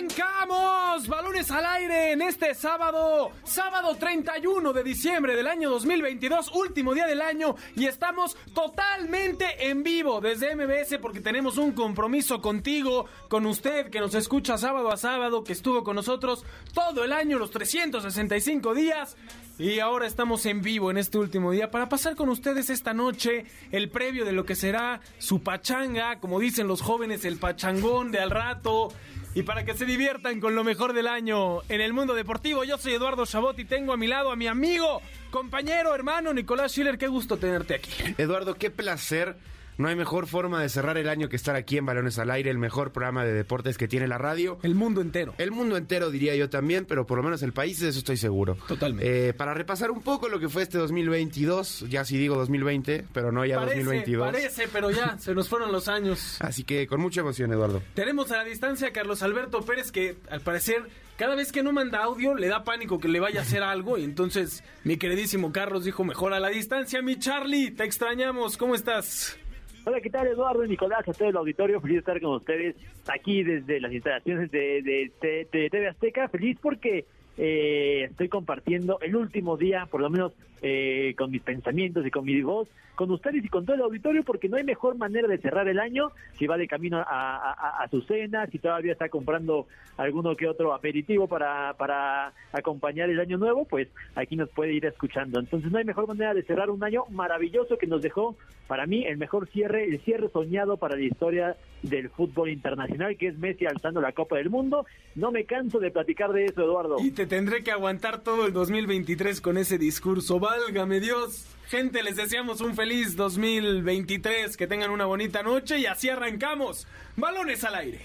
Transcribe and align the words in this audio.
¡Arrancamos! 0.00 1.08
Balones 1.08 1.50
al 1.50 1.66
aire 1.66 2.12
en 2.12 2.22
este 2.22 2.54
sábado, 2.54 3.32
sábado 3.44 3.94
31 3.96 4.72
de 4.72 4.82
diciembre 4.82 5.36
del 5.36 5.46
año 5.46 5.68
2022, 5.68 6.52
último 6.54 6.94
día 6.94 7.06
del 7.06 7.20
año, 7.20 7.54
y 7.76 7.84
estamos 7.84 8.34
totalmente 8.54 9.68
en 9.68 9.82
vivo 9.82 10.22
desde 10.22 10.56
MBS 10.56 10.96
porque 11.02 11.20
tenemos 11.20 11.58
un 11.58 11.72
compromiso 11.72 12.40
contigo, 12.40 13.04
con 13.28 13.44
usted 13.44 13.90
que 13.90 14.00
nos 14.00 14.14
escucha 14.14 14.56
sábado 14.56 14.90
a 14.90 14.96
sábado, 14.96 15.44
que 15.44 15.52
estuvo 15.52 15.84
con 15.84 15.96
nosotros 15.96 16.46
todo 16.72 17.04
el 17.04 17.12
año, 17.12 17.38
los 17.38 17.50
365 17.50 18.74
días. 18.74 19.18
Y 19.58 19.80
ahora 19.80 20.06
estamos 20.06 20.46
en 20.46 20.62
vivo 20.62 20.90
en 20.90 20.96
este 20.96 21.18
último 21.18 21.50
día 21.50 21.70
para 21.70 21.90
pasar 21.90 22.16
con 22.16 22.30
ustedes 22.30 22.70
esta 22.70 22.94
noche 22.94 23.44
el 23.72 23.90
previo 23.90 24.24
de 24.24 24.32
lo 24.32 24.46
que 24.46 24.54
será 24.54 25.02
su 25.18 25.42
pachanga, 25.42 26.18
como 26.18 26.40
dicen 26.40 26.66
los 26.66 26.80
jóvenes, 26.80 27.26
el 27.26 27.36
pachangón 27.36 28.10
de 28.10 28.20
al 28.20 28.30
rato. 28.30 28.90
Y 29.32 29.42
para 29.42 29.64
que 29.64 29.74
se 29.74 29.86
diviertan 29.86 30.40
con 30.40 30.56
lo 30.56 30.64
mejor 30.64 30.92
del 30.92 31.06
año 31.06 31.62
en 31.68 31.80
el 31.80 31.92
mundo 31.92 32.14
deportivo, 32.14 32.64
yo 32.64 32.78
soy 32.78 32.94
Eduardo 32.94 33.24
Chabot 33.26 33.56
y 33.60 33.64
tengo 33.64 33.92
a 33.92 33.96
mi 33.96 34.08
lado 34.08 34.32
a 34.32 34.36
mi 34.36 34.48
amigo, 34.48 35.00
compañero, 35.30 35.94
hermano 35.94 36.32
Nicolás 36.32 36.72
Schiller. 36.72 36.98
Qué 36.98 37.06
gusto 37.06 37.36
tenerte 37.36 37.74
aquí. 37.74 37.90
Eduardo, 38.18 38.54
qué 38.54 38.70
placer 38.70 39.36
no 39.80 39.88
hay 39.88 39.96
mejor 39.96 40.26
forma 40.26 40.60
de 40.60 40.68
cerrar 40.68 40.98
el 40.98 41.08
año 41.08 41.28
que 41.28 41.36
estar 41.36 41.56
aquí 41.56 41.78
en 41.78 41.86
Balones 41.86 42.18
al 42.18 42.30
Aire, 42.30 42.50
el 42.50 42.58
mejor 42.58 42.92
programa 42.92 43.24
de 43.24 43.32
deportes 43.32 43.78
que 43.78 43.88
tiene 43.88 44.06
la 44.06 44.18
radio. 44.18 44.58
El 44.62 44.74
mundo 44.74 45.00
entero. 45.00 45.34
El 45.38 45.52
mundo 45.52 45.78
entero, 45.78 46.10
diría 46.10 46.36
yo 46.36 46.50
también, 46.50 46.84
pero 46.84 47.06
por 47.06 47.16
lo 47.16 47.24
menos 47.24 47.42
el 47.42 47.54
país, 47.54 47.80
de 47.80 47.88
eso 47.88 47.98
estoy 47.98 48.18
seguro. 48.18 48.58
Totalmente. 48.68 49.28
Eh, 49.28 49.32
para 49.32 49.54
repasar 49.54 49.90
un 49.90 50.02
poco 50.02 50.28
lo 50.28 50.38
que 50.38 50.50
fue 50.50 50.62
este 50.62 50.76
2022, 50.76 51.86
ya 51.88 52.04
sí 52.04 52.18
digo 52.18 52.36
2020, 52.36 53.06
pero 53.14 53.32
no 53.32 53.44
ya 53.46 53.56
parece, 53.56 53.78
2022. 53.78 54.30
Parece, 54.30 54.68
pero 54.70 54.90
ya, 54.90 55.16
se 55.18 55.34
nos 55.34 55.48
fueron 55.48 55.72
los 55.72 55.88
años. 55.88 56.36
Así 56.40 56.62
que 56.62 56.86
con 56.86 57.00
mucha 57.00 57.22
emoción, 57.22 57.50
Eduardo. 57.50 57.82
Tenemos 57.94 58.30
a 58.32 58.36
la 58.36 58.44
distancia 58.44 58.88
a 58.88 58.92
Carlos 58.92 59.22
Alberto 59.22 59.62
Pérez, 59.62 59.90
que 59.90 60.18
al 60.28 60.42
parecer, 60.42 60.90
cada 61.16 61.34
vez 61.34 61.52
que 61.52 61.62
no 61.62 61.72
manda 61.72 62.04
audio, 62.04 62.34
le 62.34 62.48
da 62.48 62.64
pánico 62.64 62.98
que 62.98 63.08
le 63.08 63.18
vaya 63.18 63.40
a 63.40 63.42
hacer 63.44 63.62
algo. 63.62 63.96
Y 63.96 64.04
entonces, 64.04 64.62
mi 64.84 64.98
queridísimo 64.98 65.52
Carlos 65.52 65.84
dijo, 65.84 66.04
mejor 66.04 66.34
a 66.34 66.40
la 66.40 66.48
distancia, 66.48 67.00
mi 67.00 67.18
Charlie, 67.18 67.70
te 67.70 67.84
extrañamos, 67.84 68.58
¿cómo 68.58 68.74
estás? 68.74 69.38
Hola, 69.82 70.00
¿qué 70.02 70.10
tal 70.10 70.26
Eduardo 70.26 70.62
y 70.62 70.68
Nicolás? 70.68 71.08
A 71.08 71.12
todo 71.14 71.30
el 71.30 71.36
auditorio, 71.36 71.80
feliz 71.80 71.94
de 71.94 72.00
estar 72.00 72.20
con 72.20 72.34
ustedes 72.34 72.76
aquí 73.06 73.42
desde 73.42 73.80
las 73.80 73.90
instalaciones 73.90 74.50
de, 74.50 74.82
de, 74.82 75.10
de, 75.50 75.70
TV 75.70 75.88
Azteca. 75.88 76.28
Feliz 76.28 76.58
porque 76.60 77.06
eh, 77.42 78.04
estoy 78.10 78.28
compartiendo 78.28 78.98
el 79.00 79.16
último 79.16 79.56
día, 79.56 79.86
por 79.90 80.02
lo 80.02 80.10
menos 80.10 80.32
eh, 80.60 81.14
con 81.16 81.30
mis 81.30 81.40
pensamientos 81.40 82.06
y 82.06 82.10
con 82.10 82.26
mi 82.26 82.42
voz, 82.42 82.68
con 82.94 83.10
ustedes 83.10 83.42
y 83.42 83.48
con 83.48 83.64
todo 83.64 83.76
el 83.76 83.80
auditorio, 83.80 84.22
porque 84.24 84.50
no 84.50 84.58
hay 84.58 84.64
mejor 84.64 84.94
manera 84.98 85.26
de 85.26 85.38
cerrar 85.38 85.66
el 85.66 85.78
año 85.78 86.10
si 86.38 86.46
va 86.46 86.58
de 86.58 86.68
camino 86.68 86.98
a, 86.98 87.82
a, 87.82 87.88
su 87.88 88.02
cena, 88.02 88.46
si 88.48 88.58
todavía 88.58 88.92
está 88.92 89.08
comprando 89.08 89.66
alguno 89.96 90.36
que 90.36 90.46
otro 90.46 90.74
aperitivo 90.74 91.28
para, 91.28 91.72
para 91.78 92.34
acompañar 92.52 93.08
el 93.08 93.18
año 93.18 93.38
nuevo, 93.38 93.64
pues 93.64 93.88
aquí 94.14 94.36
nos 94.36 94.50
puede 94.50 94.74
ir 94.74 94.84
escuchando. 94.84 95.40
Entonces 95.40 95.72
no 95.72 95.78
hay 95.78 95.84
mejor 95.86 96.08
manera 96.08 96.34
de 96.34 96.42
cerrar 96.42 96.68
un 96.68 96.84
año 96.84 97.04
maravilloso 97.08 97.78
que 97.78 97.86
nos 97.86 98.02
dejó, 98.02 98.36
para 98.66 98.84
mí, 98.84 99.06
el 99.06 99.16
mejor 99.16 99.48
cierre, 99.48 99.84
el 99.84 99.98
cierre 100.00 100.28
soñado 100.28 100.76
para 100.76 100.94
la 100.94 101.02
historia 101.02 101.56
del 101.82 102.10
fútbol 102.10 102.50
internacional, 102.50 103.16
que 103.16 103.28
es 103.28 103.38
Messi 103.38 103.64
alzando 103.64 104.00
la 104.00 104.12
Copa 104.12 104.36
del 104.36 104.50
Mundo. 104.50 104.84
No 105.14 105.32
me 105.32 105.44
canso 105.44 105.80
de 105.80 105.90
platicar 105.90 106.32
de 106.32 106.44
eso, 106.44 106.62
Eduardo. 106.62 106.96
Tendré 107.30 107.62
que 107.62 107.70
aguantar 107.70 108.24
todo 108.24 108.44
el 108.44 108.52
2023 108.52 109.40
con 109.40 109.56
ese 109.56 109.78
discurso. 109.78 110.40
Válgame 110.40 110.98
Dios. 110.98 111.44
Gente, 111.68 112.02
les 112.02 112.16
deseamos 112.16 112.60
un 112.60 112.74
feliz 112.74 113.14
2023, 113.14 114.56
que 114.56 114.66
tengan 114.66 114.90
una 114.90 115.06
bonita 115.06 115.44
noche 115.44 115.78
y 115.78 115.86
así 115.86 116.08
arrancamos. 116.08 116.88
Balones 117.16 117.62
al 117.62 117.76
aire. 117.76 118.00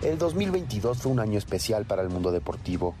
El 0.00 0.16
2022 0.16 0.96
fue 0.96 1.12
un 1.12 1.20
año 1.20 1.36
especial 1.36 1.84
para 1.84 2.00
el 2.00 2.08
mundo 2.08 2.32
deportivo. 2.32 2.94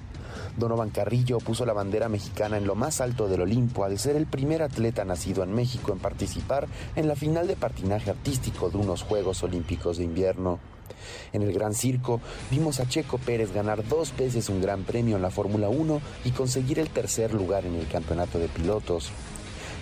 Donovan 0.56 0.90
Carrillo 0.90 1.38
puso 1.38 1.64
la 1.66 1.72
bandera 1.72 2.08
mexicana 2.08 2.56
en 2.56 2.66
lo 2.66 2.74
más 2.74 3.00
alto 3.00 3.28
del 3.28 3.42
Olimpo 3.42 3.84
al 3.84 3.98
ser 3.98 4.16
el 4.16 4.26
primer 4.26 4.62
atleta 4.62 5.04
nacido 5.04 5.42
en 5.42 5.54
México 5.54 5.92
en 5.92 5.98
participar 5.98 6.68
en 6.96 7.08
la 7.08 7.16
final 7.16 7.46
de 7.46 7.56
patinaje 7.56 8.10
artístico 8.10 8.70
de 8.70 8.78
unos 8.78 9.02
Juegos 9.02 9.42
Olímpicos 9.42 9.98
de 9.98 10.04
invierno. 10.04 10.58
En 11.32 11.42
el 11.42 11.52
Gran 11.52 11.74
Circo 11.74 12.20
vimos 12.50 12.80
a 12.80 12.88
Checo 12.88 13.18
Pérez 13.18 13.52
ganar 13.52 13.86
dos 13.86 14.16
veces 14.16 14.48
un 14.48 14.60
gran 14.60 14.84
premio 14.84 15.16
en 15.16 15.22
la 15.22 15.30
Fórmula 15.30 15.68
1 15.68 16.00
y 16.24 16.30
conseguir 16.30 16.78
el 16.78 16.90
tercer 16.90 17.34
lugar 17.34 17.66
en 17.66 17.74
el 17.74 17.86
campeonato 17.88 18.38
de 18.38 18.48
pilotos. 18.48 19.10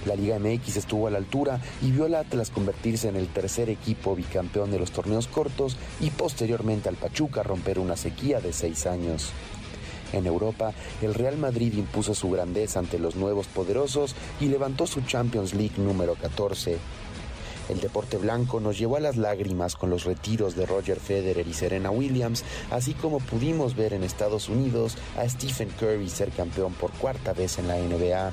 La 0.05 0.15
Liga 0.15 0.39
MX 0.39 0.77
estuvo 0.77 1.09
a 1.09 1.11
la 1.11 1.19
altura 1.19 1.61
y 1.83 1.91
vio 1.91 2.05
al 2.05 2.15
Atlas 2.15 2.51
convertirse 2.51 3.09
en 3.09 3.17
el 3.17 3.27
tercer 3.27 3.69
equipo 3.69 4.15
bicampeón 4.15 4.71
de 4.71 4.79
los 4.79 4.93
torneos 4.93 5.27
cortos 5.27 5.77
y 6.01 6.11
posteriormente 6.11 6.89
al 6.89 6.95
Pachuca 6.95 7.43
romper 7.43 7.81
una 7.81 7.97
sequía 7.97 8.41
de 8.41 8.53
seis 8.53 8.87
años. 8.87 9.33
En 10.17 10.27
Europa, 10.27 10.73
el 11.03 11.13
Real 11.13 11.37
Madrid 11.37 11.75
impuso 11.75 12.15
su 12.15 12.31
grandeza 12.31 12.79
ante 12.79 12.99
los 12.99 13.17
nuevos 13.17 13.47
poderosos 13.49 14.15
y 14.41 14.47
levantó 14.47 14.87
su 14.87 15.03
Champions 15.03 15.55
League 15.55 15.75
número 15.77 16.15
14. 16.15 16.79
El 17.69 17.81
deporte 17.81 18.17
blanco 18.17 18.61
nos 18.61 18.79
llevó 18.79 18.97
a 18.97 19.01
las 19.01 19.17
lágrimas 19.17 19.75
con 19.75 19.91
los 19.91 20.05
retiros 20.05 20.57
de 20.57 20.67
Roger 20.67 21.01
Federer 21.01 21.47
y 21.47 21.53
Serena 21.53 21.91
Williams, 21.91 22.45
así 22.71 22.95
como 22.95 23.19
pudimos 23.19 23.77
ver 23.77 23.93
en 23.93 24.05
Estados 24.05 24.49
Unidos 24.49 24.97
a 25.19 25.29
Stephen 25.29 25.69
Curry 25.79 26.09
ser 26.09 26.31
campeón 26.31 26.73
por 26.75 26.93
cuarta 26.93 27.33
vez 27.33 27.59
en 27.59 27.69
la 27.69 27.77
NBA. 27.77 28.33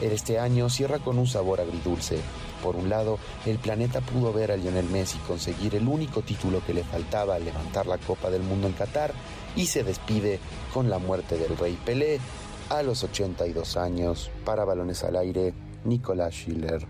Este 0.00 0.38
año 0.38 0.70
cierra 0.70 0.98
con 0.98 1.18
un 1.18 1.26
sabor 1.26 1.60
agridulce. 1.60 2.20
Por 2.62 2.76
un 2.76 2.88
lado, 2.88 3.18
el 3.46 3.58
planeta 3.58 4.00
pudo 4.00 4.32
ver 4.32 4.52
a 4.52 4.56
Lionel 4.56 4.88
Messi 4.90 5.18
conseguir 5.18 5.74
el 5.74 5.86
único 5.86 6.22
título 6.22 6.62
que 6.66 6.74
le 6.74 6.84
faltaba 6.84 7.34
al 7.34 7.44
levantar 7.44 7.86
la 7.86 7.98
Copa 7.98 8.30
del 8.30 8.42
Mundo 8.42 8.66
en 8.66 8.74
Qatar 8.74 9.12
y 9.56 9.66
se 9.66 9.82
despide 9.82 10.38
con 10.72 10.90
la 10.90 10.98
muerte 10.98 11.38
del 11.38 11.56
Rey 11.56 11.78
Pelé 11.84 12.20
a 12.68 12.82
los 12.82 13.02
82 13.04 13.76
años. 13.76 14.30
Para 14.44 14.64
balones 14.64 15.02
al 15.04 15.16
aire, 15.16 15.54
Nicolás 15.84 16.34
Schiller. 16.34 16.86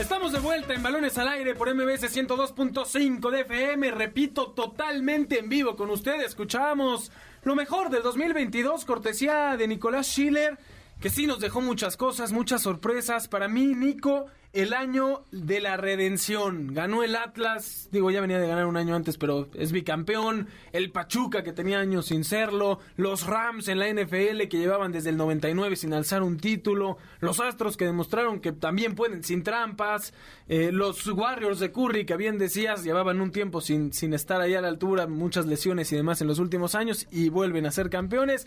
Estamos 0.00 0.32
de 0.32 0.40
vuelta 0.40 0.74
en 0.74 0.82
Balones 0.82 1.16
al 1.18 1.28
Aire 1.28 1.54
por 1.54 1.72
MBS 1.72 2.04
102.5 2.16 3.30
de 3.30 3.40
FM. 3.42 3.90
Repito, 3.90 4.50
totalmente 4.50 5.38
en 5.38 5.48
vivo 5.48 5.76
con 5.76 5.90
ustedes. 5.90 6.28
Escuchamos 6.28 7.12
lo 7.44 7.54
mejor 7.54 7.90
del 7.90 8.02
2022, 8.02 8.84
cortesía 8.84 9.56
de 9.56 9.68
Nicolás 9.68 10.06
Schiller, 10.06 10.58
que 11.02 11.10
sí 11.10 11.26
nos 11.26 11.40
dejó 11.40 11.60
muchas 11.60 11.96
cosas, 11.96 12.30
muchas 12.30 12.62
sorpresas. 12.62 13.26
Para 13.26 13.48
mí, 13.48 13.74
Nico, 13.74 14.26
el 14.52 14.72
año 14.72 15.24
de 15.32 15.60
la 15.60 15.76
redención. 15.76 16.72
Ganó 16.72 17.02
el 17.02 17.16
Atlas, 17.16 17.88
digo, 17.90 18.12
ya 18.12 18.20
venía 18.20 18.38
de 18.38 18.46
ganar 18.46 18.66
un 18.66 18.76
año 18.76 18.94
antes, 18.94 19.18
pero 19.18 19.48
es 19.54 19.72
bicampeón. 19.72 20.46
El 20.70 20.92
Pachuca, 20.92 21.42
que 21.42 21.52
tenía 21.52 21.80
años 21.80 22.06
sin 22.06 22.22
serlo. 22.22 22.78
Los 22.94 23.26
Rams 23.26 23.66
en 23.66 23.80
la 23.80 23.88
NFL, 23.88 24.46
que 24.48 24.58
llevaban 24.58 24.92
desde 24.92 25.10
el 25.10 25.16
99 25.16 25.74
sin 25.74 25.92
alzar 25.92 26.22
un 26.22 26.38
título. 26.38 26.98
Los 27.18 27.40
Astros, 27.40 27.76
que 27.76 27.84
demostraron 27.84 28.38
que 28.38 28.52
también 28.52 28.94
pueden 28.94 29.24
sin 29.24 29.42
trampas. 29.42 30.14
Eh, 30.46 30.70
los 30.70 31.04
Warriors 31.08 31.58
de 31.58 31.72
Curry, 31.72 32.06
que 32.06 32.16
bien 32.16 32.38
decías, 32.38 32.84
llevaban 32.84 33.20
un 33.20 33.32
tiempo 33.32 33.60
sin, 33.60 33.92
sin 33.92 34.14
estar 34.14 34.40
ahí 34.40 34.54
a 34.54 34.60
la 34.60 34.68
altura, 34.68 35.08
muchas 35.08 35.46
lesiones 35.46 35.90
y 35.90 35.96
demás 35.96 36.20
en 36.20 36.28
los 36.28 36.38
últimos 36.38 36.76
años, 36.76 37.08
y 37.10 37.28
vuelven 37.28 37.66
a 37.66 37.72
ser 37.72 37.90
campeones. 37.90 38.46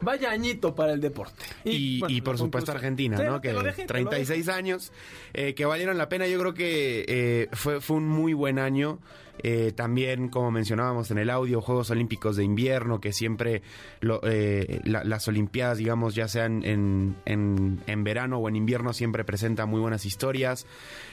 Vaya 0.00 0.30
añito 0.30 0.74
para 0.74 0.92
el 0.92 1.00
deporte. 1.00 1.44
Y, 1.64 1.70
y, 1.96 2.00
bueno, 2.00 2.14
y 2.14 2.20
por 2.20 2.36
supuesto 2.36 2.72
conclusión. 2.72 2.76
Argentina, 2.76 3.16
Sí, 3.18 3.22
¿no? 3.24 3.40
Que 3.40 3.52
dejé, 3.62 3.86
te 3.86 4.02
lo 4.02 4.08
36 4.10 4.48
años 4.48 4.92
eh, 5.32 5.54
que 5.54 5.64
valieron 5.64 5.96
la 5.96 6.08
pena. 6.08 6.26
Yo 6.26 6.38
creo 6.38 6.52
que 6.54 7.04
eh, 7.08 7.48
fue, 7.52 7.80
fue 7.80 7.96
un 7.96 8.08
muy 8.08 8.32
buen 8.34 8.58
año. 8.58 8.98
Eh, 9.42 9.72
también, 9.74 10.28
como 10.28 10.50
mencionábamos 10.52 11.10
en 11.10 11.18
el 11.18 11.28
audio, 11.30 11.60
Juegos 11.60 11.90
Olímpicos 11.90 12.36
de 12.36 12.44
Invierno, 12.44 13.00
que 13.00 13.12
siempre 13.12 13.62
lo- 14.00 14.20
eh, 14.22 14.80
la- 14.84 15.02
las 15.04 15.26
Olimpiadas, 15.26 15.78
digamos, 15.78 16.14
ya 16.14 16.28
sean 16.28 16.62
en, 16.64 17.16
en, 17.24 17.80
en 17.86 18.04
verano 18.04 18.38
o 18.38 18.48
en 18.48 18.54
invierno, 18.56 18.92
siempre 18.92 19.24
presentan 19.24 19.68
muy 19.68 19.80
buenas 19.80 20.06
historias. 20.06 20.66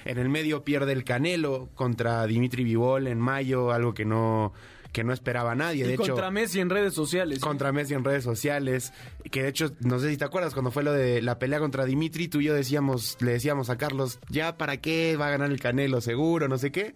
En 0.06 0.20
el 0.20 0.30
medio 0.30 0.64
pierde 0.64 0.92
el 0.92 1.04
Canelo 1.04 1.70
contra 1.76 2.26
Dimitri 2.28 2.64
Vivol 2.64 3.08
en 3.08 3.20
mayo, 3.20 3.72
algo 3.72 3.94
que 3.96 4.06
no, 4.06 4.54
que 4.92 5.04
no 5.04 5.14
esperaba 5.14 5.56
nadie. 5.56 5.86
Y 5.86 5.88
de 5.88 5.94
hecho, 5.94 6.08
contra 6.08 6.32
Messi 6.32 6.60
en 6.60 6.70
redes 6.70 6.94
sociales. 6.94 7.38
¿eh? 7.38 7.42
contra 7.42 7.72
Messi 7.72 7.94
en 7.94 8.04
redes 8.04 8.24
sociales. 8.24 8.94
Que 9.30 9.44
de 9.44 9.50
hecho, 9.50 9.72
no 9.80 10.00
sé 10.00 10.10
si 10.10 10.18
te 10.18 10.26
acuerdas, 10.26 10.54
cuando 10.54 10.72
fue 10.72 10.84
lo 10.84 10.92
de 10.92 11.22
la 11.22 11.40
pelea 11.40 11.60
contra 11.60 11.86
Dimitri, 11.86 12.28
tú 12.28 12.42
y 12.42 12.46
yo 12.46 12.54
decíamos, 12.54 13.18
le 13.22 13.34
decíamos 13.34 13.70
a 13.70 13.78
Carlos, 13.78 14.20
ya 14.30 14.58
para 14.58 14.78
qué 14.78 15.16
va 15.18 15.28
a 15.28 15.32
ganar 15.32 15.52
el 15.52 15.60
Canelo, 15.60 16.02
seguro, 16.02 16.48
no 16.48 16.58
sé 16.58 16.72
qué. 16.72 16.94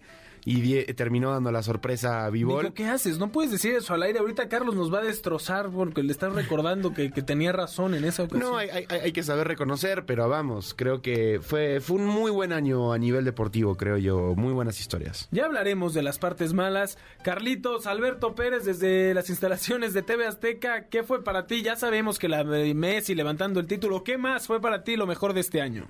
Y 0.48 0.84
terminó 0.94 1.32
dando 1.32 1.50
la 1.50 1.60
sorpresa 1.64 2.24
a 2.24 2.30
Vivol. 2.30 2.72
¿Qué 2.72 2.84
haces? 2.84 3.18
No 3.18 3.32
puedes 3.32 3.50
decir 3.50 3.74
eso 3.74 3.94
al 3.94 4.04
aire. 4.04 4.20
Ahorita 4.20 4.48
Carlos 4.48 4.76
nos 4.76 4.94
va 4.94 5.00
a 5.00 5.02
destrozar 5.02 5.70
porque 5.70 6.04
le 6.04 6.12
estás 6.12 6.32
recordando 6.32 6.94
que, 6.94 7.10
tenía 7.10 7.50
razón 7.50 7.94
en 7.94 8.04
esa 8.04 8.22
ocasión. 8.22 8.52
No, 8.52 8.56
hay, 8.56 8.68
hay, 8.68 9.12
que 9.12 9.24
saber 9.24 9.48
reconocer, 9.48 10.04
pero 10.06 10.28
vamos, 10.28 10.74
creo 10.74 11.02
que 11.02 11.40
fue, 11.42 11.80
fue 11.80 11.96
un 11.96 12.06
muy 12.06 12.30
buen 12.30 12.52
año 12.52 12.92
a 12.92 12.98
nivel 12.98 13.24
deportivo, 13.24 13.76
creo 13.76 13.96
yo. 13.96 14.34
Muy 14.36 14.52
buenas 14.52 14.78
historias. 14.78 15.26
Ya 15.32 15.46
hablaremos 15.46 15.94
de 15.94 16.02
las 16.02 16.18
partes 16.18 16.52
malas. 16.52 16.96
Carlitos, 17.24 17.88
Alberto 17.88 18.36
Pérez, 18.36 18.64
desde 18.64 19.14
las 19.14 19.28
instalaciones 19.30 19.94
de 19.94 20.02
TV 20.02 20.26
Azteca, 20.26 20.86
¿qué 20.88 21.02
fue 21.02 21.24
para 21.24 21.48
ti? 21.48 21.62
Ya 21.62 21.74
sabemos 21.74 22.20
que 22.20 22.28
la 22.28 22.44
Messi 22.44 23.16
levantando 23.16 23.58
el 23.58 23.66
título. 23.66 24.04
¿Qué 24.04 24.16
más 24.16 24.46
fue 24.46 24.60
para 24.60 24.84
ti 24.84 24.96
lo 24.96 25.08
mejor 25.08 25.32
de 25.32 25.40
este 25.40 25.60
año? 25.60 25.88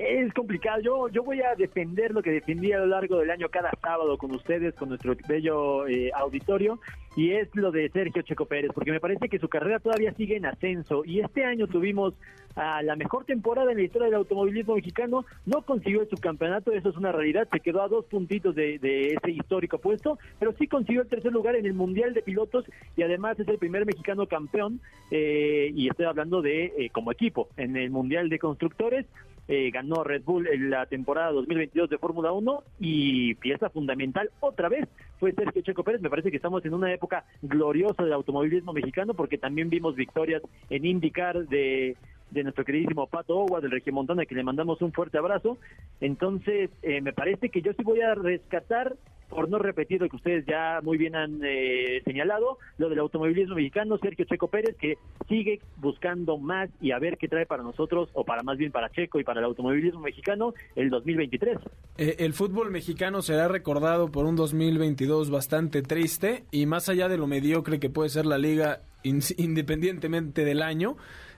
Es 0.00 0.32
complicado. 0.32 0.80
Yo, 0.80 1.08
yo 1.08 1.22
voy 1.22 1.42
a 1.42 1.54
defender 1.54 2.12
lo 2.12 2.22
que 2.22 2.30
defendí 2.30 2.72
a 2.72 2.78
lo 2.78 2.86
largo 2.86 3.18
del 3.18 3.30
año 3.30 3.50
cada 3.50 3.70
sábado 3.82 4.16
con 4.16 4.34
ustedes, 4.34 4.74
con 4.74 4.88
nuestro 4.88 5.14
bello 5.28 5.86
eh, 5.86 6.10
auditorio, 6.14 6.80
y 7.16 7.32
es 7.32 7.54
lo 7.54 7.70
de 7.70 7.90
Sergio 7.90 8.22
Checo 8.22 8.46
Pérez, 8.46 8.70
porque 8.74 8.92
me 8.92 9.00
parece 9.00 9.28
que 9.28 9.38
su 9.38 9.50
carrera 9.50 9.78
todavía 9.78 10.14
sigue 10.14 10.36
en 10.36 10.46
ascenso. 10.46 11.02
Y 11.04 11.20
este 11.20 11.44
año 11.44 11.66
tuvimos 11.66 12.14
a 12.56 12.82
la 12.82 12.96
mejor 12.96 13.26
temporada 13.26 13.70
en 13.70 13.76
la 13.76 13.84
historia 13.84 14.06
del 14.06 14.14
automovilismo 14.16 14.74
mexicano. 14.74 15.26
No 15.44 15.62
consiguió 15.62 16.00
el 16.00 16.08
subcampeonato, 16.08 16.72
eso 16.72 16.88
es 16.88 16.96
una 16.96 17.12
realidad. 17.12 17.46
Se 17.52 17.60
quedó 17.60 17.82
a 17.82 17.88
dos 17.88 18.06
puntitos 18.06 18.54
de, 18.54 18.76
ese 18.76 19.30
histórico 19.30 19.78
puesto, 19.78 20.18
pero 20.38 20.54
sí 20.58 20.66
consiguió 20.66 21.02
el 21.02 21.08
tercer 21.08 21.32
lugar 21.32 21.56
en 21.56 21.66
el 21.66 21.74
Mundial 21.74 22.14
de 22.14 22.22
Pilotos 22.22 22.64
y 22.96 23.02
además 23.02 23.38
es 23.38 23.48
el 23.48 23.58
primer 23.58 23.84
mexicano 23.84 24.26
campeón. 24.26 24.80
Eh, 25.10 25.72
y 25.74 25.88
estoy 25.88 26.06
hablando 26.06 26.40
de 26.40 26.72
eh, 26.78 26.90
como 26.90 27.12
equipo 27.12 27.48
en 27.58 27.76
el 27.76 27.90
Mundial 27.90 28.30
de 28.30 28.38
Constructores. 28.38 29.04
Eh, 29.52 29.72
ganó 29.72 30.04
Red 30.04 30.22
Bull 30.22 30.46
en 30.46 30.70
la 30.70 30.86
temporada 30.86 31.32
2022 31.32 31.90
de 31.90 31.98
Fórmula 31.98 32.30
1 32.30 32.62
y 32.78 33.34
pieza 33.34 33.68
fundamental 33.68 34.30
otra 34.38 34.68
vez 34.68 34.88
fue 35.18 35.32
Sergio 35.32 35.60
Checo 35.62 35.82
Pérez. 35.82 36.00
Me 36.00 36.08
parece 36.08 36.30
que 36.30 36.36
estamos 36.36 36.64
en 36.64 36.72
una 36.72 36.92
época 36.92 37.24
gloriosa 37.42 38.04
del 38.04 38.12
automovilismo 38.12 38.72
mexicano 38.72 39.12
porque 39.12 39.38
también 39.38 39.68
vimos 39.68 39.96
victorias 39.96 40.40
en 40.68 40.84
IndyCar 40.84 41.48
de 41.48 41.96
de 42.30 42.42
nuestro 42.42 42.64
queridísimo 42.64 43.06
Pato 43.06 43.38
Ogua 43.38 43.60
del 43.60 43.82
Montana 43.92 44.26
que 44.26 44.34
le 44.34 44.42
mandamos 44.42 44.80
un 44.82 44.92
fuerte 44.92 45.18
abrazo. 45.18 45.58
Entonces, 46.00 46.70
eh, 46.82 47.00
me 47.00 47.12
parece 47.12 47.48
que 47.48 47.62
yo 47.62 47.72
sí 47.72 47.82
voy 47.82 48.00
a 48.00 48.14
rescatar 48.14 48.96
por 49.30 49.48
no 49.48 49.58
repetir 49.58 50.00
lo 50.00 50.08
que 50.08 50.16
ustedes 50.16 50.44
ya 50.44 50.80
muy 50.82 50.98
bien 50.98 51.14
han 51.14 51.40
eh, 51.44 52.02
señalado, 52.04 52.58
lo 52.78 52.88
del 52.88 52.98
automovilismo 52.98 53.54
mexicano, 53.54 53.96
Sergio 53.98 54.24
Checo 54.26 54.48
Pérez, 54.48 54.76
que 54.76 54.98
sigue 55.28 55.60
buscando 55.76 56.36
más 56.36 56.68
y 56.80 56.90
a 56.90 56.98
ver 56.98 57.16
qué 57.16 57.28
trae 57.28 57.46
para 57.46 57.62
nosotros, 57.62 58.10
o 58.12 58.24
para 58.24 58.42
más 58.42 58.58
bien 58.58 58.72
para 58.72 58.90
Checo 58.90 59.20
y 59.20 59.24
para 59.24 59.38
el 59.38 59.46
automovilismo 59.46 60.00
mexicano, 60.00 60.52
el 60.74 60.90
2023. 60.90 61.58
Eh, 61.96 62.16
el 62.18 62.32
fútbol 62.34 62.70
mexicano 62.70 63.22
será 63.22 63.46
recordado 63.46 64.10
por 64.10 64.26
un 64.26 64.34
2022 64.34 65.30
bastante 65.30 65.82
triste 65.82 66.44
y 66.50 66.66
más 66.66 66.88
allá 66.88 67.08
de 67.08 67.16
lo 67.16 67.28
mediocre 67.28 67.78
que 67.78 67.88
puede 67.88 68.08
ser 68.08 68.26
la 68.26 68.36
liga 68.36 68.80
independientemente 69.02 70.44
del 70.44 70.62
año, 70.62 70.96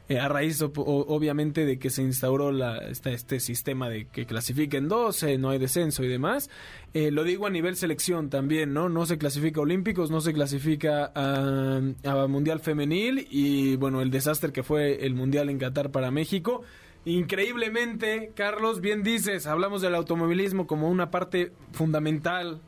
eh, 0.08 0.18
a 0.18 0.28
raíz 0.28 0.60
obviamente 0.62 1.64
de 1.64 1.78
que 1.78 1.88
se 1.88 2.02
instauró 2.02 2.50
la, 2.50 2.78
este 2.88 3.40
sistema 3.40 3.88
de 3.88 4.06
que 4.06 4.26
clasifiquen 4.26 4.88
12, 4.88 5.38
no 5.38 5.50
hay 5.50 5.58
descenso 5.58 6.02
y 6.02 6.08
demás. 6.08 6.50
Eh, 6.92 7.10
lo 7.10 7.24
digo 7.24 7.46
a 7.46 7.50
nivel 7.50 7.76
selección 7.76 8.28
también, 8.28 8.74
¿no? 8.74 8.88
No 8.88 9.06
se 9.06 9.16
clasifica 9.16 9.60
a 9.60 9.62
Olímpicos, 9.62 10.10
no 10.10 10.20
se 10.20 10.32
clasifica 10.32 11.12
a, 11.14 11.80
a 12.04 12.26
Mundial 12.26 12.60
Femenil 12.60 13.26
y 13.30 13.76
bueno, 13.76 14.02
el 14.02 14.10
desastre 14.10 14.52
que 14.52 14.62
fue 14.62 15.06
el 15.06 15.14
Mundial 15.14 15.48
en 15.48 15.58
Qatar 15.58 15.90
para 15.90 16.10
México. 16.10 16.62
Increíblemente, 17.04 18.32
Carlos, 18.34 18.80
bien 18.80 19.02
dices, 19.02 19.46
hablamos 19.46 19.82
del 19.82 19.94
automovilismo 19.94 20.66
como 20.66 20.88
una 20.88 21.10
parte 21.10 21.52
fundamental, 21.72 22.60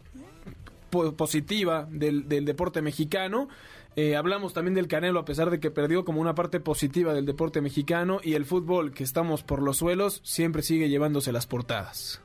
positiva 1.16 1.88
del 1.90 2.44
deporte 2.44 2.80
mexicano 2.80 3.48
eh, 3.96 4.16
hablamos 4.16 4.52
también 4.52 4.74
del 4.74 4.88
Canelo, 4.88 5.20
a 5.20 5.24
pesar 5.24 5.50
de 5.50 5.60
que 5.60 5.70
perdió 5.70 6.04
como 6.04 6.20
una 6.20 6.34
parte 6.34 6.60
positiva 6.60 7.14
del 7.14 7.26
deporte 7.26 7.60
mexicano, 7.60 8.20
y 8.22 8.34
el 8.34 8.44
fútbol, 8.44 8.92
que 8.92 9.04
estamos 9.04 9.42
por 9.42 9.62
los 9.62 9.78
suelos, 9.78 10.20
siempre 10.24 10.62
sigue 10.62 10.88
llevándose 10.88 11.32
las 11.32 11.46
portadas. 11.46 12.20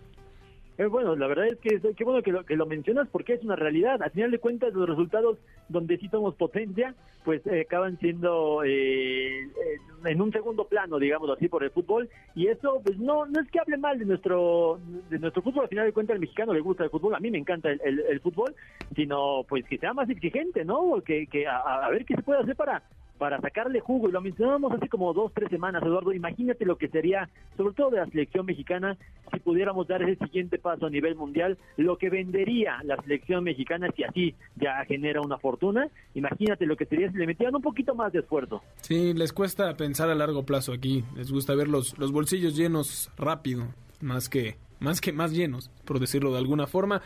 Eh, 0.80 0.86
bueno, 0.86 1.14
la 1.18 1.28
verdad 1.28 1.48
es 1.48 1.58
que 1.58 1.81
qué 1.94 2.04
bueno 2.06 2.24
que 2.24 2.31
lo, 2.31 2.46
que 2.46 2.56
lo 2.56 2.66
mencionas 2.66 3.10
porque 3.10 3.34
es 3.34 3.44
una 3.44 3.58
realidad. 3.58 4.02
Al 4.02 4.12
final 4.12 4.31
de 4.31 4.40
cuentas, 4.40 4.74
los 4.74 4.88
resultados 4.88 5.38
donde 5.68 5.98
sí 5.98 6.08
somos 6.08 6.36
potencia, 6.36 6.96
pues 7.26 7.46
eh, 7.48 7.66
acaban 7.68 8.00
siendo 8.00 8.64
eh, 8.64 9.46
en 10.06 10.22
un 10.22 10.31
segundo 10.31 10.70
plano, 10.70 10.98
digamos 10.98 11.30
así, 11.31 11.50
por 11.50 11.66
el 11.66 11.72
fútbol. 11.72 12.08
Y 12.34 12.48
eso, 12.48 12.81
pues 12.81 12.98
no 12.98 13.26
no 13.26 13.42
es 13.42 13.52
que 13.52 13.60
hable 13.60 13.76
mal 13.76 14.00
de 14.00 14.06
nuestro 14.06 14.80
de 15.10 15.20
nuestro 15.20 15.42
fútbol. 15.42 15.64
Al 15.64 15.70
final 15.70 15.86
de 15.86 15.92
cuentas, 15.92 16.14
al 16.14 16.22
mexicano 16.22 16.54
le 16.54 16.62
gusta 16.62 16.86
el 16.86 16.90
fútbol. 16.90 17.14
A 17.14 17.20
mí 17.20 17.30
me 17.30 17.40
encanta 17.40 17.70
el, 17.72 18.22
fútbol, 18.22 18.56
sino 18.96 19.44
pues 19.50 19.66
que 19.66 19.80
sea 19.80 19.94
más 19.94 20.10
exigente, 20.10 20.64
¿no? 20.64 21.02
Que, 21.06 21.28
que 21.28 21.46
a 21.46 21.90
ver 21.90 22.06
qué 22.06 22.16
se 22.16 22.24
puede 22.24 22.40
hacer 22.40 22.56
para 22.56 22.84
para 23.19 23.39
sacarle 23.42 23.81
jugo, 23.81 24.10
y 24.10 24.13
lo 24.13 24.21
mencionábamos 24.21 24.71
hace 24.71 24.88
como 24.88 25.13
dos, 25.13 25.31
tres 25.36 25.50
semanas, 25.50 25.83
Eduardo, 25.83 26.13
imagínate 26.13 26.66
lo 26.66 26.77
que 26.77 26.88
sería, 26.88 27.30
sobre 27.57 27.75
todo 27.75 27.92
de 27.92 27.98
la 27.98 28.07
selección 28.07 28.45
mexicana, 28.45 28.98
si 29.31 29.39
pudiéramos 29.42 29.88
dar 29.88 30.01
ese 30.01 30.25
siguiente 30.25 30.57
paso 30.57 30.86
a 30.86 30.89
nivel 30.89 31.16
mundial, 31.16 31.57
lo 31.75 31.98
que 31.98 32.10
vendería 32.10 32.81
la 32.83 32.95
selección 33.01 33.44
mexicana 33.44 33.89
si 33.95 34.04
así 34.04 34.36
ya 34.56 34.83
genera 34.86 35.21
una 35.21 35.38
fortuna, 35.38 35.89
imagínate 36.16 36.66
lo 36.66 36.77
que 36.77 36.86
sería 36.86 37.12
si 37.12 37.18
le 37.18 37.27
metieran 37.27 37.56
un 37.56 37.62
poquito 37.62 37.94
más 37.94 38.13
de 38.13 38.19
esfuerzo. 38.19 38.63
Sí, 38.81 39.13
les 39.13 39.33
cuesta 39.33 39.75
pensar 39.75 40.10
a 40.10 40.16
largo 40.16 40.44
plazo 40.44 40.71
aquí, 40.71 41.04
les 41.16 41.31
gusta 41.31 41.54
ver 41.56 41.68
los, 41.68 42.00
los 42.00 42.13
bolsillos 42.13 42.56
llenos 42.56 43.12
rápido, 43.18 43.68
más 44.01 44.30
que, 44.30 44.56
más 44.80 45.01
que 45.01 45.12
más 45.12 45.33
llenos, 45.33 45.69
por 45.83 46.00
decirlo 46.00 46.31
de 46.31 46.38
alguna 46.38 46.68
forma. 46.68 47.01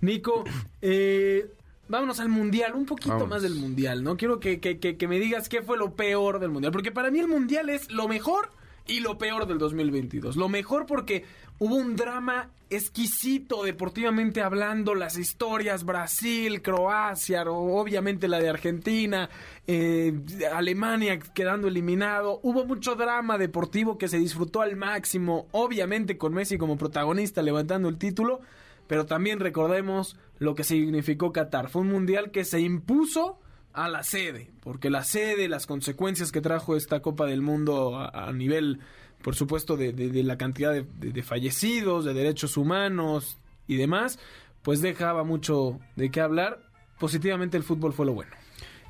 Nico, 0.00 0.42
eh, 0.80 1.46
vámonos 1.92 2.20
al 2.20 2.30
mundial, 2.30 2.74
un 2.74 2.86
poquito 2.86 3.26
más 3.26 3.42
del 3.42 3.54
mundial, 3.54 4.02
¿no? 4.02 4.16
Quiero 4.16 4.40
que, 4.40 4.60
que, 4.60 4.78
que, 4.78 5.08
me 5.08 5.20
digas 5.20 5.50
qué 5.50 5.60
fue 5.60 5.76
lo 5.76 5.94
peor 5.94 6.40
del 6.40 6.48
mundial, 6.48 6.72
porque 6.72 6.90
para 6.90 7.10
mí 7.10 7.18
el 7.18 7.28
mundial 7.28 7.68
es 7.68 7.92
lo 7.92 8.08
mejor 8.08 8.50
y 8.86 9.00
lo 9.00 9.18
peor 9.18 9.46
del 9.46 9.58
2022. 9.58 10.36
Lo 10.36 10.48
mejor 10.48 10.86
porque 10.86 11.26
hubo 11.58 11.76
un 11.76 11.94
drama 11.94 12.48
exquisito 12.70 13.62
deportivamente 13.62 14.40
hablando, 14.40 14.94
las 14.94 15.18
historias, 15.18 15.84
Brasil, 15.84 16.62
Croacia, 16.62 17.44
obviamente 17.44 18.26
la 18.26 18.38
de 18.40 18.48
Argentina, 18.48 19.28
eh, 19.66 20.18
Alemania 20.50 21.18
quedando 21.18 21.68
eliminado, 21.68 22.40
hubo 22.42 22.64
mucho 22.64 22.94
drama 22.94 23.36
deportivo 23.36 23.98
que 23.98 24.08
se 24.08 24.16
disfrutó 24.16 24.62
al 24.62 24.76
máximo, 24.76 25.46
obviamente 25.52 26.16
con 26.16 26.32
Messi 26.32 26.56
como 26.56 26.78
protagonista 26.78 27.42
levantando 27.42 27.90
el 27.90 27.98
título, 27.98 28.40
pero 28.86 29.06
también 29.06 29.40
recordemos 29.40 30.16
lo 30.38 30.54
que 30.54 30.64
significó 30.64 31.32
Qatar. 31.32 31.68
Fue 31.68 31.82
un 31.82 31.88
mundial 31.88 32.30
que 32.30 32.44
se 32.44 32.60
impuso 32.60 33.38
a 33.72 33.88
la 33.88 34.02
sede, 34.02 34.50
porque 34.62 34.90
la 34.90 35.04
sede, 35.04 35.48
las 35.48 35.66
consecuencias 35.66 36.32
que 36.32 36.40
trajo 36.40 36.76
esta 36.76 37.00
Copa 37.00 37.26
del 37.26 37.40
Mundo 37.42 37.98
a, 37.98 38.30
nivel, 38.32 38.80
por 39.22 39.34
supuesto, 39.34 39.76
de, 39.76 39.92
la 40.24 40.36
cantidad 40.36 40.72
de, 40.72 41.22
fallecidos, 41.22 42.04
de 42.04 42.12
derechos 42.12 42.56
humanos 42.56 43.38
y 43.66 43.76
demás, 43.76 44.18
pues 44.62 44.82
dejaba 44.82 45.24
mucho 45.24 45.80
de 45.96 46.10
qué 46.10 46.20
hablar. 46.20 46.60
Positivamente 46.98 47.56
el 47.56 47.62
fútbol 47.62 47.92
fue 47.92 48.06
lo 48.06 48.12
bueno. 48.12 48.32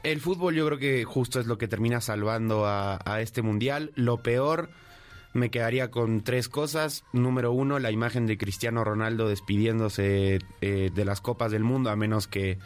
El 0.02 0.20
fútbol 0.20 0.54
yo 0.54 0.66
creo 0.66 0.78
que 0.78 1.04
justo 1.04 1.38
es 1.38 1.46
lo 1.46 1.58
que 1.58 1.68
termina 1.68 2.00
salvando 2.00 2.66
a, 2.66 3.20
este 3.20 3.40
mundial. 3.40 3.92
Lo 3.94 4.22
peor 4.22 4.70
me 5.32 5.50
quedaría 5.50 5.90
con 5.90 6.22
tres 6.22 6.48
cosas. 6.48 7.04
Número 7.12 7.52
uno, 7.52 7.78
la 7.78 7.90
imagen 7.90 8.26
de 8.26 8.38
Cristiano 8.38 8.84
Ronaldo 8.84 9.28
despidiéndose 9.28 10.38
eh, 10.60 10.90
de 10.94 11.04
las 11.04 11.20
Copas 11.20 11.52
del 11.52 11.64
Mundo, 11.64 11.90
a 11.90 11.96
menos 11.96 12.26
que 12.26 12.58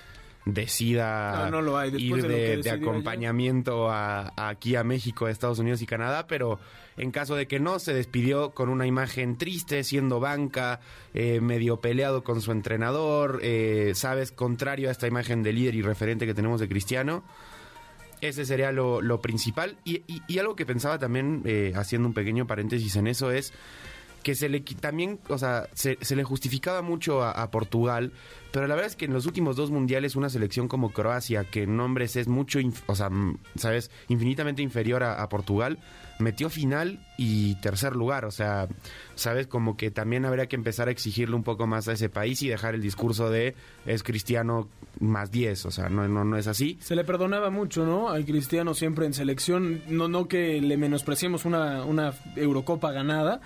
decida 0.47 1.51
ir 1.99 2.23
de, 2.63 2.71
acompañamiento 2.71 3.91
a, 3.91 4.33
aquí 4.37 4.77
a 4.77 4.85
México, 4.85 5.27
a 5.27 5.31
Estados 5.31 5.59
Unidos 5.59 5.83
y 5.83 5.87
Canadá, 5.87 6.29
pero 6.29 6.61
en 6.97 7.11
caso 7.11 7.35
de 7.35 7.49
que 7.49 7.59
no, 7.59 7.81
se 7.81 7.93
despidió 7.93 8.53
con 8.53 8.69
una 8.69 8.87
imagen 8.87 9.37
triste, 9.37 9.83
siendo 9.83 10.21
banca, 10.21 10.81
eh, 11.15 11.41
medio 11.41 11.81
peleado 11.81 12.23
con 12.23 12.41
su 12.41 12.53
entrenador, 12.53 13.41
eh, 13.43 13.93
sabes, 13.95 14.31
contrario 14.31 14.89
a 14.89 14.93
esta 14.93 15.09
imagen 15.09 15.43
de 15.43 15.53
líder 15.53 15.75
y 15.75 15.83
referente 15.83 16.27
que 16.27 16.35
tenemos 16.35 16.61
de 16.61 16.69
Cristiano. 16.69 17.25
Ese 18.29 18.45
sería 18.45 18.73
lo, 18.73 19.21
principal. 19.21 19.77
Y, 19.85 20.39
algo 20.39 20.57
que 20.57 20.67
pensaba 20.67 20.99
también, 20.99 21.43
eh, 21.45 21.73
haciendo 21.77 22.09
un 22.09 22.15
pequeño 22.15 22.47
paréntesis 22.47 22.97
en 22.97 23.07
eso, 23.07 23.31
es 23.31 23.53
que 24.27 24.35
se 24.35 24.49
le 24.49 24.59
también, 24.59 25.21
o 25.29 25.39
sea, 25.39 25.69
se, 25.73 25.97
le 26.17 26.25
justificaba 26.25 26.83
mucho 26.83 27.23
a, 27.23 27.49
Portugal, 27.53 28.11
pero 28.51 28.67
la 28.67 28.75
verdad 28.75 28.91
es 28.91 28.97
que 28.97 29.05
en 29.05 29.13
los 29.13 29.25
últimos 29.25 29.55
dos 29.55 29.71
mundiales 29.71 30.17
una 30.17 30.31
selección 30.31 30.67
como 30.67 30.91
Croacia, 30.91 31.45
que 31.45 31.63
en 31.63 31.77
nombres 31.77 32.17
es 32.17 32.27
mucho, 32.27 32.59
o 32.87 32.97
sea, 32.97 33.09
sabes, 33.55 33.89
infinitamente 34.09 34.63
inferior 34.63 35.05
a, 35.05 35.29
Portugal, 35.29 35.79
metió 36.19 36.51
final 36.51 37.07
y 37.17 37.55
tercer 37.61 37.95
lugar, 37.95 38.25
o 38.25 38.33
sea, 38.33 38.67
sabes, 39.15 39.47
como 39.47 39.77
que 39.77 39.93
también 39.93 40.25
habría 40.25 40.49
que 40.49 40.57
empezar 40.57 40.89
a 40.89 40.91
exigirle 40.91 41.37
un 41.37 41.45
poco 41.45 41.69
más 41.69 41.87
a 41.87 41.93
ese 41.93 42.09
país 42.09 42.43
y 42.43 42.49
dejar 42.49 42.75
el 42.75 42.83
discurso 42.83 43.31
de 43.31 43.55
es 43.87 44.03
cristiano 44.03 44.69
más 44.99 45.31
10, 45.31 45.67
o 45.67 45.71
sea, 45.71 45.89
no, 45.89 46.09
no, 46.09 46.25
no 46.25 46.37
es 46.37 46.49
así. 46.49 46.79
Se 46.81 46.97
le 46.97 47.05
perdonaba 47.05 47.51
mucho, 47.51 47.87
¿no? 47.87 48.09
Al 48.09 48.25
cristiano 48.25 48.75
siempre 48.75 49.07
en 49.07 49.15
selección, 49.15 49.83
no, 49.87 50.09
no 50.09 50.27
que 50.27 50.61
le 50.61 50.77
menospreciemos 50.77 51.45
una, 51.45 51.85
una 51.85 52.13
Eurocopa 52.35 52.91
ganada, 52.91 53.41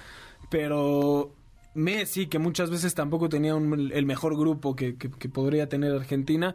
pero 0.51 1.35
Messi, 1.75 2.27
que 2.27 2.39
muchas 2.39 2.69
veces 2.71 2.95
tampoco 2.95 3.29
tenía 3.29 3.55
un- 3.55 3.91
el 3.93 4.05
mejor 4.07 4.37
grupo 4.37 4.77
que, 4.77 4.97
que- 4.97 5.11
que 5.11 5.29
podría 5.29 5.69
tener 5.69 5.93
Argentina, 5.95 6.55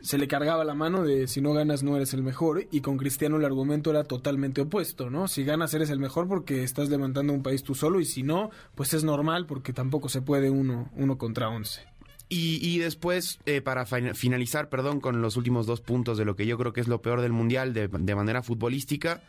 se 0.00 0.18
le 0.18 0.28
cargaba 0.28 0.64
la 0.64 0.74
mano 0.74 1.02
de 1.02 1.28
si 1.28 1.40
no 1.40 1.52
ganas 1.54 1.82
no 1.82 1.96
eres 1.96 2.12
el 2.12 2.22
mejor 2.22 2.66
y 2.70 2.80
con 2.80 2.98
Cristiano 2.98 3.36
el 3.36 3.44
argumento 3.44 3.90
era 3.90 4.04
totalmente 4.04 4.60
opuesto, 4.60 5.08
¿no? 5.08 5.28
Si 5.28 5.44
ganas 5.44 5.72
eres 5.72 5.88
el 5.88 5.98
mejor 5.98 6.28
porque 6.28 6.62
estás 6.62 6.90
levantando 6.90 7.32
un 7.32 7.42
país 7.42 7.62
tú 7.62 7.74
solo 7.74 8.00
y 8.00 8.04
si 8.04 8.22
no, 8.22 8.50
pues 8.74 8.92
es 8.92 9.02
normal 9.04 9.46
porque 9.46 9.72
tampoco 9.72 10.08
se 10.10 10.20
puede 10.20 10.50
uno, 10.50 10.90
uno 10.94 11.16
contra 11.16 11.48
once. 11.48 11.82
Y, 12.28 12.58
y 12.66 12.78
después, 12.78 13.38
eh, 13.46 13.60
para 13.62 13.86
fin- 13.86 14.14
finalizar, 14.14 14.68
perdón, 14.68 15.00
con 15.00 15.22
los 15.22 15.36
últimos 15.36 15.66
dos 15.66 15.80
puntos 15.80 16.18
de 16.18 16.24
lo 16.24 16.36
que 16.36 16.46
yo 16.46 16.58
creo 16.58 16.72
que 16.72 16.80
es 16.80 16.88
lo 16.88 17.00
peor 17.00 17.20
del 17.22 17.32
Mundial 17.32 17.72
de, 17.72 17.88
de 17.88 18.14
manera 18.14 18.42
futbolística, 18.42 19.22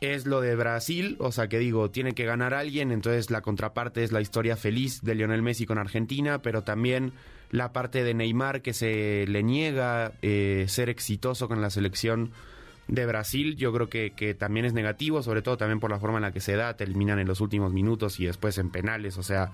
es 0.00 0.26
lo 0.26 0.40
de 0.40 0.54
Brasil, 0.56 1.16
o 1.20 1.32
sea 1.32 1.48
que 1.48 1.58
digo, 1.58 1.90
tiene 1.90 2.12
que 2.12 2.24
ganar 2.24 2.52
alguien, 2.54 2.92
entonces 2.92 3.30
la 3.30 3.40
contraparte 3.40 4.04
es 4.04 4.12
la 4.12 4.20
historia 4.20 4.56
feliz 4.56 5.00
de 5.02 5.14
Lionel 5.14 5.42
Messi 5.42 5.64
con 5.66 5.78
Argentina, 5.78 6.42
pero 6.42 6.62
también 6.62 7.12
la 7.50 7.72
parte 7.72 8.04
de 8.04 8.12
Neymar 8.12 8.60
que 8.60 8.74
se 8.74 9.24
le 9.26 9.42
niega 9.42 10.12
eh, 10.20 10.66
ser 10.68 10.88
exitoso 10.90 11.48
con 11.48 11.62
la 11.62 11.70
selección 11.70 12.32
de 12.88 13.06
Brasil, 13.06 13.56
yo 13.56 13.72
creo 13.72 13.88
que, 13.88 14.12
que 14.12 14.34
también 14.34 14.66
es 14.66 14.72
negativo, 14.72 15.22
sobre 15.22 15.42
todo 15.42 15.56
también 15.56 15.80
por 15.80 15.90
la 15.90 15.98
forma 15.98 16.18
en 16.18 16.22
la 16.22 16.32
que 16.32 16.40
se 16.40 16.54
da, 16.56 16.76
te 16.76 16.84
eliminan 16.84 17.18
en 17.18 17.26
los 17.26 17.40
últimos 17.40 17.72
minutos 17.72 18.20
y 18.20 18.26
después 18.26 18.58
en 18.58 18.70
penales, 18.70 19.16
o 19.18 19.22
sea, 19.22 19.52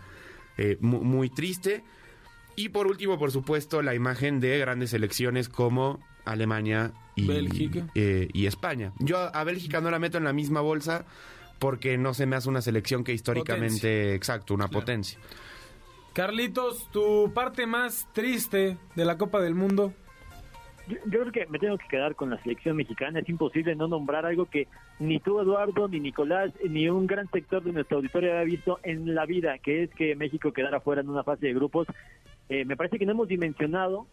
eh, 0.59 0.77
mu- 0.81 1.03
muy 1.03 1.31
triste. 1.31 1.83
Y 2.57 2.69
por 2.69 2.87
último, 2.87 3.19
por 3.19 3.31
supuesto, 3.31 3.81
la 3.81 3.95
imagen 3.95 4.41
de 4.41 4.59
grandes 4.59 4.91
selecciones 4.91 5.49
como 5.49 5.99
Alemania 6.27 6.93
y, 7.17 7.27
Bélgica. 7.27 7.87
eh, 7.95 8.29
y 8.33 8.47
España. 8.47 8.93
Yo 8.99 9.19
a, 9.19 9.45
Bélgica 9.45 9.81
no 9.81 9.91
la 9.91 9.99
meto 9.99 10.19
en 10.19 10.25
la 10.25 10.33
misma 10.33 10.61
bolsa 10.61 11.05
porque 11.59 11.97
no 11.99 12.15
se 12.15 12.27
me 12.27 12.37
hace 12.37 12.49
una 12.49 12.61
selección 12.63 13.05
que 13.05 13.13
históricamente, 13.13 13.77
Potencia. 13.77 14.15
exacto, 14.15 14.55
una 14.55 14.67
Claro. 14.69 14.81
potencia. 14.81 15.19
Carlitos, 16.13 16.91
tu 16.91 17.33
parte 17.33 17.67
más 17.67 18.07
triste 18.13 18.77
de 18.95 19.05
la 19.05 19.17
Copa 19.17 19.41
del 19.41 19.55
Mundo. 19.55 19.95
Yo, 20.89 20.97
yo 21.07 21.21
creo 21.21 21.33
que 21.33 21.47
me 21.47 21.59
tengo 21.59 21.79
que 21.79 21.87
quedar 21.89 22.17
con 22.17 22.29
la 22.29 22.43
selección 22.43 22.77
mexicana. 22.77 23.21
Es 23.21 23.29
imposible 23.29 23.75
no 23.77 23.89
nombrar 23.89 24.27
algo 24.27 24.47
que 24.47 24.67
ni 24.99 25.21
tú, 25.21 25.41
Eduardo, 25.41 25.89
ni 25.89 26.01
Nicolás, 26.01 26.53
ni 26.69 26.89
un 26.91 27.07
gran 27.07 27.31
sector 27.31 27.63
de 27.63 27.73
nuestra 27.73 27.97
auditorio 27.97 28.33
había 28.33 28.45
visto 28.45 28.79
en 28.83 29.15
la 29.15 29.25
vida, 29.25 29.57
que 29.59 29.85
es 29.85 29.91
que 29.95 30.15
México 30.17 30.53
quedara 30.53 30.81
fuera 30.81 31.01
en 31.01 31.09
una 31.09 31.23
fase 31.23 31.47
de 31.47 31.55
grupos. 31.55 31.87
Eh, 32.49 32.65
me 32.67 32.77
parece 32.77 32.99
que 32.99 33.07
no 33.07 33.13
hemos 33.13 33.29
dimensionado 33.29 34.07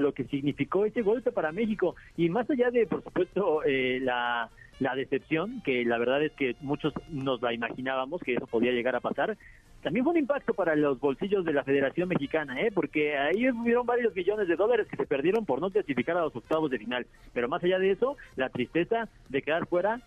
lo 0.00 0.12
que 0.12 0.24
significó 0.24 0.84
ese 0.84 1.02
golpe 1.02 1.32
para 1.32 1.52
México. 1.52 1.96
Y 2.16 2.28
más 2.28 2.48
allá 2.50 2.70
de, 2.70 2.86
por 2.86 3.02
supuesto, 3.02 3.62
eh, 3.64 3.98
la, 4.02 4.50
la 4.80 4.94
decepción, 4.94 5.62
que 5.62 5.84
la 5.84 5.98
verdad 5.98 6.22
es 6.22 6.32
que 6.32 6.56
muchos 6.60 6.92
nos 7.10 7.40
la 7.42 7.52
imaginábamos 7.52 8.20
que 8.22 8.34
eso 8.34 8.46
podía 8.46 8.72
llegar 8.72 8.96
a 8.96 9.00
pasar, 9.00 9.36
también 9.82 10.04
fue 10.04 10.14
un 10.14 10.18
impacto 10.18 10.52
para 10.52 10.74
los 10.74 10.98
bolsillos 10.98 11.44
de 11.44 11.52
la 11.52 11.62
Federación 11.62 12.08
Mexicana, 12.08 12.60
¿eh? 12.60 12.72
porque 12.74 13.16
ahí 13.16 13.48
hubieron 13.50 13.86
varios 13.86 14.14
millones 14.16 14.48
de 14.48 14.56
dólares 14.56 14.88
que 14.88 14.96
se 14.96 15.06
perdieron 15.06 15.46
por 15.46 15.60
no 15.60 15.70
clasificar 15.70 16.16
a 16.16 16.22
los 16.22 16.34
octavos 16.34 16.70
de 16.70 16.78
final. 16.78 17.06
Pero 17.32 17.48
más 17.48 17.62
allá 17.62 17.78
de 17.78 17.92
eso, 17.92 18.16
la 18.34 18.48
tristeza 18.48 19.08
de 19.28 19.42
quedar 19.42 19.68
fuera, 19.68 20.00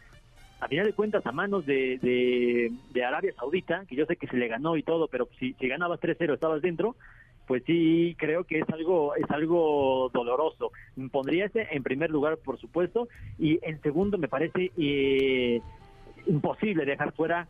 a 0.60 0.68
final 0.68 0.86
de 0.86 0.92
cuentas, 0.92 1.26
a 1.26 1.32
manos 1.32 1.66
de, 1.66 1.98
de, 2.00 2.72
de 2.92 3.06
Arabia 3.06 3.34
Saudita, 3.38 3.86
que 3.88 3.96
yo 3.96 4.06
sé 4.06 4.18
que 4.18 4.28
se 4.28 4.36
le 4.36 4.50
ganó 4.50 4.76
y 4.76 4.84
todo, 4.84 5.08
pero 5.08 5.30
si, 5.40 5.54
si 5.54 5.68
ganabas 5.70 6.02
3-0 6.02 6.34
estabas 6.34 6.62
dentro, 6.62 6.98
pues 7.50 7.64
sí 7.66 8.16
creo 8.20 8.44
que 8.44 8.60
es 8.60 8.70
algo 8.70 9.16
es 9.16 9.28
algo 9.32 10.12
doloroso. 10.14 10.72
Pondría 11.12 11.46
ese 11.46 11.68
en 11.72 11.82
primer 11.82 12.12
lugar, 12.12 12.38
por 12.38 12.60
supuesto, 12.60 13.08
y 13.40 13.58
en 13.64 13.82
segundo 13.82 14.20
me 14.20 14.28
parece 14.28 14.72
eh, 14.78 15.60
imposible 16.28 16.86
dejar 16.86 17.12
fuera 17.14 17.48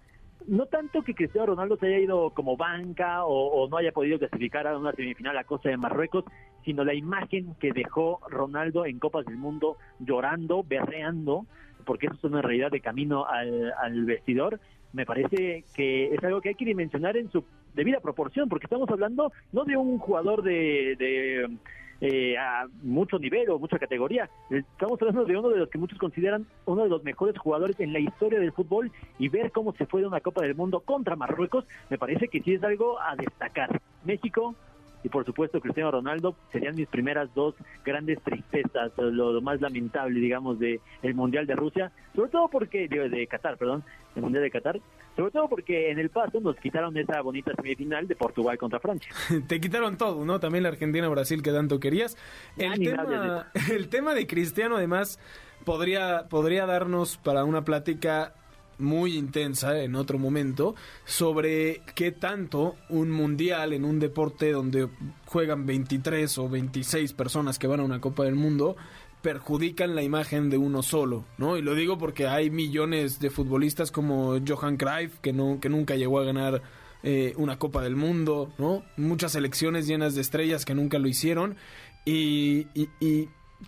no 0.47 0.67
tanto 0.67 1.01
que 1.01 1.13
Cristiano 1.13 1.47
Ronaldo 1.47 1.75
se 1.75 1.87
haya 1.87 1.99
ido 1.99 2.29
como 2.29 2.55
banca 2.55 3.25
o, 3.25 3.67
no 3.67 3.75
haya 3.75 3.91
podido 3.91 4.17
clasificar 4.17 4.67
a 4.67 4.77
una 4.77 4.93
semifinal 4.93 5.37
a 5.37 5.43
costa 5.43 5.67
de 5.67 5.75
Marruecos, 5.75 6.23
sino 6.63 6.85
la 6.85 6.93
imagen 6.93 7.55
que 7.59 7.73
dejó 7.73 8.21
Ronaldo 8.29 8.85
en 8.85 8.99
Copas 8.99 9.25
del 9.25 9.35
Mundo 9.35 9.75
llorando, 9.99 10.63
berreando, 10.63 11.45
porque 11.83 12.05
eso 12.07 12.15
es 12.15 12.23
una 12.23 12.41
realidad 12.41 12.71
de 12.71 12.79
camino 12.79 13.25
al, 13.25 13.73
al 13.73 14.05
vestidor. 14.05 14.61
Me 14.93 15.05
parece 15.05 15.65
que 15.75 16.13
es 16.13 16.23
algo 16.23 16.39
que 16.39 16.49
hay 16.49 16.55
que 16.55 16.63
dimensionar 16.63 17.17
en 17.17 17.29
su 17.29 17.43
debida 17.79 18.01
proporción, 18.01 18.50
porque 18.50 18.65
estamos 18.65 18.89
hablando 18.89 19.31
no 19.53 19.63
de 19.63 19.77
un 19.77 20.00
jugador 20.00 20.43
de, 20.43 20.98
de 21.00 21.57
eh, 22.01 22.38
a 22.38 22.67
mucho 22.83 23.17
nivel 23.19 23.50
o 23.50 23.57
mucha 23.57 23.79
categoría. 23.79 24.29
Estamos 24.50 25.01
hablando 25.01 25.24
de 25.24 25.38
uno 25.38 25.50
de 25.50 25.59
los 25.59 25.69
que 25.69 25.77
muchos 25.77 25.98
consideran 25.98 26.45
uno 26.65 26.83
de 26.83 26.89
los 26.89 27.05
mejores 27.05 27.38
jugadores 27.38 27.79
en 27.79 27.93
la 27.93 28.00
historia 28.00 28.39
del 28.39 28.51
fútbol 28.51 28.91
y 29.17 29.29
ver 29.29 29.51
cómo 29.53 29.74
se 29.74 29.86
fue 29.86 30.01
de 30.01 30.07
una 30.07 30.19
Copa 30.19 30.41
del 30.41 30.55
Mundo 30.55 30.81
contra 30.81 31.15
Marruecos, 31.15 31.65
me 31.89 31.98
parece 31.98 32.27
que 32.27 32.41
sí 32.41 32.53
es 32.53 32.63
algo 32.63 33.00
a 33.00 33.15
destacar. 33.15 33.81
México 34.03 34.55
y 35.03 35.09
por 35.09 35.25
supuesto 35.25 35.61
Cristiano 35.61 35.91
Ronaldo 35.91 36.35
serían 36.51 36.75
mis 36.75 36.87
primeras 36.87 37.33
dos 37.33 37.55
grandes 37.85 38.21
tristezas, 38.21 38.91
lo, 38.97 39.33
lo 39.33 39.41
más 39.41 39.61
lamentable, 39.61 40.19
digamos, 40.19 40.59
de 40.59 40.79
el 41.01 41.13
Mundial 41.13 41.47
de 41.47 41.55
Rusia, 41.55 41.91
sobre 42.15 42.31
todo 42.31 42.49
porque, 42.49 42.87
de, 42.87 43.09
de 43.09 43.27
Qatar, 43.27 43.57
perdón, 43.57 43.83
el 44.15 44.21
Mundial 44.21 44.43
de 44.43 44.51
Qatar, 44.51 44.79
sobre 45.15 45.31
todo 45.31 45.49
porque 45.49 45.91
en 45.91 45.99
el 45.99 46.09
paso 46.09 46.39
nos 46.39 46.55
quitaron 46.57 46.95
esa 46.97 47.21
bonita 47.21 47.51
semifinal 47.55 48.07
de 48.07 48.15
Portugal 48.15 48.57
contra 48.57 48.79
Francia. 48.79 49.11
Te 49.47 49.59
quitaron 49.59 49.97
todo, 49.97 50.23
¿no? 50.25 50.39
También 50.39 50.63
la 50.63 50.69
Argentina-Brasil 50.69 51.41
que 51.41 51.51
tanto 51.51 51.79
querías. 51.79 52.17
El 52.57 52.79
tema, 52.79 53.51
el 53.71 53.89
tema 53.89 54.13
de 54.13 54.27
Cristiano, 54.27 54.77
además, 54.77 55.19
podría, 55.65 56.27
podría 56.29 56.65
darnos 56.65 57.17
para 57.17 57.43
una 57.43 57.63
plática 57.63 58.33
muy 58.79 59.17
intensa 59.17 59.79
en 59.81 59.95
otro 59.95 60.17
momento 60.17 60.75
sobre 61.05 61.81
qué 61.95 62.12
tanto 62.12 62.75
un 62.89 63.12
mundial 63.12 63.74
en 63.74 63.86
un 63.86 64.00
deporte 64.00 64.51
donde 64.51 64.89
juegan 65.25 65.65
23 65.65 66.38
o 66.38 66.50
26 66.50 67.13
personas 67.13 67.59
que 67.59 67.67
van 67.67 67.81
a 67.81 67.83
una 67.83 68.01
Copa 68.01 68.24
del 68.24 68.36
Mundo 68.36 68.75
perjudican 69.21 69.95
la 69.95 70.01
imagen 70.01 70.50
de 70.50 70.57
uno 70.57 70.81
solo, 70.81 71.25
¿no? 71.38 71.57
Y 71.57 71.62
lo 71.62 71.75
digo 71.75 71.98
porque 71.98 72.27
hay 72.27 72.50
millones 72.50 73.19
de 73.19 73.29
futbolistas 73.29 73.91
como 73.91 74.38
Johan 74.45 74.77
Cruyff 74.77 75.19
que 75.19 75.33
no 75.33 75.59
que 75.59 75.67
nunca 75.69 75.95
llegó 75.95 76.19
a 76.19 76.24
ganar 76.24 76.62
eh, 77.03 77.33
una 77.38 77.59
Copa 77.59 77.81
del 77.81 77.95
Mundo, 77.95 78.53
¿no? 78.57 78.83
Muchas 78.98 79.33
selecciones 79.33 79.88
llenas 79.88 80.15
de 80.15 80.21
estrellas 80.21 80.65
que 80.65 80.75
nunca 80.75 81.00
lo 81.00 81.07
hicieron 81.07 81.57
y, 82.05 82.67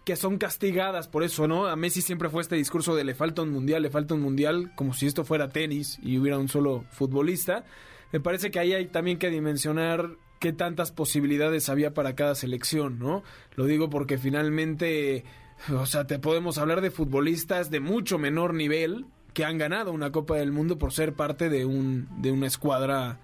que 0.03 0.15
son 0.15 0.38
castigadas 0.38 1.07
por 1.07 1.24
eso, 1.24 1.48
¿no? 1.48 1.67
A 1.67 1.75
Messi 1.75 2.01
siempre 2.01 2.29
fue 2.29 2.41
este 2.41 2.55
discurso 2.55 2.95
de 2.95 3.03
le 3.03 3.13
falta 3.13 3.41
un 3.41 3.51
mundial, 3.51 3.83
le 3.83 3.89
falta 3.89 4.13
un 4.13 4.21
mundial, 4.21 4.71
como 4.75 4.93
si 4.93 5.05
esto 5.05 5.25
fuera 5.25 5.50
tenis 5.50 6.00
y 6.01 6.17
hubiera 6.17 6.38
un 6.38 6.48
solo 6.48 6.86
futbolista. 6.91 7.65
Me 8.12 8.19
parece 8.19 8.51
que 8.51 8.60
ahí 8.60 8.74
hay 8.74 8.88
también 8.88 9.17
que 9.17 9.29
dimensionar 9.29 10.12
qué 10.39 10.53
tantas 10.53 10.91
posibilidades 10.91 11.69
había 11.69 11.93
para 11.93 12.15
cada 12.15 12.36
selección, 12.36 13.00
¿no? 13.00 13.24
Lo 13.55 13.65
digo 13.65 13.89
porque 13.89 14.17
finalmente, 14.17 15.24
o 15.71 15.86
sea, 15.86 16.07
te 16.07 16.19
podemos 16.19 16.57
hablar 16.57 16.81
de 16.81 16.91
futbolistas 16.91 17.69
de 17.69 17.79
mucho 17.79 18.17
menor 18.17 18.53
nivel 18.53 19.05
que 19.33 19.45
han 19.45 19.57
ganado 19.57 19.91
una 19.91 20.12
Copa 20.12 20.36
del 20.36 20.51
Mundo 20.51 20.77
por 20.77 20.93
ser 20.93 21.13
parte 21.13 21.50
de 21.50 21.65
un 21.65 22.07
de 22.21 22.31
una 22.31 22.48
escuadra. 22.48 23.19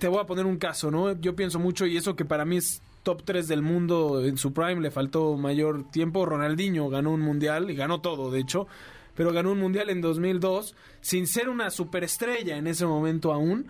Te 0.00 0.08
voy 0.08 0.18
a 0.20 0.26
poner 0.26 0.44
un 0.44 0.58
caso, 0.58 0.90
¿no? 0.90 1.18
Yo 1.20 1.36
pienso 1.36 1.58
mucho 1.58 1.86
y 1.86 1.96
eso 1.96 2.16
que 2.16 2.24
para 2.24 2.44
mí 2.44 2.56
es 2.56 2.82
top 3.08 3.22
3 3.24 3.48
del 3.48 3.62
mundo 3.62 4.22
en 4.22 4.36
su 4.36 4.52
prime, 4.52 4.82
le 4.82 4.90
faltó 4.90 5.34
mayor 5.38 5.90
tiempo. 5.90 6.26
Ronaldinho 6.26 6.90
ganó 6.90 7.12
un 7.12 7.22
mundial 7.22 7.70
y 7.70 7.74
ganó 7.74 8.02
todo, 8.02 8.30
de 8.30 8.38
hecho, 8.38 8.66
pero 9.14 9.32
ganó 9.32 9.52
un 9.52 9.58
mundial 9.58 9.88
en 9.88 10.02
2002 10.02 10.74
sin 11.00 11.26
ser 11.26 11.48
una 11.48 11.70
superestrella 11.70 12.58
en 12.58 12.66
ese 12.66 12.84
momento 12.84 13.32
aún 13.32 13.68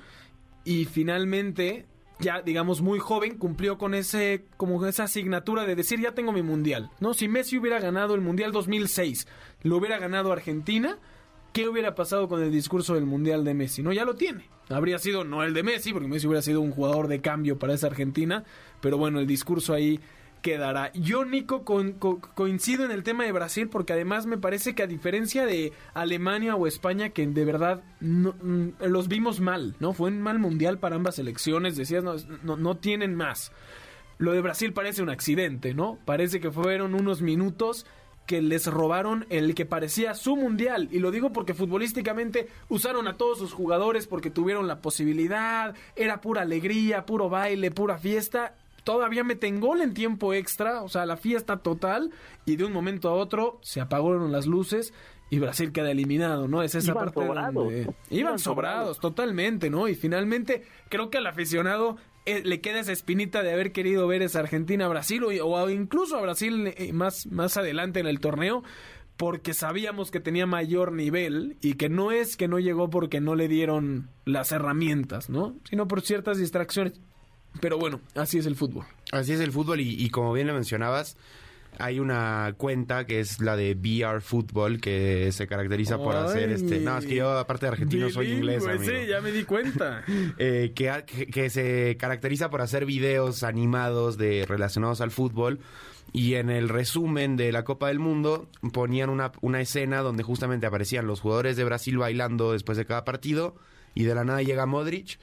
y 0.65 0.87
finalmente 0.87 1.87
ya 2.19 2.43
digamos 2.43 2.83
muy 2.83 2.99
joven 2.99 3.39
cumplió 3.39 3.79
con 3.79 3.95
ese 3.95 4.47
como 4.57 4.85
esa 4.85 5.05
asignatura 5.05 5.65
de 5.67 5.77
decir 5.77 6.01
ya 6.01 6.17
tengo 6.17 6.33
mi 6.33 6.43
mundial, 6.43 6.91
¿no? 6.99 7.15
Si 7.15 7.29
Messi 7.29 7.59
hubiera 7.59 7.79
ganado 7.79 8.17
el 8.17 8.21
mundial 8.21 8.51
2006, 8.51 9.29
lo 9.63 9.77
hubiera 9.77 9.99
ganado 9.99 10.33
Argentina, 10.33 10.99
¿qué 11.53 11.69
hubiera 11.69 11.95
pasado 11.95 12.29
con 12.29 12.43
el 12.43 12.51
discurso 12.51 12.95
del 12.95 13.07
mundial 13.07 13.45
de 13.45 13.55
Messi? 13.55 13.83
No, 13.83 13.93
ya 13.93 14.05
lo 14.05 14.15
tiene. 14.15 14.45
Habría 14.69 14.99
sido 14.99 15.25
no 15.25 15.43
el 15.43 15.55
de 15.55 15.63
Messi, 15.63 15.93
porque 15.93 16.09
Messi 16.09 16.27
hubiera 16.27 16.43
sido 16.43 16.61
un 16.61 16.73
jugador 16.73 17.09
de 17.09 17.21
cambio 17.21 17.59
para 17.59 17.75
esa 17.75 17.87
Argentina, 17.87 18.45
pero 18.81 18.99
bueno, 18.99 19.19
el 19.21 19.27
discurso 19.27 19.73
ahí 19.73 19.99
quedará. 20.43 20.93
Yo, 20.93 21.25
Nico, 21.25 21.65
con- 21.65 21.93
co- 21.95 22.21
coincido 22.21 22.85
en 22.85 22.93
el 22.93 23.03
tema 23.03 23.25
de 23.25 23.33
Brasil 23.33 23.69
porque 23.69 23.93
además 23.95 24.25
me 24.27 24.39
parece 24.39 24.75
que 24.75 24.85
a 24.85 24.87
diferencia 24.87 25.45
de 25.47 25.73
Alemania 25.95 26.55
o 26.55 26.67
España, 26.69 27.09
que 27.11 27.27
de 27.27 27.45
verdad 27.45 27.83
no- 28.01 28.35
mm, 28.41 28.69
los 28.87 29.09
vimos 29.09 29.41
mal, 29.41 29.75
¿no? 29.81 29.95
Fue 29.95 30.11
un 30.11 30.21
mal 30.23 30.39
mundial 30.39 30.79
para 30.79 30.95
ambas 30.97 31.17
selecciones, 31.17 31.77
decías, 31.77 32.05
no, 32.05 32.15
no, 32.45 32.57
no 32.57 32.77
tienen 32.77 33.15
más. 33.17 33.51
Lo 34.19 34.33
de 34.33 34.41
Brasil 34.41 34.73
parece 34.73 35.03
un 35.03 35.11
accidente, 35.11 35.75
¿no? 35.75 35.99
Parece 36.05 36.39
que 36.41 36.51
fueron 36.53 36.95
unos 36.95 37.21
minutos 37.23 37.85
que 38.29 38.43
les 38.43 38.67
robaron 38.67 39.25
el 39.31 39.55
que 39.55 39.65
parecía 39.65 40.15
su 40.15 40.37
mundial. 40.37 40.89
Y 40.93 40.99
lo 41.01 41.11
digo 41.11 41.33
porque 41.33 41.55
futbolísticamente 41.55 42.47
usaron 42.69 43.09
a 43.09 43.17
todos 43.17 43.39
sus 43.39 43.55
jugadores 43.55 44.07
porque 44.07 44.31
tuvieron 44.31 44.69
la 44.69 44.81
posibilidad, 44.83 45.75
era 45.97 46.21
pura 46.21 46.43
alegría, 46.43 47.07
puro 47.07 47.31
baile, 47.31 47.71
pura 47.71 47.97
fiesta. 47.99 48.55
todavía 48.85 49.25
meten 49.25 49.61
gol 49.61 49.81
en 49.81 49.95
tiempo 49.95 50.33
extra, 50.35 50.83
o 50.83 50.89
sea, 50.89 51.05
la 51.07 51.17
fiesta 51.17 51.59
total, 51.59 52.11
y 52.47 52.57
de 52.57 52.65
un 52.65 52.73
momento 52.73 53.09
a 53.09 53.13
otro 53.15 53.59
se 53.63 53.81
apagaron 53.81 54.31
las 54.33 54.47
luces 54.47 54.93
y 55.31 55.39
Brasil 55.41 55.73
queda 55.73 55.91
eliminado, 55.91 56.49
¿no? 56.49 56.63
Es 56.63 56.75
esa 56.75 56.93
Iban 56.93 57.05
parte 57.05 57.21
sobrados. 57.27 57.55
donde 57.55 57.81
iban, 57.83 57.95
Iban 58.11 58.39
sobrados, 58.39 58.97
sobrados. 58.97 59.01
totalmente, 59.01 59.69
¿no? 59.71 59.89
Y 59.89 59.95
finalmente 59.95 60.63
creo 60.89 61.11
que 61.11 61.19
al 61.19 61.27
aficionado 61.27 61.97
le 62.45 62.61
queda 62.61 62.81
esa 62.81 62.93
espinita 62.93 63.43
de 63.43 63.53
haber 63.53 63.73
querido 63.73 64.07
ver 64.07 64.23
esa 64.23 64.41
Argentina-Brasil 64.41 65.25
o, 65.25 65.29
o 65.29 65.71
incluso 65.71 66.17
a 66.17 66.21
Brasil 66.21 66.73
eh, 66.77 66.93
más, 66.93 67.27
más 67.27 67.57
adelante 67.57 68.01
en 68.01 68.07
el 68.07 68.21
torneo 68.21 68.63
porque 69.17 69.53
sabíamos 69.53 70.13
que 70.13 70.21
tenía 70.21 70.47
mayor 70.47 70.93
nivel 70.93 71.57
y 71.61 71.75
que 71.75 71.89
no 71.89 72.13
es 72.13 72.37
que 72.37 72.47
no 72.47 72.61
llegó 72.61 72.89
porque 72.89 73.21
no 73.21 73.35
le 73.35 73.49
dieron 73.49 74.09
las 74.25 74.53
herramientas, 74.53 75.29
¿no? 75.29 75.57
Sino 75.69 75.89
por 75.89 76.03
ciertas 76.03 76.39
distracciones. 76.39 77.01
Pero 77.61 77.79
bueno, 77.79 78.01
así 78.15 78.39
es 78.39 78.47
el 78.47 78.55
fútbol. 78.55 78.85
Así 79.11 79.33
es 79.33 79.41
el 79.41 79.51
fútbol 79.51 79.81
y, 79.81 79.91
y 80.01 80.11
como 80.11 80.33
bien 80.33 80.47
lo 80.47 80.55
mencionabas, 80.55 81.17
hay 81.79 82.01
una 82.01 82.55
cuenta 82.57 83.07
que 83.07 83.21
es 83.21 83.41
la 83.41 83.57
de 83.57 83.75
VR 83.75 84.21
Football 84.21 84.81
que 84.81 85.31
se 85.33 85.47
caracteriza 85.47 85.99
por 85.99 86.17
hacer 86.17 86.51
este... 86.51 86.81
No, 86.81 86.99
es 86.99 87.07
que 87.07 87.17
yo 87.17 87.31
aparte 87.31 87.67
de 87.67 87.73
argentino 87.73 88.11
soy 88.11 88.33
inglés, 88.33 88.65
Bilingüe, 88.65 88.91
amigo. 88.91 89.01
Sí, 89.03 89.07
ya 89.09 89.21
me 89.21 89.33
di 89.33 89.45
cuenta. 89.45 90.05
eh, 90.39 90.73
que, 90.75 91.05
que 91.33 91.51
se 91.51 91.97
caracteriza 91.99 92.51
por 92.51 92.63
hacer 92.63 92.87
videos 92.87 93.43
animados 93.43 94.19
de 94.19 94.45
relacionados 94.47 95.01
al 95.01 95.11
fútbol 95.11 95.61
y 96.13 96.35
en 96.35 96.51
el 96.51 96.69
resumen 96.69 97.37
de 97.37 97.53
la 97.53 97.65
Copa 97.65 97.89
del 97.89 97.99
Mundo 97.99 98.49
ponían 98.73 99.11
una, 99.11 99.33
una 99.41 99.61
escena 99.61 100.01
donde 100.01 100.23
justamente 100.23 100.67
aparecían 100.67 101.07
los 101.07 101.21
jugadores 101.21 101.57
de 101.57 101.65
Brasil 101.65 101.99
bailando 101.99 102.53
después 102.53 102.79
de 102.79 102.87
cada 102.87 103.05
partido 103.05 103.57
y 103.95 104.05
de 104.05 104.15
la 104.15 104.25
nada 104.25 104.43
llega 104.43 104.67
Modric 104.67 105.19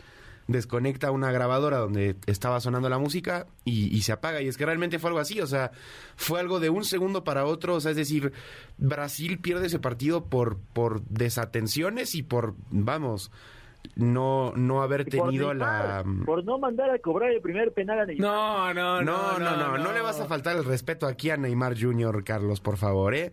desconecta 0.48 1.12
una 1.12 1.32
grabadora 1.32 1.78
donde 1.78 2.16
estaba 2.28 2.60
sonando 2.60 2.90
la 2.90 3.00
música 3.00 3.48
y, 3.64 3.96
y 3.96 4.02
se 4.02 4.12
apaga. 4.12 4.42
Y 4.42 4.48
es 4.48 4.58
que 4.58 4.66
realmente 4.66 5.00
fue 5.00 5.10
algo 5.10 5.20
así, 5.20 5.42
o 5.42 5.48
sea, 5.48 5.72
fue 6.16 6.40
algo 6.40 6.60
de 6.60 6.70
un 6.70 6.84
segundo 6.84 7.24
para 7.24 7.46
otro, 7.46 7.76
o 7.76 7.82
sea, 7.82 7.92
es 7.92 7.98
decir, 7.98 8.32
Brasil 8.78 9.40
pierde 9.40 9.68
ese 9.68 9.80
partido 9.80 10.26
por, 10.26 10.58
por 10.74 11.02
desatenciones 11.04 12.16
y 12.16 12.24
por, 12.24 12.56
vamos, 12.70 13.32
no, 13.96 14.54
no 14.56 14.82
haber 14.82 15.06
tenido 15.06 15.54
la... 15.54 16.04
Por 16.26 16.44
no 16.44 16.58
mandar 16.58 16.90
a 16.90 17.00
cobrar 17.00 17.32
el 17.32 17.42
primer 17.42 17.72
penal 17.72 18.00
a 18.00 18.06
Neymar. 18.06 18.28
No, 18.28 18.74
no, 18.74 19.02
No, 19.02 19.40
no, 19.40 19.56
no, 19.58 19.78
no, 19.78 19.94
le 19.94 20.02
vas 20.02 20.20
a 20.20 20.26
faltar 20.26 20.56
el 20.56 20.66
respeto 20.66 21.08
aquí 21.08 21.30
a 21.30 21.38
Neymar 21.38 21.80
Jr., 21.80 22.24
Carlos, 22.24 22.62
por 22.62 22.78
favor, 22.78 23.14
¿eh? 23.16 23.32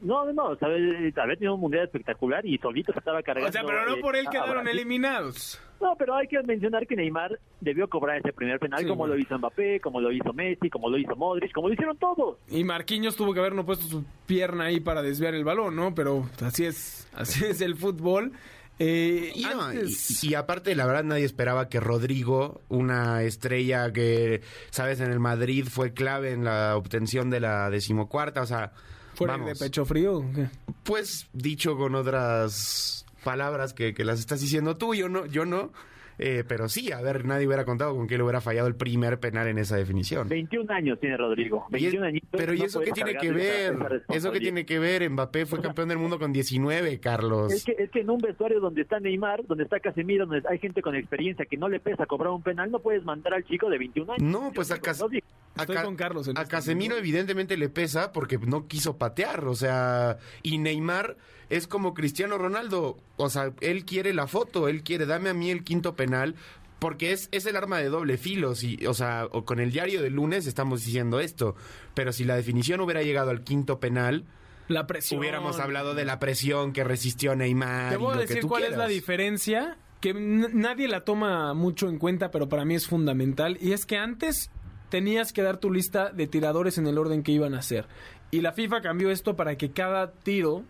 No, 0.00 0.24
no, 0.26 0.32
no, 0.32 0.56
¿sabes? 0.56 1.16
había 1.16 1.36
tenido 1.36 1.54
un 1.54 1.60
mundial 1.60 1.84
espectacular 1.84 2.44
y 2.44 2.58
solito 2.58 2.92
se 2.92 2.98
estaba 2.98 3.22
cargando. 3.22 3.48
O 3.48 3.52
sea, 3.52 3.62
pero 3.64 3.86
no 3.86 3.96
eh, 3.96 4.00
por 4.00 4.14
él 4.14 4.26
quedaron 4.30 4.68
eliminados. 4.68 5.60
No, 5.80 5.94
pero 5.98 6.14
hay 6.14 6.26
que 6.28 6.42
mencionar 6.42 6.86
que 6.86 6.96
Neymar 6.96 7.38
debió 7.60 7.88
cobrar 7.88 8.18
ese 8.18 8.32
primer 8.32 8.58
penal 8.58 8.80
Sí, 8.80 8.86
como 8.86 9.00
bueno. 9.00 9.14
lo 9.14 9.20
hizo 9.20 9.38
Mbappé, 9.38 9.80
como 9.80 10.00
lo 10.00 10.10
hizo 10.12 10.32
Messi, 10.32 10.70
como 10.70 10.88
lo 10.90 10.98
hizo 10.98 11.14
Modric, 11.16 11.52
como 11.52 11.68
lo 11.68 11.74
hicieron 11.74 11.96
todos. 11.98 12.38
Y 12.48 12.64
Marquinhos 12.64 13.16
tuvo 13.16 13.32
que 13.34 13.40
haber 13.40 13.54
no 13.54 13.64
puesto 13.66 13.86
su 13.86 14.04
pierna 14.26 14.64
ahí 14.64 14.80
para 14.80 15.02
desviar 15.02 15.34
el 15.34 15.44
balón, 15.44 15.76
¿no? 15.76 15.94
Pero 15.94 16.28
así 16.42 16.64
es, 16.66 17.08
así 17.14 17.44
es 17.44 17.60
el 17.60 17.74
fútbol. 17.76 18.32
Eh, 18.78 19.32
Y, 19.34 19.42
no, 19.44 19.62
antes- 19.62 20.22
y- 20.24 20.28
y 20.30 20.34
aparte, 20.34 20.74
la 20.74 20.84
verdad, 20.86 21.04
nadie 21.04 21.24
esperaba 21.24 21.68
que 21.70 21.80
Rodrigo, 21.80 22.60
una 22.68 23.22
estrella 23.22 23.90
que, 23.92 24.42
sabes, 24.70 25.00
en 25.00 25.10
el 25.10 25.20
Madrid 25.20 25.66
fue 25.70 25.94
clave 25.94 26.32
en 26.32 26.44
la 26.44 26.76
obtención 26.76 27.30
de 27.30 27.40
la 27.40 27.70
decimocuarta, 27.70 28.42
o 28.42 28.46
sea, 28.46 28.72
¿Fuera 29.16 29.34
vamos, 29.36 29.58
de 29.58 29.64
pecho 29.66 29.84
frío? 29.84 30.18
¿o 30.18 30.32
qué? 30.34 30.46
pues 30.84 31.28
dicho 31.32 31.76
con 31.76 31.94
otras 31.94 33.04
palabras 33.24 33.72
que, 33.74 33.92
que 33.94 34.04
las 34.04 34.20
estás 34.20 34.40
diciendo 34.40 34.76
tú, 34.76 34.94
yo 34.94 35.08
no, 35.08 35.26
yo 35.26 35.44
no, 35.44 35.72
eh, 36.18 36.44
pero 36.48 36.68
sí, 36.68 36.92
a 36.92 37.00
ver, 37.02 37.24
nadie 37.26 37.46
hubiera 37.46 37.64
contado 37.66 37.94
con 37.94 38.06
que 38.06 38.16
le 38.16 38.22
hubiera 38.22 38.40
fallado 38.40 38.68
el 38.68 38.74
primer 38.74 39.18
penal 39.20 39.48
en 39.48 39.58
esa 39.58 39.76
definición. 39.76 40.28
21 40.28 40.72
años 40.72 40.98
tiene 40.98 41.16
Rodrigo. 41.16 41.66
Y 41.72 41.76
es- 41.76 41.82
21 41.82 42.06
añitos, 42.06 42.30
pero 42.32 42.54
¿y 42.54 42.58
no 42.60 42.64
eso 42.64 42.80
qué 42.80 42.90
puedes 42.92 43.04
tiene 43.04 43.18
que 43.20 43.32
ver? 43.32 44.04
¿Eso 44.08 44.32
qué 44.32 44.40
tiene 44.40 44.64
que 44.64 44.78
ver? 44.78 45.10
Mbappé 45.10 45.44
fue 45.44 45.60
campeón 45.60 45.88
del 45.88 45.98
mundo 45.98 46.18
con 46.18 46.32
19, 46.32 47.00
Carlos. 47.00 47.52
Es 47.52 47.64
que, 47.64 47.72
es 47.78 47.90
que 47.90 48.00
en 48.00 48.08
un 48.10 48.18
vestuario 48.18 48.60
donde 48.60 48.82
está 48.82 48.98
Neymar, 49.00 49.44
donde 49.46 49.64
está 49.64 49.78
Casemiro, 49.80 50.24
donde 50.24 50.48
hay 50.48 50.58
gente 50.58 50.80
con 50.80 50.94
experiencia 50.94 51.44
que 51.44 51.56
no 51.58 51.68
le 51.68 51.80
pesa 51.80 52.06
cobrar 52.06 52.32
un 52.32 52.42
penal, 52.42 52.70
no 52.70 52.78
puedes 52.78 53.04
mandar 53.04 53.34
al 53.34 53.44
chico 53.44 53.68
de 53.68 53.76
21 53.78 54.12
años. 54.14 54.22
No, 54.22 54.52
pues 54.54 54.70
a, 54.70 54.78
Cas- 54.80 55.00
No 55.00 55.08
Estoy 55.56 55.76
con 55.76 55.96
Carlos 55.96 56.28
en 56.28 56.38
a 56.38 56.42
este 56.42 56.50
Casemiro 56.50 56.94
momento. 56.94 57.08
evidentemente 57.08 57.56
le 57.56 57.68
pesa 57.68 58.12
porque 58.12 58.38
no 58.38 58.66
quiso 58.66 58.96
patear, 58.96 59.46
o 59.46 59.54
sea, 59.54 60.18
y 60.42 60.58
Neymar 60.58 61.16
es 61.48 61.66
como 61.66 61.94
Cristiano 61.94 62.38
Ronaldo, 62.38 62.98
o 63.16 63.30
sea, 63.30 63.52
él 63.60 63.84
quiere 63.84 64.12
la 64.14 64.26
foto, 64.26 64.68
él 64.68 64.82
quiere, 64.82 65.06
dame 65.06 65.30
a 65.30 65.34
mí 65.34 65.50
el 65.50 65.64
quinto 65.64 65.94
penal. 65.96 66.34
Porque 66.78 67.12
es, 67.12 67.30
es 67.32 67.46
el 67.46 67.56
arma 67.56 67.78
de 67.78 67.88
doble 67.88 68.18
filo, 68.18 68.54
si, 68.54 68.84
o 68.86 68.92
sea, 68.92 69.28
o 69.32 69.46
con 69.46 69.60
el 69.60 69.72
diario 69.72 70.02
del 70.02 70.12
lunes 70.12 70.46
estamos 70.46 70.84
diciendo 70.84 71.20
esto, 71.20 71.56
pero 71.94 72.12
si 72.12 72.24
la 72.24 72.36
definición 72.36 72.80
hubiera 72.82 73.02
llegado 73.02 73.30
al 73.30 73.44
quinto 73.44 73.80
penal, 73.80 74.26
La 74.68 74.86
presión. 74.86 75.18
hubiéramos 75.18 75.58
hablado 75.58 75.94
de 75.94 76.04
la 76.04 76.18
presión 76.18 76.74
que 76.74 76.84
resistió 76.84 77.34
Neymar. 77.34 77.92
Te 77.92 77.96
voy 77.96 78.14
a 78.14 78.18
decir 78.18 78.44
cuál 78.44 78.64
es 78.64 78.76
la 78.76 78.88
diferencia, 78.88 79.78
que 80.02 80.12
nadie 80.12 80.86
la 80.86 81.02
toma 81.02 81.54
mucho 81.54 81.88
en 81.88 81.98
cuenta, 81.98 82.30
pero 82.30 82.46
para 82.50 82.66
mí 82.66 82.74
es 82.74 82.86
fundamental, 82.86 83.56
y 83.58 83.72
es 83.72 83.86
que 83.86 83.96
antes 83.96 84.50
tenías 84.88 85.32
que 85.32 85.42
dar 85.42 85.58
tu 85.58 85.70
lista 85.70 86.10
de 86.10 86.26
tiradores 86.26 86.78
en 86.78 86.86
el 86.86 86.98
orden 86.98 87.22
que 87.22 87.32
iban 87.32 87.54
a 87.54 87.58
hacer. 87.58 87.86
Y 88.30 88.40
la 88.40 88.52
FIFA 88.52 88.80
cambió 88.80 89.10
esto 89.10 89.36
para 89.36 89.56
que 89.56 89.70
cada 89.70 90.12
tiro, 90.12 90.64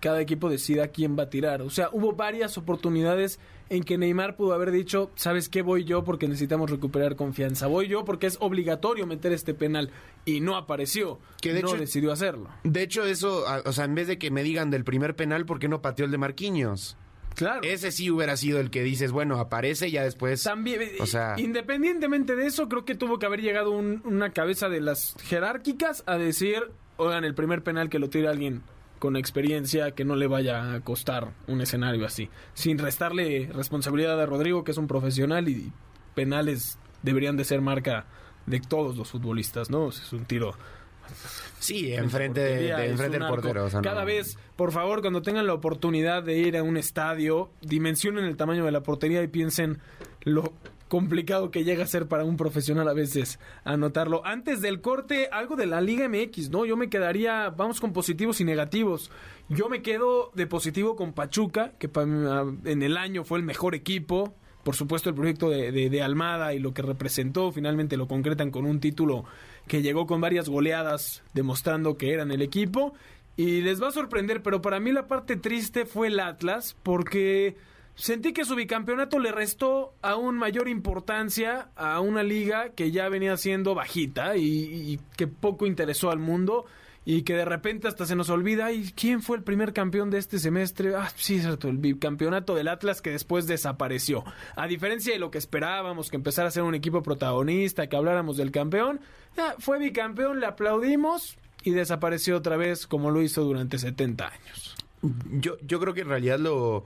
cada 0.00 0.20
equipo 0.20 0.48
decida 0.50 0.88
quién 0.88 1.18
va 1.18 1.24
a 1.24 1.30
tirar. 1.30 1.62
O 1.62 1.70
sea, 1.70 1.88
hubo 1.92 2.12
varias 2.12 2.56
oportunidades 2.58 3.38
en 3.70 3.82
que 3.82 3.96
Neymar 3.96 4.36
pudo 4.36 4.52
haber 4.52 4.70
dicho, 4.70 5.10
¿sabes 5.14 5.48
qué? 5.48 5.62
Voy 5.62 5.84
yo 5.84 6.04
porque 6.04 6.28
necesitamos 6.28 6.70
recuperar 6.70 7.16
confianza. 7.16 7.66
Voy 7.66 7.88
yo 7.88 8.04
porque 8.04 8.26
es 8.26 8.36
obligatorio 8.40 9.06
meter 9.06 9.32
este 9.32 9.54
penal. 9.54 9.90
Y 10.26 10.40
no 10.40 10.56
apareció. 10.56 11.18
Que 11.40 11.52
de 11.54 11.62
no 11.62 11.68
hecho- 11.68 11.78
decidió 11.78 12.12
hacerlo. 12.12 12.50
De 12.64 12.82
hecho, 12.82 13.04
eso, 13.04 13.44
o 13.64 13.72
sea, 13.72 13.84
en 13.86 13.94
vez 13.94 14.06
de 14.06 14.18
que 14.18 14.30
me 14.30 14.42
digan 14.42 14.70
del 14.70 14.84
primer 14.84 15.16
penal, 15.16 15.46
¿por 15.46 15.58
qué 15.58 15.68
no 15.68 15.80
pateó 15.80 16.04
el 16.04 16.10
de 16.10 16.18
Marquinhos? 16.18 16.96
Claro. 17.34 17.62
Ese 17.64 17.90
sí 17.92 18.10
hubiera 18.10 18.36
sido 18.36 18.60
el 18.60 18.70
que 18.70 18.82
dices, 18.82 19.10
bueno, 19.12 19.38
aparece 19.38 19.88
y 19.88 19.92
ya 19.92 20.02
después. 20.04 20.42
También, 20.42 20.80
o 21.00 21.06
sea, 21.06 21.34
independientemente 21.38 22.36
de 22.36 22.46
eso, 22.46 22.68
creo 22.68 22.84
que 22.84 22.94
tuvo 22.94 23.18
que 23.18 23.26
haber 23.26 23.40
llegado 23.42 23.70
un- 23.72 24.02
una 24.04 24.30
cabeza 24.30 24.68
de 24.68 24.80
las 24.80 25.16
jerárquicas 25.24 26.02
a 26.06 26.16
decir, 26.16 26.62
oigan, 26.96 27.24
el 27.24 27.34
primer 27.34 27.62
penal 27.62 27.88
que 27.88 27.98
lo 27.98 28.08
tire 28.08 28.28
alguien 28.28 28.62
con 29.00 29.16
experiencia, 29.16 29.90
que 29.90 30.04
no 30.04 30.16
le 30.16 30.26
vaya 30.28 30.72
a 30.74 30.80
costar 30.80 31.32
un 31.46 31.60
escenario 31.60 32.06
así, 32.06 32.30
sin 32.54 32.78
restarle 32.78 33.50
responsabilidad 33.52 34.18
a 34.20 34.26
Rodrigo, 34.26 34.64
que 34.64 34.70
es 34.70 34.78
un 34.78 34.86
profesional 34.86 35.48
y 35.48 35.72
penales 36.14 36.78
deberían 37.02 37.36
de 37.36 37.44
ser 37.44 37.60
marca 37.60 38.06
de 38.46 38.60
todos 38.60 38.96
los 38.96 39.10
futbolistas, 39.10 39.68
¿no? 39.70 39.88
Es 39.88 40.12
un 40.12 40.24
tiro 40.24 40.54
sí, 41.58 41.92
enfrente, 41.92 42.40
de, 42.40 42.68
enfrente 42.90 43.18
del 43.18 43.28
portero. 43.28 43.64
o 43.64 43.70
sea, 43.70 43.80
no- 43.80 43.84
Cada 43.84 44.04
vez, 44.04 44.36
por 44.56 44.72
favor, 44.72 45.00
cuando 45.00 45.22
tengan 45.22 45.46
la 45.46 45.54
oportunidad 45.54 46.22
de 46.22 46.38
ir 46.38 46.56
a 46.56 46.62
un 46.62 46.76
estadio, 46.76 47.50
dimensionen 47.62 48.24
el 48.24 48.36
tamaño 48.36 48.64
de 48.64 48.72
la 48.72 48.82
portería 48.82 49.22
y 49.22 49.28
piensen 49.28 49.78
lo 50.22 50.52
complicado 50.88 51.50
que 51.50 51.64
llega 51.64 51.82
a 51.84 51.86
ser 51.88 52.06
para 52.06 52.24
un 52.24 52.36
profesional 52.36 52.86
a 52.88 52.92
veces 52.92 53.40
anotarlo. 53.64 54.24
Antes 54.24 54.60
del 54.60 54.80
corte, 54.80 55.28
algo 55.32 55.56
de 55.56 55.66
la 55.66 55.80
Liga 55.80 56.08
MX, 56.08 56.50
¿no? 56.50 56.66
Yo 56.66 56.76
me 56.76 56.88
quedaría, 56.88 57.50
vamos 57.50 57.80
con 57.80 57.92
positivos 57.92 58.40
y 58.40 58.44
negativos. 58.44 59.10
Yo 59.48 59.68
me 59.68 59.82
quedo 59.82 60.30
de 60.34 60.46
positivo 60.46 60.94
con 60.94 61.12
Pachuca, 61.12 61.72
que 61.78 61.90
en 62.64 62.82
el 62.82 62.96
año 62.96 63.24
fue 63.24 63.38
el 63.38 63.44
mejor 63.44 63.74
equipo. 63.74 64.34
Por 64.62 64.76
supuesto, 64.76 65.08
el 65.10 65.14
proyecto 65.14 65.50
de, 65.50 65.72
de- 65.72 65.90
de 65.90 66.02
Almada 66.02 66.54
y 66.54 66.58
lo 66.58 66.72
que 66.72 66.80
representó, 66.82 67.50
finalmente 67.52 67.96
lo 67.96 68.06
concretan 68.06 68.50
con 68.50 68.64
un 68.64 68.78
título 68.80 69.24
que 69.66 69.82
llegó 69.82 70.06
con 70.06 70.20
varias 70.20 70.48
goleadas, 70.48 71.22
demostrando 71.32 71.96
que 71.96 72.12
eran 72.12 72.30
el 72.30 72.42
equipo. 72.42 72.94
Y 73.36 73.62
les 73.62 73.82
va 73.82 73.88
a 73.88 73.92
sorprender, 73.92 74.42
pero 74.42 74.62
para 74.62 74.80
mí 74.80 74.92
la 74.92 75.06
parte 75.06 75.36
triste 75.36 75.86
fue 75.86 76.08
el 76.08 76.20
Atlas, 76.20 76.76
porque 76.82 77.56
sentí 77.96 78.32
que 78.32 78.44
su 78.44 78.54
bicampeonato 78.54 79.18
le 79.18 79.32
restó 79.32 79.94
aún 80.02 80.36
mayor 80.36 80.68
importancia 80.68 81.68
a 81.74 82.00
una 82.00 82.22
liga 82.22 82.70
que 82.70 82.90
ya 82.90 83.08
venía 83.08 83.36
siendo 83.36 83.74
bajita 83.74 84.36
y, 84.36 84.42
y 84.42 85.00
que 85.16 85.26
poco 85.26 85.66
interesó 85.66 86.10
al 86.10 86.18
mundo 86.18 86.66
y 87.04 87.22
que 87.22 87.34
de 87.34 87.44
repente 87.44 87.88
hasta 87.88 88.06
se 88.06 88.16
nos 88.16 88.30
olvida, 88.30 88.72
¿y 88.72 88.92
quién 88.92 89.20
fue 89.22 89.36
el 89.36 89.42
primer 89.42 89.72
campeón 89.72 90.10
de 90.10 90.18
este 90.18 90.38
semestre? 90.38 90.94
Ah, 90.94 91.10
sí, 91.16 91.36
es 91.36 91.42
cierto, 91.42 91.68
el 91.68 91.78
bicampeonato 91.78 92.54
del 92.54 92.68
Atlas 92.68 93.02
que 93.02 93.10
después 93.10 93.46
desapareció. 93.46 94.24
A 94.56 94.66
diferencia 94.66 95.12
de 95.12 95.18
lo 95.18 95.30
que 95.30 95.38
esperábamos, 95.38 96.10
que 96.10 96.16
empezara 96.16 96.48
a 96.48 96.50
ser 96.50 96.62
un 96.62 96.74
equipo 96.74 97.02
protagonista, 97.02 97.86
que 97.88 97.96
habláramos 97.96 98.36
del 98.36 98.50
campeón, 98.50 99.00
ya 99.36 99.54
fue 99.58 99.78
bicampeón, 99.78 100.40
le 100.40 100.46
aplaudimos 100.46 101.36
y 101.62 101.72
desapareció 101.72 102.36
otra 102.36 102.56
vez 102.56 102.86
como 102.86 103.10
lo 103.10 103.20
hizo 103.22 103.42
durante 103.42 103.78
70 103.78 104.26
años. 104.26 104.76
Yo, 105.30 105.58
yo 105.60 105.80
creo 105.80 105.92
que 105.92 106.00
en 106.00 106.08
realidad 106.08 106.38
lo, 106.38 106.84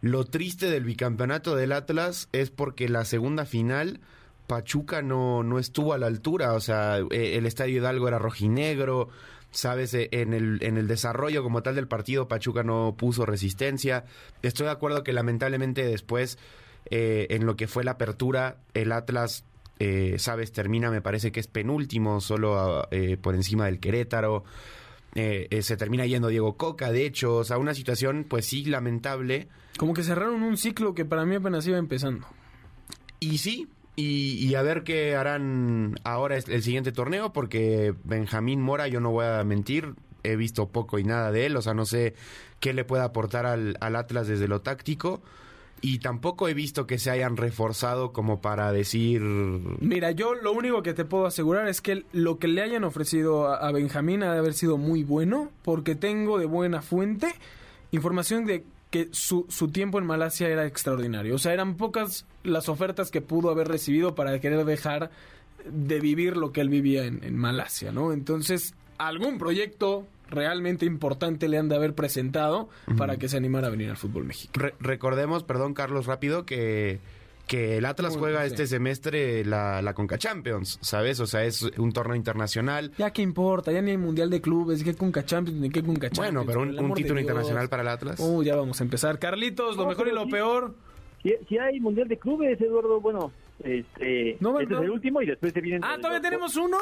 lo 0.00 0.24
triste 0.24 0.70
del 0.70 0.84
bicampeonato 0.84 1.56
del 1.56 1.72
Atlas 1.72 2.28
es 2.30 2.50
porque 2.50 2.88
la 2.88 3.04
segunda 3.04 3.44
final 3.44 4.00
Pachuca 4.48 5.02
no, 5.02 5.44
no 5.44 5.58
estuvo 5.60 5.92
a 5.92 5.98
la 5.98 6.06
altura. 6.06 6.54
O 6.54 6.60
sea, 6.60 6.98
eh, 7.10 7.36
el 7.36 7.46
Estadio 7.46 7.76
Hidalgo 7.76 8.08
era 8.08 8.18
rojinegro. 8.18 9.10
Sabes, 9.50 9.94
Eh, 9.94 10.08
en 10.12 10.34
el, 10.34 10.58
en 10.62 10.76
el 10.76 10.86
desarrollo 10.86 11.42
como 11.42 11.62
tal 11.62 11.74
del 11.74 11.88
partido, 11.88 12.28
Pachuca 12.28 12.62
no 12.62 12.94
puso 12.96 13.24
resistencia. 13.26 14.04
Estoy 14.42 14.66
de 14.66 14.72
acuerdo 14.72 15.02
que 15.02 15.12
lamentablemente 15.12 15.84
después, 15.84 16.38
eh, 16.90 17.26
en 17.30 17.46
lo 17.46 17.56
que 17.56 17.66
fue 17.66 17.84
la 17.84 17.92
apertura, 17.92 18.58
el 18.74 18.92
Atlas 18.92 19.44
eh, 19.78 20.16
sabes, 20.18 20.52
termina, 20.52 20.90
me 20.90 21.00
parece 21.00 21.30
que 21.32 21.40
es 21.40 21.46
penúltimo, 21.46 22.20
solo 22.20 22.86
eh, 22.90 23.16
por 23.16 23.34
encima 23.34 23.66
del 23.66 23.78
Querétaro. 23.78 24.44
Eh, 25.14 25.62
se 25.62 25.76
termina 25.76 26.04
yendo 26.04 26.28
Diego 26.28 26.56
Coca, 26.56 26.92
de 26.92 27.06
hecho, 27.06 27.36
o 27.36 27.44
sea, 27.44 27.58
una 27.58 27.74
situación, 27.74 28.26
pues 28.28 28.46
sí, 28.46 28.64
lamentable. 28.64 29.48
Como 29.78 29.94
que 29.94 30.02
cerraron 30.02 30.42
un 30.42 30.56
ciclo 30.56 30.94
que 30.94 31.04
para 31.04 31.24
mí 31.24 31.36
apenas 31.36 31.66
iba 31.66 31.78
empezando. 31.78 32.26
Y 33.20 33.38
sí, 33.38 33.68
y, 34.00 34.54
a 34.54 34.62
ver 34.62 34.84
qué 34.84 35.16
harán 35.16 35.96
ahora 36.04 36.36
el 36.36 36.62
siguiente 36.62 36.92
torneo, 36.92 37.32
porque 37.32 37.94
Benjamín 38.04 38.60
Mora, 38.60 38.86
yo 38.86 39.00
no 39.00 39.10
voy 39.10 39.26
a 39.26 39.42
mentir, 39.42 39.94
he 40.22 40.36
visto 40.36 40.68
poco 40.68 41.00
y 41.00 41.04
nada 41.04 41.32
de 41.32 41.46
él, 41.46 41.56
o 41.56 41.62
sea, 41.62 41.74
no 41.74 41.84
sé 41.84 42.14
qué 42.60 42.72
le 42.72 42.84
puede 42.84 43.02
aportar 43.02 43.44
al, 43.44 43.76
al 43.80 43.96
Atlas 43.96 44.28
desde 44.28 44.46
lo 44.46 44.60
táctico 44.60 45.20
y 45.80 45.98
tampoco 45.98 46.48
he 46.48 46.54
visto 46.54 46.86
que 46.86 46.98
se 46.98 47.10
hayan 47.10 47.36
reforzado 47.36 48.12
como 48.12 48.40
para 48.40 48.70
decir... 48.70 49.20
Mira, 49.20 50.12
yo 50.12 50.34
lo 50.34 50.52
único 50.52 50.82
que 50.84 50.94
te 50.94 51.04
puedo 51.04 51.26
asegurar 51.26 51.66
es 51.66 51.80
que 51.80 52.04
lo 52.12 52.38
que 52.38 52.46
le 52.46 52.62
hayan 52.62 52.84
ofrecido 52.84 53.48
a, 53.48 53.72
Benjamín 53.72 54.22
ha 54.22 54.32
de 54.32 54.38
haber 54.38 54.54
sido 54.54 54.76
muy 54.76 55.02
bueno, 55.02 55.50
porque 55.62 55.96
tengo 55.96 56.38
de 56.38 56.46
buena 56.46 56.82
fuente 56.82 57.34
información 57.90 58.44
de 58.44 58.64
que 58.90 59.08
su, 59.12 59.46
su 59.48 59.68
tiempo 59.68 59.98
en 59.98 60.06
Malasia 60.06 60.48
era 60.48 60.66
extraordinario. 60.66 61.34
O 61.34 61.38
sea, 61.38 61.52
eran 61.52 61.76
pocas 61.76 62.26
las 62.42 62.68
ofertas 62.68 63.10
que 63.10 63.20
pudo 63.20 63.50
haber 63.50 63.68
recibido 63.68 64.14
para 64.14 64.38
querer 64.40 64.64
dejar 64.64 65.10
de 65.64 66.00
vivir 66.00 66.36
lo 66.36 66.52
que 66.52 66.60
él 66.60 66.68
vivía 66.68 67.04
en, 67.04 67.22
en 67.24 67.36
Malasia, 67.36 67.92
¿no? 67.92 68.12
Entonces, 68.12 68.74
algún 68.96 69.38
proyecto 69.38 70.06
realmente 70.30 70.86
importante 70.86 71.48
le 71.48 71.58
han 71.58 71.68
de 71.68 71.76
haber 71.76 71.94
presentado 71.94 72.68
para 72.96 73.16
que 73.16 73.28
se 73.28 73.36
animara 73.36 73.68
a 73.68 73.70
venir 73.70 73.90
al 73.90 73.96
fútbol 73.96 74.24
mexicano. 74.24 74.70
recordemos, 74.78 75.42
perdón 75.42 75.74
Carlos, 75.74 76.06
rápido, 76.06 76.44
que 76.44 77.00
que 77.48 77.78
el 77.78 77.86
Atlas 77.86 78.16
juega 78.16 78.44
este 78.44 78.66
semestre 78.68 79.44
la, 79.44 79.82
la 79.82 79.94
Conca 79.94 80.18
Champions, 80.18 80.78
¿sabes? 80.80 81.18
O 81.18 81.26
sea, 81.26 81.44
es 81.44 81.62
un 81.78 81.92
torneo 81.92 82.14
internacional. 82.14 82.92
Ya 82.96 83.10
que 83.10 83.22
importa, 83.22 83.72
ya 83.72 83.82
ni 83.82 83.90
hay 83.90 83.96
Mundial 83.96 84.30
de 84.30 84.40
Clubes, 84.40 84.84
¿qué 84.84 84.94
Conca 84.94 85.24
Champions, 85.24 85.58
ni 85.58 85.70
qué 85.70 85.82
Conca 85.82 86.10
Champions. 86.10 86.46
Bueno, 86.46 86.70
pero 86.70 86.84
un, 86.84 86.94
título 86.94 87.18
internacional 87.18 87.68
para 87.68 87.82
el 87.82 87.88
Atlas. 87.88 88.20
Uh, 88.20 88.44
ya 88.44 88.54
vamos 88.54 88.80
a 88.80 88.84
empezar. 88.84 89.18
Carlitos, 89.18 89.76
lo 89.76 89.86
mejor 89.86 90.06
y 90.06 90.12
lo 90.12 90.28
peor. 90.28 90.74
Si, 91.22 91.58
hay 91.58 91.80
Mundial 91.80 92.06
de 92.06 92.18
Clubes, 92.18 92.60
Eduardo, 92.60 93.00
bueno, 93.00 93.32
este, 93.64 94.30
este 94.32 94.62
es 94.62 94.80
el 94.80 94.90
último 94.90 95.20
y 95.22 95.26
después 95.26 95.52
se 95.52 95.60
viene... 95.60 95.80
Ah, 95.82 95.96
¿todavía 95.96 96.20
tenemos 96.20 96.54
uno? 96.56 96.76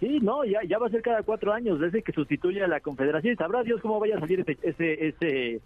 Sí, 0.00 0.18
no, 0.20 0.44
ya, 0.44 0.60
ya 0.68 0.78
va 0.78 0.88
a 0.88 0.90
ser 0.90 1.00
cada 1.00 1.22
cuatro 1.22 1.52
años 1.52 1.78
desde 1.78 2.02
que 2.02 2.10
sustituye 2.12 2.62
a 2.64 2.66
la 2.66 2.80
Confederación. 2.80 3.36
Sabrá 3.36 3.62
Dios 3.62 3.80
cómo 3.80 4.00
vaya 4.00 4.16
a 4.16 4.20
salir 4.20 4.40
ese, 4.40 4.58
ese, 4.62 5.06
ese, 5.06 5.60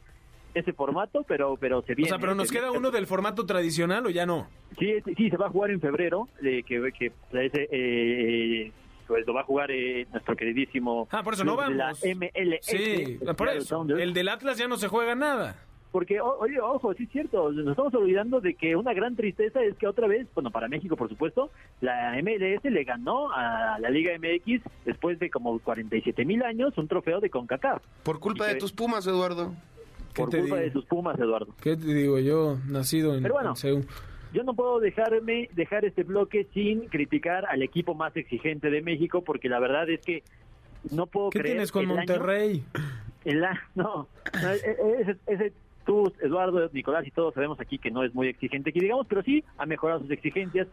ese 0.58 0.72
formato, 0.72 1.24
pero, 1.26 1.56
pero 1.56 1.82
se 1.82 1.94
viene. 1.94 2.08
O 2.08 2.14
sea, 2.14 2.18
pero 2.18 2.34
nos 2.34 2.50
queda 2.50 2.70
uno 2.70 2.90
del 2.90 3.06
formato 3.06 3.46
tradicional 3.46 4.06
o 4.06 4.10
ya 4.10 4.26
no. 4.26 4.48
Sí, 4.78 4.94
sí, 5.16 5.30
se 5.30 5.36
va 5.36 5.46
a 5.46 5.50
jugar 5.50 5.70
en 5.70 5.80
febrero, 5.80 6.28
que, 6.40 6.62
que 6.64 7.12
ese, 7.32 7.68
eh, 7.70 8.72
pues 9.06 9.26
lo 9.26 9.34
va 9.34 9.42
a 9.42 9.44
jugar 9.44 9.70
eh, 9.70 10.06
nuestro 10.12 10.36
queridísimo. 10.36 11.08
Ah, 11.10 11.22
por 11.22 11.34
eso 11.34 11.44
no 11.44 11.56
vamos. 11.56 11.76
La 11.76 11.90
MLS. 11.90 12.66
Sí, 12.66 13.18
por 13.36 13.48
eso. 13.48 13.86
El 13.88 14.12
del 14.12 14.28
Atlas 14.28 14.58
ya 14.58 14.68
no 14.68 14.76
se 14.76 14.88
juega 14.88 15.14
nada 15.14 15.66
porque, 15.96 16.20
oye, 16.20 16.60
ojo, 16.60 16.92
sí 16.92 17.04
es 17.04 17.10
cierto, 17.10 17.50
nos 17.52 17.70
estamos 17.70 17.94
olvidando 17.94 18.38
de 18.42 18.52
que 18.52 18.76
una 18.76 18.92
gran 18.92 19.16
tristeza 19.16 19.62
es 19.62 19.78
que 19.78 19.86
otra 19.86 20.06
vez, 20.06 20.26
bueno, 20.34 20.50
para 20.50 20.68
México, 20.68 20.94
por 20.94 21.08
supuesto, 21.08 21.50
la 21.80 22.12
MLS 22.22 22.62
le 22.64 22.84
ganó 22.84 23.32
a 23.32 23.78
la 23.78 23.88
Liga 23.88 24.12
MX 24.18 24.60
después 24.84 25.18
de 25.18 25.30
como 25.30 25.58
47 25.58 26.26
mil 26.26 26.42
años 26.42 26.76
un 26.76 26.86
trofeo 26.86 27.20
de 27.20 27.30
CONCACAF. 27.30 27.82
Por 28.02 28.20
culpa 28.20 28.46
de 28.46 28.56
tus 28.56 28.72
Pumas, 28.72 29.06
Eduardo. 29.06 29.54
Por 30.16 30.30
culpa 30.30 30.56
de 30.56 30.70
tus 30.70 30.84
Pumas, 30.86 31.18
Eduardo. 31.18 31.54
¿Qué 31.62 31.76
te 31.76 31.92
digo 31.92 32.18
yo, 32.18 32.58
nacido 32.68 33.14
en, 33.14 33.22
Pero 33.22 33.34
bueno, 33.34 33.54
Yo 34.32 34.42
no 34.42 34.54
puedo 34.54 34.80
dejarme 34.80 35.48
dejar 35.54 35.84
este 35.84 36.02
bloque 36.02 36.46
sin 36.54 36.88
criticar 36.88 37.46
al 37.46 37.62
equipo 37.62 37.94
más 37.94 38.16
exigente 38.16 38.70
de 38.70 38.82
México, 38.82 39.22
porque 39.22 39.48
la 39.48 39.60
verdad 39.60 39.88
es 39.90 40.00
que 40.00 40.22
no 40.90 41.06
puedo 41.06 41.30
¿Qué 41.30 41.40
creer. 41.40 41.54
tienes 41.56 41.72
con 41.72 41.86
Monterrey? 41.86 42.64
el, 43.24 43.44
no, 43.74 44.08
e, 44.32 44.70
e, 44.70 45.00
ese, 45.02 45.16
ese 45.26 45.52
tú, 45.84 46.12
Eduardo, 46.20 46.68
Nicolás 46.72 47.06
y 47.06 47.10
todos 47.10 47.34
sabemos 47.34 47.58
aquí 47.60 47.78
que 47.78 47.90
no 47.90 48.04
es 48.04 48.14
muy 48.14 48.28
exigente, 48.28 48.72
que 48.72 48.80
digamos, 48.80 49.06
pero 49.08 49.22
sí 49.22 49.44
ha 49.58 49.66
mejorado 49.66 50.00
sus 50.00 50.10
exigencias. 50.10 50.68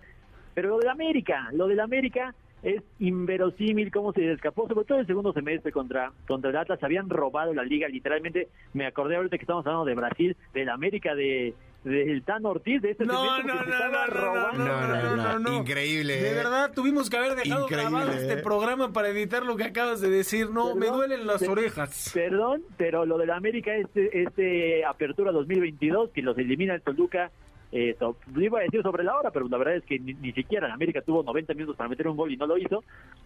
Pero 0.53 0.69
lo 0.69 0.77
de 0.79 0.89
América, 0.89 1.49
lo 1.53 1.67
de 1.67 1.81
América 1.81 2.35
es 2.63 2.81
inverosímil 2.99 3.91
cómo 3.91 4.13
se 4.13 4.31
escapó, 4.31 4.67
sobre 4.67 4.85
todo 4.85 4.99
el 4.99 5.07
segundo 5.07 5.33
semestre 5.33 5.71
contra, 5.71 6.11
contra 6.25 6.49
el 6.49 6.57
Atlas, 6.57 6.81
habían 6.81 7.09
robado 7.09 7.53
la 7.53 7.63
liga, 7.63 7.87
literalmente, 7.89 8.47
me 8.73 8.87
acordé 8.87 9.17
ahorita 9.17 9.37
que 9.37 9.43
estamos 9.43 9.65
hablando 9.65 9.85
de 9.85 9.95
Brasil, 9.95 10.37
del 10.53 10.69
América 10.69 11.13
de 11.13 11.53
del 11.83 12.23
Tan 12.23 12.45
Ortiz, 12.45 12.81
de 12.81 12.91
este 12.91 13.05
no, 13.05 13.41
no, 13.41 13.43
no, 13.43 13.65
no, 13.65 14.53
no, 14.53 15.15
no, 15.17 15.39
no, 15.39 15.53
increíble. 15.53 16.15
De 16.15 16.33
verdad, 16.33 16.71
tuvimos 16.73 17.09
que 17.09 17.17
haber 17.17 17.35
dejado 17.35 17.67
grabado 17.67 18.11
este 18.11 18.37
programa 18.37 18.93
para 18.93 19.09
editar 19.09 19.43
lo 19.43 19.57
que 19.57 19.65
acabas 19.65 19.99
de 19.99 20.09
decir, 20.09 20.49
no, 20.49 20.75
me 20.75 20.87
duelen 20.87 21.27
las 21.27 21.41
orejas. 21.47 22.11
Perdón, 22.13 22.63
pero 22.77 23.05
lo 23.05 23.17
de 23.17 23.25
la 23.25 23.35
América, 23.35 23.75
este, 23.75 24.23
este 24.23 24.85
Apertura 24.85 25.33
2022, 25.33 26.11
que 26.11 26.21
los 26.21 26.37
elimina 26.37 26.73
el 26.73 26.81
Toluca, 26.81 27.31
eh, 27.75 27.97
iba 28.37 28.59
a 28.59 28.63
decir 28.63 28.83
sobre 28.83 29.03
la 29.03 29.17
hora, 29.17 29.31
pero 29.31 29.47
la 29.49 29.57
verdad 29.57 29.77
es 29.77 29.83
que 29.83 29.97
ni, 29.97 30.31
siquiera 30.31 30.67
en 30.67 30.73
América 30.73 31.01
tuvo 31.01 31.23
90 31.23 31.55
minutos 31.55 31.75
para 31.75 31.89
meter 31.89 32.07
un 32.07 32.15
gol 32.15 32.31
y 32.31 32.37
no 32.37 32.45
lo 32.45 32.55
hizo, 32.55 32.83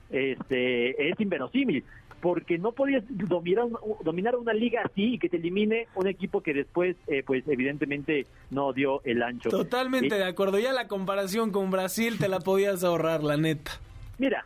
este, 0.10 1.10
es 1.10 1.20
inverosímil, 1.20 1.84
porque 2.22 2.58
no 2.58 2.72
podías 2.72 3.04
dominar, 3.10 3.66
dominar 4.06 4.38
una 4.38 4.54
liga 4.54 4.84
así 4.86 5.16
y 5.16 5.20
que 5.20 5.28
te 5.28 5.36
elimine 5.36 5.88
un 5.96 6.08
equipo 6.08 6.42
que 6.42 6.54
después, 6.54 6.96
eh, 7.08 7.24
pues 7.26 7.46
evidentemente 7.50 8.26
no 8.50 8.72
dio 8.72 9.02
el 9.04 9.22
ancho. 9.22 9.50
Totalmente 9.50 10.16
de 10.16 10.24
acuerdo, 10.24 10.60
ya 10.60 10.72
la 10.72 10.88
comparación 10.88 11.52
con 11.52 11.70
Brasil 11.70 12.18
te 12.18 12.30
la 12.30 12.40
podías 12.40 12.86
ahorrar, 12.86 13.24
la 13.24 13.36
neta. 13.36 13.72
Mira, 14.18 14.46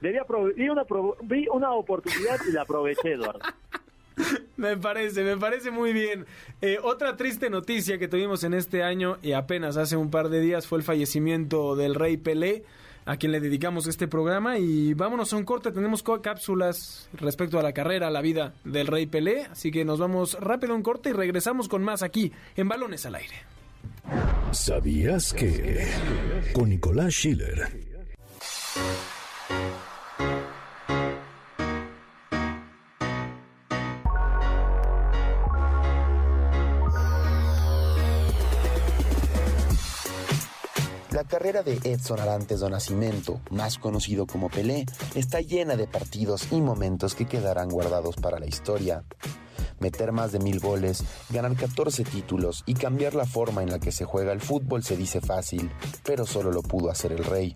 debía 0.00 0.24
vi 0.56 0.68
una, 0.70 0.84
vi 1.24 1.46
una 1.48 1.72
oportunidad 1.72 2.38
y 2.48 2.52
la 2.52 2.62
aproveché, 2.62 3.12
Eduardo. 3.12 3.40
me 4.56 4.76
parece, 4.76 5.22
me 5.22 5.36
parece 5.36 5.70
muy 5.70 5.92
bien. 5.92 6.26
Eh, 6.60 6.78
otra 6.82 7.16
triste 7.16 7.50
noticia 7.50 7.98
que 7.98 8.08
tuvimos 8.08 8.44
en 8.44 8.54
este 8.54 8.82
año 8.82 9.18
y 9.22 9.32
apenas 9.32 9.76
hace 9.76 9.96
un 9.96 10.10
par 10.10 10.28
de 10.28 10.40
días 10.40 10.66
fue 10.66 10.78
el 10.78 10.84
fallecimiento 10.84 11.76
del 11.76 11.94
rey 11.94 12.16
Pelé, 12.16 12.64
a 13.04 13.16
quien 13.16 13.32
le 13.32 13.40
dedicamos 13.40 13.86
este 13.86 14.08
programa. 14.08 14.58
Y 14.58 14.94
vámonos 14.94 15.32
a 15.32 15.36
un 15.36 15.44
corte, 15.44 15.72
tenemos 15.72 16.02
cápsulas 16.02 17.08
respecto 17.14 17.58
a 17.58 17.62
la 17.62 17.72
carrera, 17.72 18.10
la 18.10 18.20
vida 18.20 18.54
del 18.64 18.86
rey 18.86 19.06
Pelé. 19.06 19.44
Así 19.44 19.70
que 19.70 19.84
nos 19.84 19.98
vamos 19.98 20.38
rápido 20.40 20.72
a 20.72 20.76
un 20.76 20.82
corte 20.82 21.10
y 21.10 21.12
regresamos 21.12 21.68
con 21.68 21.82
más 21.84 22.02
aquí 22.02 22.32
en 22.56 22.68
Balones 22.68 23.06
al 23.06 23.16
Aire. 23.16 23.36
¿Sabías 24.52 25.32
que? 25.32 25.86
Con 26.52 26.70
Nicolás 26.70 27.12
Schiller. 27.12 27.68
Carrera 41.46 41.62
de 41.62 41.78
Edson 41.92 42.18
Arantes 42.18 42.58
do 42.58 42.68
Nascimento, 42.68 43.40
más 43.50 43.78
conocido 43.78 44.26
como 44.26 44.50
Pelé, 44.50 44.84
está 45.14 45.40
llena 45.40 45.76
de 45.76 45.86
partidos 45.86 46.48
y 46.50 46.60
momentos 46.60 47.14
que 47.14 47.26
quedarán 47.26 47.68
guardados 47.68 48.16
para 48.16 48.40
la 48.40 48.46
historia. 48.46 49.04
Meter 49.78 50.10
más 50.10 50.32
de 50.32 50.40
mil 50.40 50.58
goles, 50.58 51.04
ganar 51.30 51.54
14 51.54 52.02
títulos 52.02 52.64
y 52.66 52.74
cambiar 52.74 53.14
la 53.14 53.26
forma 53.26 53.62
en 53.62 53.70
la 53.70 53.78
que 53.78 53.92
se 53.92 54.04
juega 54.04 54.32
el 54.32 54.40
fútbol 54.40 54.82
se 54.82 54.96
dice 54.96 55.20
fácil, 55.20 55.70
pero 56.02 56.26
solo 56.26 56.50
lo 56.50 56.62
pudo 56.62 56.90
hacer 56.90 57.12
el 57.12 57.24
rey. 57.24 57.54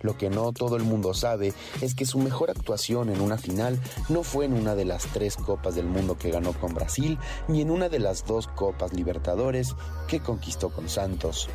Lo 0.00 0.18
que 0.18 0.28
no 0.28 0.50
todo 0.50 0.74
el 0.74 0.82
mundo 0.82 1.14
sabe 1.14 1.52
es 1.82 1.94
que 1.94 2.06
su 2.06 2.18
mejor 2.18 2.50
actuación 2.50 3.10
en 3.10 3.20
una 3.20 3.38
final 3.38 3.78
no 4.08 4.24
fue 4.24 4.44
en 4.46 4.54
una 4.54 4.74
de 4.74 4.86
las 4.86 5.04
tres 5.12 5.36
Copas 5.36 5.76
del 5.76 5.86
Mundo 5.86 6.18
que 6.18 6.32
ganó 6.32 6.52
con 6.52 6.74
Brasil, 6.74 7.16
ni 7.46 7.60
en 7.60 7.70
una 7.70 7.88
de 7.88 8.00
las 8.00 8.26
dos 8.26 8.48
Copas 8.48 8.92
Libertadores 8.92 9.76
que 10.08 10.18
conquistó 10.18 10.70
con 10.70 10.88
Santos. 10.88 11.48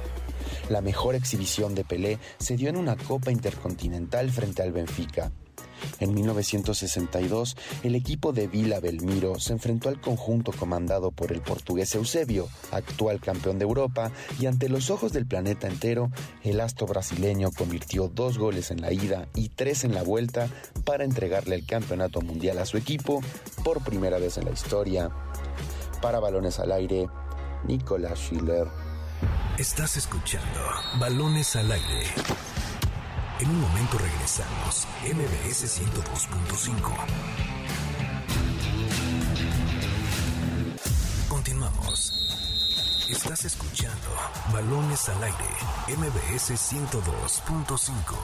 La 0.70 0.82
mejor 0.82 1.16
exhibición 1.16 1.74
de 1.74 1.84
Pelé 1.84 2.20
se 2.38 2.56
dio 2.56 2.70
en 2.70 2.78
una 2.78 2.96
Copa 2.96 3.32
Intercontinental 3.32 4.30
frente 4.30 4.62
al 4.62 4.72
Benfica. 4.72 5.32
En 6.00 6.14
1962, 6.14 7.58
el 7.84 7.96
equipo 7.96 8.34
de 8.34 8.48
Vila 8.48 8.80
Belmiro 8.80 9.40
se 9.40 9.54
enfrentó 9.54 9.90
al 9.90 10.00
conjunto 10.00 10.52
comandado 10.52 11.12
por 11.12 11.32
el 11.32 11.42
portugués 11.42 11.96
Eusebio, 11.96 12.48
actual 12.72 13.20
campeón 13.20 13.58
de 13.60 13.64
Europa, 13.64 14.12
y 14.40 14.46
ante 14.46 14.70
los 14.70 14.90
ojos 14.90 15.12
del 15.12 15.26
planeta 15.26 15.68
entero, 15.68 16.12
el 16.44 16.60
astro 16.62 16.86
brasileño 16.86 17.52
convirtió 17.52 18.08
dos 18.08 18.38
goles 18.38 18.72
en 18.72 18.82
la 18.82 18.94
ida 18.94 19.28
y 19.36 19.50
tres 19.50 19.84
en 19.84 19.96
la 19.96 20.04
vuelta 20.04 20.50
para 20.86 21.04
entregarle 21.04 21.56
el 21.56 21.66
campeonato 21.66 22.22
mundial 22.22 22.60
a 22.60 22.66
su 22.66 22.78
equipo 22.78 23.22
por 23.64 23.84
primera 23.84 24.20
vez 24.20 24.38
en 24.38 24.46
la 24.46 24.52
historia. 24.52 25.10
Para 26.02 26.20
balones 26.20 26.60
al 26.60 26.72
aire, 26.72 27.08
Nicolás 27.66 28.20
Schiller. 28.20 28.89
Estás 29.60 29.98
escuchando 29.98 30.62
Balones 31.02 31.58
al 31.58 31.70
Aire. 31.70 32.06
En 33.42 33.50
un 33.50 33.60
momento 33.60 33.98
regresamos. 33.98 34.88
MBS 35.04 35.82
102.5. 35.82 36.96
Continuamos. 41.28 42.14
Estás 43.10 43.44
escuchando 43.44 44.08
Balones 44.54 45.10
al 45.10 45.24
Aire, 45.24 45.50
MBS 45.90 46.52
102.5. 46.52 48.16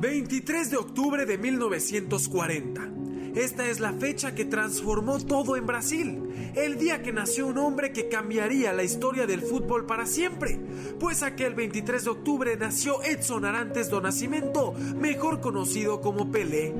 ...23 0.00 0.70
de 0.70 0.76
octubre 0.78 1.26
de 1.26 1.36
1940... 1.36 2.97
Esta 3.38 3.68
es 3.70 3.78
la 3.78 3.92
fecha 3.92 4.34
que 4.34 4.44
transformó 4.44 5.24
todo 5.24 5.54
en 5.56 5.64
Brasil, 5.64 6.52
el 6.56 6.76
día 6.76 7.04
que 7.04 7.12
nació 7.12 7.46
un 7.46 7.58
hombre 7.58 7.92
que 7.92 8.08
cambiaría 8.08 8.72
la 8.72 8.82
historia 8.82 9.28
del 9.28 9.42
fútbol 9.42 9.86
para 9.86 10.06
siempre, 10.06 10.58
pues 10.98 11.22
aquel 11.22 11.54
23 11.54 12.02
de 12.02 12.10
octubre 12.10 12.56
nació 12.56 13.00
Edson 13.04 13.44
Arantes 13.44 13.90
do 13.90 14.00
Nascimento, 14.00 14.72
mejor 14.72 15.40
conocido 15.40 16.00
como 16.00 16.32
Pelé. 16.32 16.74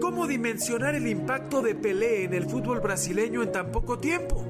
¿Cómo 0.00 0.26
dimensionar 0.26 0.94
el 0.94 1.06
impacto 1.06 1.60
de 1.60 1.74
Pelé 1.74 2.24
en 2.24 2.32
el 2.32 2.48
fútbol 2.48 2.80
brasileño 2.80 3.42
en 3.42 3.52
tan 3.52 3.70
poco 3.70 3.98
tiempo? 3.98 4.49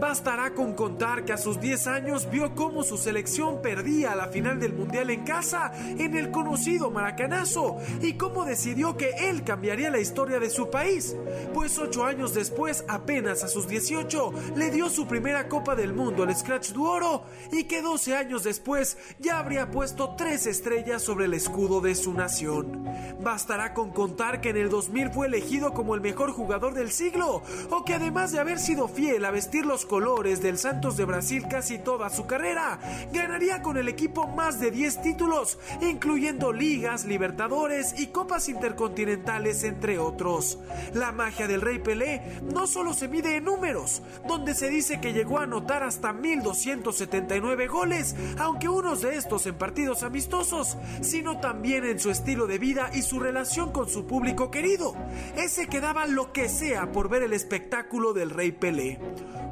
Bastará 0.00 0.54
con 0.54 0.74
contar 0.74 1.24
que 1.24 1.32
a 1.32 1.38
sus 1.38 1.60
10 1.60 1.86
años 1.86 2.30
vio 2.30 2.54
cómo 2.54 2.82
su 2.82 2.96
selección 2.96 3.62
perdía 3.62 4.14
la 4.14 4.28
final 4.28 4.60
del 4.60 4.72
Mundial 4.72 5.10
en 5.10 5.24
casa 5.24 5.72
en 5.74 6.16
el 6.16 6.30
conocido 6.30 6.90
Maracanazo 6.90 7.78
y 8.00 8.14
cómo 8.14 8.44
decidió 8.44 8.96
que 8.96 9.10
él 9.28 9.44
cambiaría 9.44 9.90
la 9.90 10.00
historia 10.00 10.40
de 10.40 10.50
su 10.50 10.70
país. 10.70 11.16
Pues 11.54 11.78
8 11.78 12.04
años 12.04 12.34
después, 12.34 12.84
apenas 12.88 13.44
a 13.44 13.48
sus 13.48 13.68
18, 13.68 14.32
le 14.56 14.70
dio 14.70 14.88
su 14.88 15.06
primera 15.06 15.48
Copa 15.48 15.74
del 15.74 15.92
Mundo, 15.92 16.24
el 16.24 16.34
Scratch 16.34 16.70
du 16.72 16.86
Oro, 16.86 17.24
y 17.52 17.64
que 17.64 17.82
12 17.82 18.16
años 18.16 18.44
después 18.44 18.96
ya 19.18 19.38
habría 19.38 19.70
puesto 19.70 20.14
tres 20.16 20.46
estrellas 20.46 21.02
sobre 21.02 21.26
el 21.26 21.34
escudo 21.34 21.80
de 21.80 21.94
su 21.94 22.12
nación. 22.14 22.84
Bastará 23.22 23.74
con 23.74 23.90
contar 23.90 24.40
que 24.40 24.50
en 24.50 24.56
el 24.56 24.70
2000 24.70 25.10
fue 25.10 25.26
elegido 25.26 25.72
como 25.72 25.94
el 25.94 26.00
mejor 26.00 26.32
jugador 26.32 26.74
del 26.74 26.90
siglo, 26.90 27.42
o 27.70 27.84
que 27.84 27.94
además 27.94 28.32
de 28.32 28.40
haber 28.40 28.58
sido 28.58 28.88
fiel 28.88 29.24
a 29.24 29.30
vestir 29.30 29.59
los 29.64 29.86
colores 29.86 30.42
del 30.42 30.58
Santos 30.58 30.96
de 30.96 31.04
Brasil 31.04 31.46
casi 31.48 31.78
toda 31.78 32.10
su 32.10 32.26
carrera. 32.26 32.78
Ganaría 33.12 33.62
con 33.62 33.76
el 33.76 33.88
equipo 33.88 34.26
más 34.26 34.60
de 34.60 34.70
10 34.70 35.02
títulos, 35.02 35.58
incluyendo 35.80 36.52
ligas, 36.52 37.04
libertadores 37.04 37.98
y 37.98 38.08
copas 38.08 38.48
intercontinentales, 38.48 39.64
entre 39.64 39.98
otros. 39.98 40.58
La 40.94 41.12
magia 41.12 41.46
del 41.46 41.60
Rey 41.60 41.78
Pelé 41.78 42.40
no 42.42 42.66
solo 42.66 42.94
se 42.94 43.08
mide 43.08 43.36
en 43.36 43.44
números, 43.44 44.02
donde 44.26 44.54
se 44.54 44.68
dice 44.68 45.00
que 45.00 45.12
llegó 45.12 45.38
a 45.38 45.44
anotar 45.44 45.82
hasta 45.82 46.12
1279 46.12 47.66
goles, 47.68 48.14
aunque 48.38 48.68
unos 48.68 49.02
de 49.02 49.16
estos 49.16 49.46
en 49.46 49.56
partidos 49.56 50.02
amistosos, 50.02 50.76
sino 51.00 51.40
también 51.40 51.84
en 51.84 52.00
su 52.00 52.10
estilo 52.10 52.46
de 52.46 52.58
vida 52.58 52.90
y 52.92 53.02
su 53.02 53.20
relación 53.20 53.72
con 53.72 53.88
su 53.88 54.06
público 54.06 54.50
querido. 54.50 54.94
Ese 55.36 55.66
que 55.66 55.80
daba 55.80 56.06
lo 56.06 56.32
que 56.32 56.48
sea 56.48 56.92
por 56.92 57.08
ver 57.08 57.22
el 57.22 57.32
espectáculo 57.32 58.12
del 58.12 58.30
Rey 58.30 58.52
Pelé. 58.52 58.98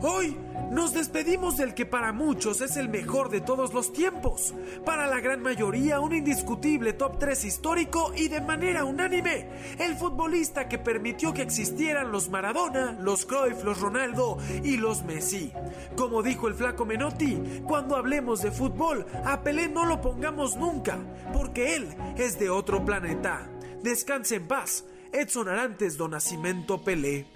Hoy 0.01 0.37
nos 0.71 0.93
despedimos 0.93 1.57
del 1.57 1.75
que 1.75 1.85
para 1.85 2.13
muchos 2.13 2.61
es 2.61 2.77
el 2.77 2.89
mejor 2.89 3.31
de 3.31 3.41
todos 3.41 3.75
los 3.75 3.93
tiempos, 3.93 4.55
para 4.85 5.09
la 5.09 5.19
gran 5.19 5.43
mayoría 5.43 5.99
un 5.99 6.15
indiscutible 6.15 6.93
top 6.93 7.19
3 7.19 7.45
histórico 7.45 8.13
y 8.15 8.29
de 8.29 8.41
manera 8.41 8.85
unánime, 8.85 9.49
el 9.79 9.97
futbolista 9.97 10.69
que 10.69 10.79
permitió 10.79 11.35
que 11.35 11.43
existieran 11.43 12.13
los 12.13 12.29
Maradona, 12.29 12.93
los 13.01 13.27
Cruyff, 13.27 13.65
los 13.65 13.81
Ronaldo 13.81 14.39
y 14.63 14.77
los 14.77 15.03
Messi. 15.03 15.53
Como 15.97 16.23
dijo 16.23 16.47
el 16.47 16.55
flaco 16.55 16.85
Menotti, 16.85 17.63
cuando 17.67 17.97
hablemos 17.97 18.41
de 18.43 18.53
fútbol, 18.53 19.05
a 19.25 19.43
Pelé 19.43 19.69
no 19.69 19.85
lo 19.85 20.01
pongamos 20.01 20.57
nunca, 20.57 20.99
porque 21.33 21.75
él 21.75 21.89
es 22.17 22.39
de 22.39 22.51
otro 22.51 22.85
planeta. 22.85 23.51
Descanse 23.83 24.37
en 24.37 24.47
paz, 24.47 24.85
Edson 25.13 25.49
Arantes 25.49 25.97
do 25.97 26.07
Nascimento 26.09 26.85
Pelé. 26.85 27.27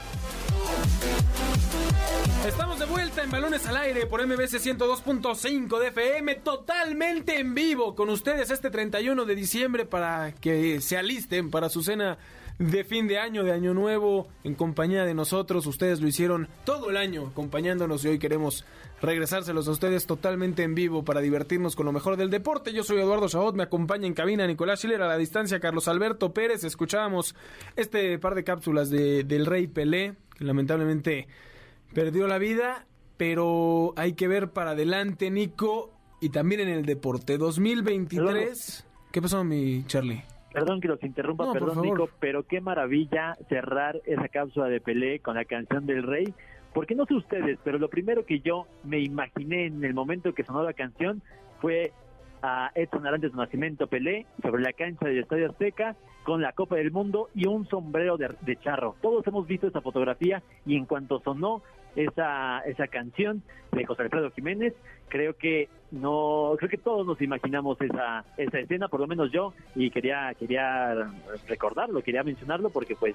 Estamos 2.46 2.78
de 2.80 2.86
vuelta 2.86 3.22
en 3.22 3.30
Balones 3.30 3.66
al 3.66 3.76
Aire 3.76 4.06
por 4.06 4.26
MBC 4.26 4.58
102.5 4.58 5.78
de 5.78 5.88
FM, 5.88 6.34
totalmente 6.36 7.38
en 7.38 7.54
vivo 7.54 7.94
con 7.94 8.10
ustedes 8.10 8.50
este 8.50 8.70
31 8.70 9.24
de 9.24 9.34
diciembre 9.36 9.84
para 9.86 10.32
que 10.32 10.80
se 10.80 10.96
alisten 10.96 11.50
para 11.50 11.68
su 11.68 11.84
cena 11.84 12.18
de 12.58 12.84
fin 12.84 13.06
de 13.08 13.18
año, 13.18 13.44
de 13.44 13.52
año 13.52 13.74
nuevo, 13.74 14.28
en 14.44 14.54
compañía 14.54 15.04
de 15.04 15.14
nosotros. 15.14 15.66
Ustedes 15.66 16.00
lo 16.00 16.08
hicieron 16.08 16.48
todo 16.64 16.90
el 16.90 16.96
año 16.96 17.28
acompañándonos 17.28 18.04
y 18.04 18.08
hoy 18.08 18.18
queremos 18.18 18.64
regresárselos 19.00 19.68
a 19.68 19.72
ustedes 19.72 20.06
totalmente 20.06 20.62
en 20.62 20.74
vivo 20.74 21.04
para 21.04 21.20
divertirnos 21.20 21.76
con 21.76 21.86
lo 21.86 21.92
mejor 21.92 22.16
del 22.16 22.30
deporte. 22.30 22.72
Yo 22.72 22.84
soy 22.84 23.00
Eduardo 23.00 23.28
Chabot, 23.28 23.54
me 23.54 23.64
acompaña 23.64 24.06
en 24.06 24.14
cabina 24.14 24.46
Nicolás 24.46 24.80
Schiller, 24.80 25.02
a 25.02 25.08
la 25.08 25.16
distancia 25.16 25.60
Carlos 25.60 25.88
Alberto 25.88 26.32
Pérez. 26.32 26.64
Escuchábamos 26.64 27.34
este 27.76 28.18
par 28.18 28.34
de 28.34 28.44
cápsulas 28.44 28.90
de, 28.90 29.24
del 29.24 29.46
Rey 29.46 29.66
Pelé, 29.66 30.14
que 30.36 30.44
lamentablemente 30.44 31.28
perdió 31.94 32.26
la 32.26 32.38
vida, 32.38 32.86
pero 33.16 33.94
hay 33.96 34.14
que 34.14 34.28
ver 34.28 34.50
para 34.50 34.70
adelante, 34.70 35.30
Nico, 35.30 35.90
y 36.20 36.30
también 36.30 36.60
en 36.62 36.68
el 36.68 36.84
deporte. 36.84 37.38
2023. 37.38 38.86
¿Qué 39.10 39.20
pasó, 39.22 39.44
mi 39.44 39.84
Charlie? 39.84 40.22
Perdón 40.52 40.80
que 40.80 40.88
los 40.88 41.02
interrumpa, 41.02 41.46
No, 41.46 41.52
perdón. 41.52 41.82
Nico, 41.82 42.08
pero 42.20 42.46
qué 42.46 42.60
maravilla 42.60 43.36
cerrar 43.48 44.00
esa 44.04 44.28
cápsula 44.28 44.66
de 44.66 44.80
Pelé 44.80 45.20
con 45.20 45.34
la 45.36 45.44
canción 45.44 45.86
del 45.86 46.02
Rey. 46.02 46.34
Porque 46.74 46.94
no 46.94 47.04
sé 47.06 47.14
ustedes, 47.14 47.58
pero 47.64 47.78
lo 47.78 47.88
primero 47.88 48.24
que 48.24 48.40
yo 48.40 48.66
me 48.84 48.98
imaginé 48.98 49.66
en 49.66 49.84
el 49.84 49.92
momento 49.92 50.32
que 50.34 50.44
sonó 50.44 50.62
la 50.62 50.72
canción 50.72 51.22
fue 51.60 51.92
a 52.42 52.70
Edson 52.74 53.06
Arantes 53.06 53.34
Nacimiento 53.34 53.86
Pelé 53.86 54.26
sobre 54.42 54.62
la 54.62 54.72
cancha 54.72 55.06
del 55.06 55.18
Estadio 55.18 55.50
Azteca 55.50 55.96
con 56.24 56.40
la 56.40 56.52
Copa 56.52 56.76
del 56.76 56.90
Mundo 56.90 57.28
y 57.34 57.46
un 57.46 57.66
sombrero 57.68 58.16
de, 58.16 58.34
de 58.40 58.56
charro. 58.56 58.96
Todos 59.02 59.26
hemos 59.26 59.46
visto 59.46 59.66
esa 59.66 59.80
fotografía 59.80 60.42
y 60.66 60.76
en 60.76 60.86
cuanto 60.86 61.20
sonó 61.20 61.62
esa 61.96 62.60
esa 62.60 62.86
canción 62.88 63.42
de 63.72 63.84
José 63.84 64.02
Alfredo 64.02 64.30
Jiménez, 64.30 64.74
creo 65.08 65.34
que 65.36 65.68
no 65.90 66.54
creo 66.58 66.70
que 66.70 66.78
todos 66.78 67.06
nos 67.06 67.20
imaginamos 67.20 67.80
esa 67.80 68.24
esa 68.36 68.58
escena, 68.58 68.88
por 68.88 69.00
lo 69.00 69.06
menos 69.06 69.30
yo 69.32 69.52
y 69.74 69.90
quería 69.90 70.34
quería 70.38 70.94
recordarlo, 71.48 72.02
quería 72.02 72.22
mencionarlo 72.22 72.70
porque 72.70 72.96
pues 72.96 73.14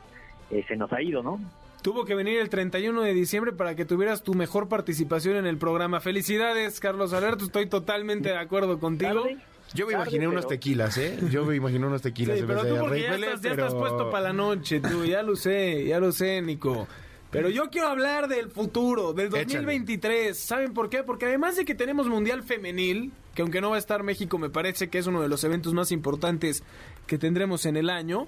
eh, 0.52 0.64
se 0.68 0.76
nos 0.76 0.92
ha 0.94 1.02
ido, 1.02 1.22
¿no? 1.24 1.40
Tuvo 1.82 2.06
que 2.06 2.16
venir 2.16 2.40
el 2.40 2.50
31 2.50 3.02
de 3.02 3.14
diciembre 3.14 3.52
para 3.54 3.76
que 3.76 3.86
tuvieras 3.86 4.24
tu 4.24 4.34
mejor 4.34 4.68
participación 4.68 5.38
en 5.38 5.46
el 5.46 5.58
programa. 5.58 6.00
Felicidades, 6.02 6.80
Carlos 6.80 7.14
Alberto, 7.14 7.46
estoy 7.46 7.68
totalmente 7.68 8.30
de 8.30 8.38
acuerdo 8.38 8.80
contigo. 8.80 9.22
Tarde, 9.22 9.38
Yo 9.74 9.86
me 9.86 9.94
imaginé 9.94 10.28
unos 10.28 10.46
pero- 10.46 10.50
tequilas, 10.50 10.98
¿eh? 10.98 11.18
Yo 11.30 11.46
me 11.46 11.56
imaginé 11.56 11.86
unos 11.86 12.02
tequilas 12.02 12.40
Sí, 12.40 12.46
pero 12.48 12.66
tú 12.66 12.76
porque 12.80 13.02
ya, 13.04 13.12
Pelé, 13.12 13.28
estás, 13.28 13.42
ya 13.42 13.50
pero- 13.52 13.68
estás 13.68 13.80
puesto 13.80 14.10
para 14.10 14.24
la 14.24 14.34
noche, 14.34 14.80
tú, 14.82 15.06
ya 15.06 15.22
lo 15.22 15.36
sé, 15.36 15.86
ya 15.86 16.00
lo 16.00 16.12
sé, 16.12 16.42
Nico. 16.42 16.88
Pero 17.32 17.50
yo 17.50 17.70
quiero 17.70 17.88
hablar 17.90 18.28
del 18.30 18.50
futuro, 18.50 19.12
del 19.14 19.28
Échale. 19.28 19.44
2023. 19.46 20.38
¿Saben 20.38 20.74
por 20.74 20.90
qué? 20.90 21.04
Porque 21.04 21.26
además 21.26 21.56
de 21.58 21.66
que 21.66 21.76
tenemos 21.76 22.08
Mundial 22.08 22.44
Femenil, 22.44 23.12
que 23.36 23.42
aunque 23.42 23.60
no 23.60 23.70
va 23.72 23.76
a 23.76 23.80
estar 23.80 24.02
México, 24.04 24.38
me 24.38 24.50
parece 24.50 24.90
que 24.90 24.98
es 24.98 25.08
uno 25.08 25.22
de 25.22 25.28
los 25.28 25.44
eventos 25.44 25.74
más 25.74 25.92
importantes 25.92 26.64
que 27.06 27.18
tendremos 27.18 27.66
en 27.66 27.76
el 27.78 27.90
año, 27.90 28.28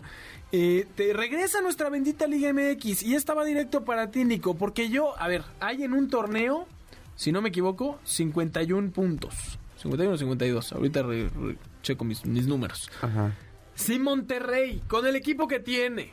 eh, 0.52 0.86
te 0.96 1.14
regresa 1.14 1.62
nuestra 1.62 1.90
bendita 1.90 2.28
Liga 2.28 2.52
MX. 2.54 3.04
Y 3.04 3.16
esta 3.16 3.34
va 3.34 3.46
directo 3.46 3.86
para 3.86 4.12
ti, 4.12 4.26
Nico, 4.26 4.56
porque 4.56 4.90
yo, 4.90 5.18
a 5.20 5.28
ver, 5.30 5.44
hay 5.62 5.84
en 5.84 5.94
un 5.94 6.10
torneo, 6.10 6.68
si 7.16 7.32
no 7.32 7.42
me 7.42 7.50
equivoco, 7.50 8.00
51 8.04 8.92
puntos. 8.92 9.58
51 9.78 10.14
o 10.14 10.18
52. 10.18 10.74
Ahorita 10.74 11.04
re- 11.04 11.30
re- 11.30 11.58
checo 11.84 12.04
mis, 12.04 12.26
mis 12.26 12.48
números. 12.48 12.92
Ajá. 13.02 13.34
Si 13.76 13.98
Monterrey, 13.98 14.82
con 14.90 15.08
el 15.08 15.16
equipo 15.16 15.48
que 15.48 15.62
tiene, 15.62 16.12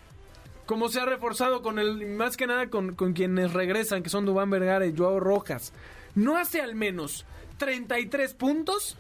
como 0.67 0.89
se 0.89 1.01
ha 1.01 1.07
reforzado 1.07 1.63
con 1.63 1.79
el, 1.79 2.07
más 2.07 2.37
que 2.37 2.47
nada 2.47 2.69
con, 2.69 2.95
con 2.95 3.13
quienes 3.13 3.53
regresan, 3.53 4.03
que 4.03 4.11
son 4.11 4.27
Dubán 4.27 4.51
Vergara 4.51 4.87
y 4.87 4.97
Joao 4.97 5.21
Rojas, 5.21 5.73
no 6.15 6.37
hace 6.37 6.61
al 6.61 6.75
menos 6.75 7.25
33 7.59 8.35
puntos, 8.35 8.97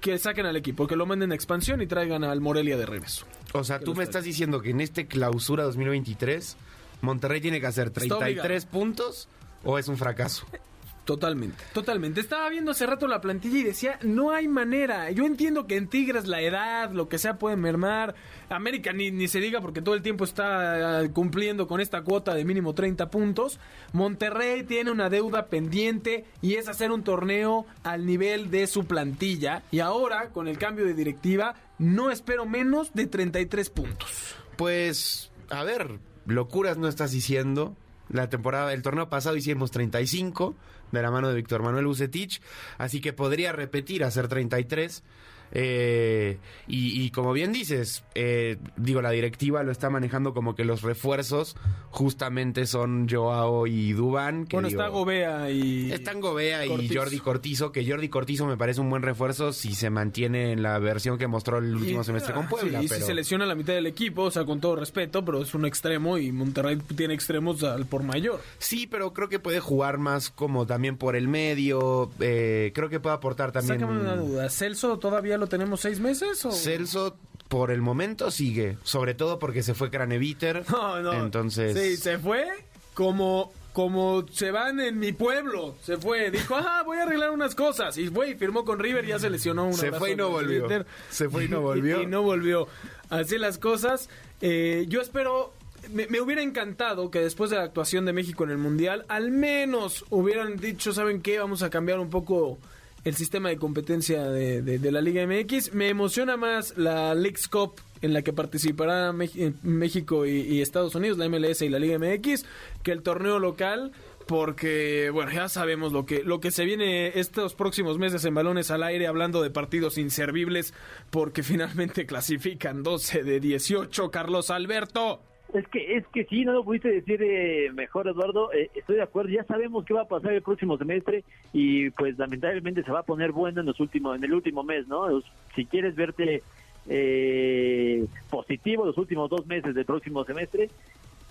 que 0.00 0.18
saquen 0.18 0.46
al 0.46 0.56
equipo, 0.56 0.86
que 0.86 0.96
lo 0.96 1.06
manden 1.06 1.32
a 1.32 1.34
expansión 1.34 1.82
y 1.82 1.86
traigan 1.86 2.24
al 2.24 2.40
Morelia 2.40 2.76
de 2.76 2.86
regreso. 2.86 3.26
O 3.52 3.64
sea, 3.64 3.80
tú 3.80 3.94
me 3.94 4.04
estás 4.04 4.24
diciendo 4.24 4.60
que 4.60 4.70
en 4.70 4.80
este 4.80 5.06
clausura 5.06 5.64
2023 5.64 6.56
Monterrey 7.00 7.40
tiene 7.40 7.60
que 7.60 7.66
hacer 7.66 7.88
Está 7.88 8.00
33 8.18 8.66
puntos 8.66 9.28
o 9.64 9.78
es 9.78 9.88
un 9.88 9.96
fracaso. 9.96 10.46
Totalmente, 11.06 11.62
totalmente. 11.72 12.20
Estaba 12.20 12.48
viendo 12.48 12.72
hace 12.72 12.84
rato 12.84 13.06
la 13.06 13.20
plantilla 13.20 13.58
y 13.58 13.62
decía, 13.62 13.96
no 14.02 14.32
hay 14.32 14.48
manera. 14.48 15.08
Yo 15.12 15.24
entiendo 15.24 15.68
que 15.68 15.76
en 15.76 15.86
Tigres 15.86 16.26
la 16.26 16.40
edad, 16.40 16.90
lo 16.90 17.08
que 17.08 17.18
sea, 17.18 17.38
puede 17.38 17.54
mermar. 17.54 18.16
América 18.48 18.92
ni, 18.92 19.12
ni 19.12 19.28
se 19.28 19.38
diga 19.38 19.60
porque 19.60 19.82
todo 19.82 19.94
el 19.94 20.02
tiempo 20.02 20.24
está 20.24 21.04
eh, 21.04 21.10
cumpliendo 21.12 21.68
con 21.68 21.80
esta 21.80 22.02
cuota 22.02 22.34
de 22.34 22.44
mínimo 22.44 22.74
30 22.74 23.08
puntos. 23.08 23.60
Monterrey 23.92 24.64
tiene 24.64 24.90
una 24.90 25.08
deuda 25.08 25.46
pendiente 25.46 26.24
y 26.42 26.54
es 26.54 26.66
hacer 26.66 26.90
un 26.90 27.04
torneo 27.04 27.66
al 27.84 28.04
nivel 28.04 28.50
de 28.50 28.66
su 28.66 28.84
plantilla. 28.84 29.62
Y 29.70 29.78
ahora, 29.78 30.30
con 30.30 30.48
el 30.48 30.58
cambio 30.58 30.86
de 30.86 30.94
directiva, 30.94 31.54
no 31.78 32.10
espero 32.10 32.46
menos 32.46 32.92
de 32.94 33.06
33 33.06 33.70
puntos. 33.70 34.34
Pues, 34.56 35.30
a 35.50 35.62
ver, 35.62 36.00
locuras 36.26 36.78
no 36.78 36.88
estás 36.88 37.12
diciendo. 37.12 37.76
La 38.08 38.28
temporada, 38.28 38.72
el 38.72 38.82
torneo 38.82 39.08
pasado 39.08 39.36
hicimos 39.36 39.70
35 39.70 40.54
de 40.92 41.02
la 41.02 41.10
mano 41.10 41.28
de 41.28 41.34
Víctor 41.34 41.62
Manuel 41.62 41.86
Bucetich, 41.86 42.40
así 42.78 43.00
que 43.00 43.12
podría 43.12 43.52
repetir 43.52 44.04
hacer 44.04 44.28
33. 44.28 45.02
Eh, 45.52 46.38
y, 46.66 47.02
y 47.02 47.10
como 47.10 47.32
bien 47.32 47.52
dices, 47.52 48.04
eh, 48.14 48.56
digo, 48.76 49.00
la 49.02 49.10
directiva 49.10 49.62
lo 49.62 49.72
está 49.72 49.90
manejando 49.90 50.34
como 50.34 50.54
que 50.54 50.64
los 50.64 50.82
refuerzos 50.82 51.56
justamente 51.90 52.66
son 52.66 53.08
Joao 53.08 53.66
y 53.66 53.92
Dubán. 53.92 54.44
Que 54.46 54.56
bueno, 54.56 54.68
digo, 54.68 54.80
está 54.82 54.90
Gobea 54.92 55.50
y... 55.50 55.92
Están 55.92 56.20
Gobea 56.20 56.66
y. 56.66 56.88
Jordi 56.94 57.18
Cortizo, 57.18 57.72
que 57.72 57.88
Jordi 57.88 58.08
Cortizo 58.08 58.46
me 58.46 58.56
parece 58.56 58.80
un 58.80 58.90
buen 58.90 59.02
refuerzo 59.02 59.52
si 59.52 59.74
se 59.74 59.90
mantiene 59.90 60.52
en 60.52 60.62
la 60.62 60.78
versión 60.78 61.18
que 61.18 61.26
mostró 61.26 61.58
el 61.58 61.74
último 61.74 62.02
Y- 62.02 62.04
semestre 62.04 62.34
con 62.34 62.46
ah, 62.46 62.48
Puebla. 62.48 62.80
sí, 62.80 62.86
y 62.86 62.88
pero... 62.88 63.00
si 63.00 63.06
se 63.06 63.14
lesiona 63.14 63.46
la 63.46 63.54
mitad 63.54 63.72
del 63.74 63.86
equipo, 63.86 64.22
o 64.22 64.30
sea, 64.30 64.44
con 64.44 64.60
todo 64.60 64.76
respeto, 64.76 65.24
pero 65.24 65.42
es 65.42 65.54
un 65.54 65.64
extremo 65.66 66.18
y 66.18 66.32
Monterrey 66.32 66.76
tiene 66.96 67.14
extremos 67.14 67.62
al 67.62 67.86
por 67.86 68.02
mayor. 68.02 68.40
Sí, 68.58 68.86
pero 68.86 69.12
creo 69.12 69.28
que 69.28 69.38
puede 69.38 69.60
jugar 69.60 69.98
más 69.98 70.30
como 70.30 70.66
también 70.66 70.96
por 70.96 71.16
el 71.16 71.28
medio. 71.28 72.10
eh, 72.20 72.72
creo 72.74 72.88
que 72.88 73.00
puede 73.00 73.14
aportar 73.16 73.52
también. 73.52 73.80
Sácame 73.80 74.00
una 74.00 74.16
duda, 74.16 74.48
¿Celso 74.50 74.98
todavía 74.98 75.35
lo 75.38 75.46
tenemos 75.46 75.80
seis 75.80 76.00
meses? 76.00 76.44
O... 76.44 76.52
Celso 76.52 77.16
por 77.48 77.70
el 77.70 77.80
momento 77.80 78.30
sigue, 78.30 78.76
sobre 78.82 79.14
todo 79.14 79.38
porque 79.38 79.62
se 79.62 79.74
fue 79.74 79.90
Craneviter. 79.90 80.64
No, 80.70 81.00
no. 81.00 81.12
Entonces, 81.12 81.76
Sí, 81.78 81.96
se 81.96 82.18
fue 82.18 82.46
como, 82.94 83.52
como 83.72 84.26
se 84.28 84.50
van 84.50 84.80
en 84.80 84.98
mi 84.98 85.12
pueblo. 85.12 85.76
Se 85.82 85.96
fue, 85.96 86.30
dijo, 86.30 86.56
ah, 86.56 86.82
voy 86.84 86.98
a 86.98 87.02
arreglar 87.02 87.30
unas 87.30 87.54
cosas. 87.54 87.96
Y 87.98 88.08
fue 88.08 88.30
y 88.30 88.34
firmó 88.34 88.64
con 88.64 88.78
River 88.78 89.04
y 89.04 89.08
ya 89.08 89.18
se 89.18 89.30
lesionó. 89.30 89.66
Un 89.66 89.74
Se 89.74 89.92
fue 89.92 90.12
y 90.12 90.16
no 90.16 90.30
volvió. 90.30 90.66
Se 91.10 91.28
fue 91.28 91.44
y 91.44 91.48
no 91.48 91.60
volvió. 91.62 92.02
y, 92.02 92.06
no 92.06 92.22
volvió. 92.22 92.68
Así 93.10 93.38
las 93.38 93.58
cosas. 93.58 94.08
Eh, 94.40 94.86
yo 94.88 95.00
espero. 95.00 95.52
Me, 95.92 96.08
me 96.08 96.20
hubiera 96.20 96.42
encantado 96.42 97.12
que 97.12 97.20
después 97.20 97.50
de 97.50 97.56
la 97.56 97.62
actuación 97.62 98.06
de 98.06 98.12
México 98.12 98.42
en 98.42 98.50
el 98.50 98.58
Mundial, 98.58 99.04
al 99.08 99.30
menos 99.30 100.04
hubieran 100.10 100.56
dicho, 100.56 100.92
¿saben 100.92 101.22
qué? 101.22 101.38
Vamos 101.38 101.62
a 101.62 101.70
cambiar 101.70 102.00
un 102.00 102.10
poco 102.10 102.58
el 103.06 103.14
sistema 103.14 103.50
de 103.50 103.56
competencia 103.56 104.24
de, 104.24 104.90
la 104.90 105.00
Liga 105.00 105.24
MX. 105.24 105.72
Me 105.72 105.88
emociona 105.88 106.36
más 106.36 106.76
la 106.76 107.14
Leagues 107.14 107.46
Cup 107.46 107.74
en 108.02 108.12
la 108.12 108.22
que 108.22 108.32
participará 108.32 109.12
Mex- 109.12 109.36
eh, 109.36 109.54
México 109.62 110.26
y, 110.26 110.40
y 110.40 110.60
Estados 110.60 110.96
Unidos, 110.96 111.16
la 111.16 111.28
MLS 111.28 111.62
y 111.62 111.68
la 111.68 111.78
Liga 111.78 112.00
MX, 112.00 112.44
que 112.82 112.90
el 112.90 113.02
torneo 113.02 113.38
local. 113.38 113.92
Porque, 114.26 115.10
bueno, 115.12 115.30
ya 115.30 115.48
sabemos 115.48 115.92
lo 115.92 116.04
que, 116.04 116.24
lo 116.24 116.40
que 116.40 116.50
se 116.50 116.64
viene 116.64 117.16
estos 117.20 117.54
próximos 117.54 117.96
meses 117.96 118.24
en 118.24 118.34
balones 118.34 118.72
al 118.72 118.82
aire, 118.82 119.06
hablando 119.06 119.40
de 119.40 119.50
partidos 119.50 119.98
inservibles, 119.98 120.74
porque 121.10 121.42
finalmente 121.44 122.06
clasifican 122.06 122.82
12 122.82 123.22
de 123.22 123.38
18, 123.38 124.10
Carlos 124.10 124.50
Alberto. 124.50 125.20
Es 125.56 125.66
que, 125.68 125.96
es 125.96 126.06
que 126.08 126.24
sí, 126.24 126.44
no 126.44 126.52
lo 126.52 126.64
pudiste 126.64 126.88
decir 126.90 127.20
eh, 127.22 127.70
mejor, 127.72 128.06
Eduardo. 128.08 128.52
Eh, 128.52 128.70
estoy 128.74 128.96
de 128.96 129.02
acuerdo. 129.02 129.30
Ya 129.30 129.42
sabemos 129.44 129.84
qué 129.86 129.94
va 129.94 130.02
a 130.02 130.08
pasar 130.08 130.32
el 130.34 130.42
próximo 130.42 130.76
semestre 130.76 131.24
y, 131.52 131.88
pues, 131.90 132.18
lamentablemente 132.18 132.82
se 132.82 132.92
va 132.92 133.00
a 133.00 133.04
poner 133.04 133.32
bueno 133.32 133.60
en 133.60 133.66
los 133.66 133.80
últimos, 133.80 134.16
en 134.16 134.24
el 134.24 134.34
último 134.34 134.62
mes, 134.62 134.86
¿no? 134.86 135.06
Si 135.54 135.64
quieres 135.64 135.94
verte 135.96 136.42
eh, 136.88 138.06
positivo 138.30 138.84
los 138.84 138.98
últimos 138.98 139.30
dos 139.30 139.46
meses 139.46 139.74
del 139.74 139.84
próximo 139.84 140.24
semestre, 140.24 140.68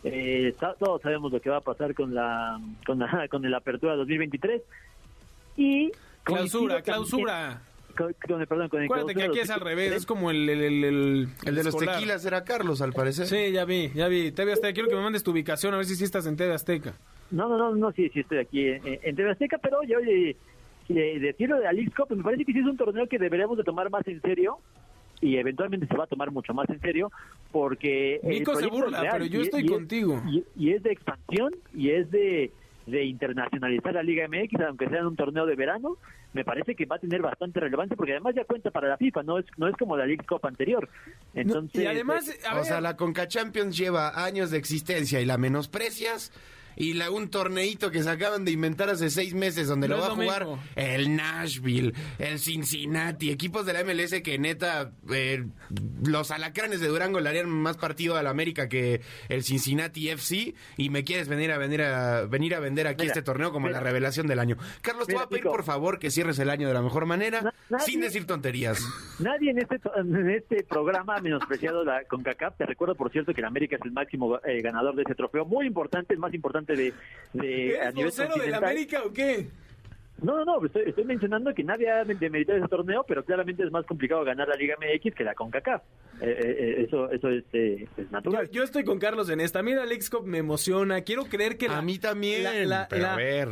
eh, 0.04 0.54
todos 0.80 1.02
sabemos 1.02 1.32
lo 1.32 1.40
que 1.40 1.50
va 1.50 1.58
a 1.58 1.62
pasar 1.62 1.94
con 1.94 2.14
la, 2.14 2.60
con 2.86 3.00
la, 3.00 3.28
con 3.30 3.50
la 3.50 3.58
apertura 3.58 3.96
2023 3.96 4.62
y 5.58 5.92
Clausura, 6.24 6.82
clausura. 6.82 7.34
también- 7.50 7.75
con, 7.96 8.10
el- 8.42 8.48
perdón, 8.48 8.70
con 8.70 8.80
el 8.82 8.86
Acuérdate 8.86 9.16
que 9.16 9.24
aquí 9.24 9.40
es 9.40 9.50
al 9.50 9.60
2023. 9.60 9.64
revés, 9.64 9.94
es 9.94 10.06
como 10.06 10.30
el... 10.32 10.48
El, 10.50 10.62
el, 10.62 10.84
el- 10.84 11.28
el 11.46 11.56
de 11.56 11.64
los 11.64 11.68
escolar. 11.74 11.96
tequilas 11.96 12.26
era 12.26 12.44
Carlos, 12.44 12.82
al 12.82 12.94
parecer. 12.94 13.26
Sí, 13.28 13.52
ya 13.52 13.66
vi, 13.66 13.90
ya 13.96 14.08
vi. 14.08 14.32
TV 14.32 14.54
Azteca, 14.54 14.74
quiero 14.74 14.90
que 14.90 14.96
me 14.96 15.02
mandes 15.02 15.24
tu 15.24 15.32
ubicación, 15.32 15.74
a 15.74 15.78
ver 15.78 15.86
si 15.86 15.96
sí 15.96 16.04
estás 16.04 16.28
en 16.28 16.36
TV 16.36 16.54
Azteca. 16.54 16.94
No, 17.32 17.48
no, 17.50 17.58
no, 17.58 17.76
no, 17.76 17.92
sí, 17.94 18.10
sí 18.14 18.20
estoy 18.20 18.38
aquí 18.38 18.68
en, 18.68 18.82
en 19.02 19.16
TV 19.16 19.32
Azteca, 19.32 19.58
pero 19.58 19.82
yo 19.84 19.98
oye, 19.98 20.36
eh, 20.90 21.20
decirlo 21.20 21.58
de 21.58 21.64
la 21.64 21.74
Leagues 21.74 21.96
Cup, 21.96 22.16
me 22.16 22.22
parece 22.24 22.46
que 22.46 22.54
sí 22.54 22.60
es 22.60 22.66
un 22.66 22.78
torneo 22.78 23.08
que 23.08 23.18
deberíamos 23.18 23.58
de 23.58 23.64
tomar 23.64 23.90
más 23.90 24.08
en 24.08 24.22
serio 24.22 24.58
y 25.22 25.38
eventualmente 25.38 25.88
se 25.88 25.96
va 25.98 26.04
a 26.04 26.08
tomar 26.08 26.30
mucho 26.30 26.54
más 26.54 26.70
en 26.70 26.80
serio 26.82 27.12
porque... 27.52 28.20
Nico 28.24 28.56
se 28.56 28.68
burla, 28.68 29.02
real 29.02 29.14
pero 29.14 29.26
yo 29.26 29.40
y- 29.40 29.44
estoy 29.44 29.62
y 29.62 29.66
es- 29.66 29.72
contigo. 29.72 30.22
Y, 30.30 30.44
y 30.58 30.72
es 30.74 30.84
de 30.84 30.92
expansión 30.92 31.56
y 31.74 31.90
es 31.90 32.12
de, 32.12 32.52
de 32.86 33.04
internacionalizar 33.06 33.94
la 33.94 34.04
Liga 34.04 34.28
MX, 34.28 34.62
aunque 34.68 34.88
sea 34.90 35.00
en 35.00 35.08
un 35.08 35.16
torneo 35.16 35.46
de 35.46 35.56
verano, 35.56 35.98
me 36.34 36.44
parece 36.44 36.76
que 36.76 36.86
va 36.86 36.98
a 36.98 37.00
tener 37.00 37.22
bastante 37.22 37.60
relevancia 37.60 37.96
porque 37.96 38.12
además 38.12 38.36
ya 38.36 38.46
cuenta 38.46 38.70
para 38.72 38.90
la 38.90 38.98
FIFA, 38.98 39.24
no 39.24 39.40
es 39.40 39.46
no 39.58 39.68
es 39.68 39.76
como 39.76 39.98
la 39.98 40.06
League 40.06 40.26
Cup 40.28 40.46
anterior. 40.46 40.88
Entonces, 41.34 41.84
y 41.84 41.88
además, 41.88 42.30
a 42.48 42.60
o 42.60 42.64
sea, 42.64 42.82
la 42.82 42.96
Conca 42.96 43.28
Champions 43.28 43.78
lleva 43.78 44.24
años 44.24 44.52
de 44.52 44.58
existencia 44.58 45.22
y 45.22 45.26
la 45.26 45.38
menosprecias. 45.38 46.32
Y 46.78 46.94
la, 46.94 47.10
un 47.12 47.30
torneito 47.30 47.92
que 47.92 48.04
se 48.04 48.10
acaban 48.10 48.44
de 48.46 48.52
inventar 48.52 48.90
hace 48.90 49.10
seis 49.10 49.34
meses 49.34 49.68
donde 49.68 49.88
No 49.88 49.96
lo 49.98 50.02
va 50.02 50.08
a 50.08 50.16
jugar 50.16 50.46
mismo. 50.46 50.64
el 50.76 51.16
Nashville, 51.16 51.94
el 52.20 52.40
Cincinnati, 52.40 53.30
equipos 53.32 53.66
de 53.66 53.74
la 53.74 53.84
MLS 53.84 54.22
que 54.22 54.38
neta, 54.38 54.92
eh, 55.12 55.46
los 56.04 56.32
alacranes 56.32 56.80
de 56.82 56.88
Durango 56.88 57.20
le 57.20 57.30
harían 57.30 57.50
más 57.50 57.78
partido 57.78 58.18
al 58.18 58.28
América 58.28 58.68
que 58.68 59.02
el 59.30 59.44
Cincinnati 59.44 60.10
FC 60.10 60.54
y 60.78 60.90
me 60.90 61.04
quieres 61.04 61.28
venir 61.28 61.52
a 61.52 61.58
venir 61.58 61.82
a 61.82 62.26
venir 62.26 62.56
a 62.56 62.60
vender 62.60 62.88
aquí 62.88 63.04
Mira, 63.04 63.14
este 63.14 63.22
torneo 63.22 63.52
como 63.52 63.68
mira. 63.68 63.80
la 63.80 63.84
revelación 63.86 64.28
del 64.28 64.40
año. 64.40 64.58
Carlos, 64.82 65.08
te 65.08 65.14
Mira, 65.14 65.26
voy 65.26 65.26
a 65.26 65.30
pedir 65.30 65.44
por 65.44 65.64
favor 65.64 66.00
que 66.00 66.12
cierres 66.12 66.40
el 66.40 66.50
año 66.50 66.68
de 66.68 66.74
la 66.74 66.82
mejor 66.82 67.06
manera, 67.06 67.42
Na- 67.42 67.54
nadie- 67.70 67.86
sin 67.86 68.02
decir 68.02 68.26
tonterías. 68.26 68.80
Nadie 69.20 69.52
en 69.52 69.60
este 69.60 69.80
en 69.98 70.30
este 70.30 70.64
programa 70.64 71.16
ha 71.18 71.22
menospreciado 71.22 71.84
la 71.84 72.04
CONCACAF. 72.06 72.58
Te 72.58 72.66
recuerdo, 72.66 72.96
por 72.96 73.12
cierto, 73.12 73.34
que 73.34 73.42
el 73.42 73.46
América 73.46 73.76
es 73.78 73.82
el 73.86 73.92
máximo 73.92 74.38
eh, 74.46 74.62
ganador 74.62 74.96
de 74.96 75.04
ese 75.04 75.16
trofeo. 75.16 75.46
Muy 75.46 75.66
importante, 75.68 76.14
el 76.14 76.20
más 76.20 76.34
importante 76.34 76.65
de, 76.74 76.94
de 77.34 77.80
a 77.80 77.84
¿eres 77.84 77.96
nivel 77.96 78.12
vocero 78.12 78.28
del 78.30 78.38
continental. 78.52 78.64
América 78.64 79.04
o 79.06 79.12
qué? 79.14 79.48
No, 80.22 80.38
no, 80.38 80.46
no, 80.46 80.66
estoy, 80.66 80.84
estoy 80.88 81.04
mencionando 81.04 81.54
que 81.54 81.62
nadie 81.64 81.90
ha 81.92 82.06
demeritado 82.06 82.58
ese 82.58 82.70
torneo, 82.70 83.04
pero 83.06 83.26
claramente 83.26 83.64
es 83.64 83.72
más 83.72 83.86
complicado 83.86 84.24
ganar 84.24 84.48
la 84.48 84.56
Liga 84.56 84.76
MX 84.80 85.14
que 85.14 85.26
la 85.26 85.36
CONCACAF. 85.36 85.82
Eh, 86.22 86.26
eh, 86.30 86.56
eh, 86.80 86.84
eso 86.88 87.12
eso 87.12 87.30
es, 87.30 87.44
eh, 87.52 87.86
es 87.98 88.10
natural. 88.12 88.50
yo 88.50 88.64
estoy 88.64 88.86
con 88.86 88.98
Carlos 88.98 89.30
en 89.30 89.42
esta. 89.42 89.62
Mira, 89.62 89.84
Alex 89.84 90.10
me 90.24 90.38
emociona. 90.38 91.02
Quiero 91.02 91.26
creer 91.26 91.58
que 91.58 91.68
la- 91.68 91.80
A 91.80 91.82
mí 91.82 92.00
también, 92.00 92.44
la- 92.46 92.54
la- 92.66 92.88
pero 92.88 93.02
la- 93.02 93.14
a 93.14 93.18
ver. 93.18 93.50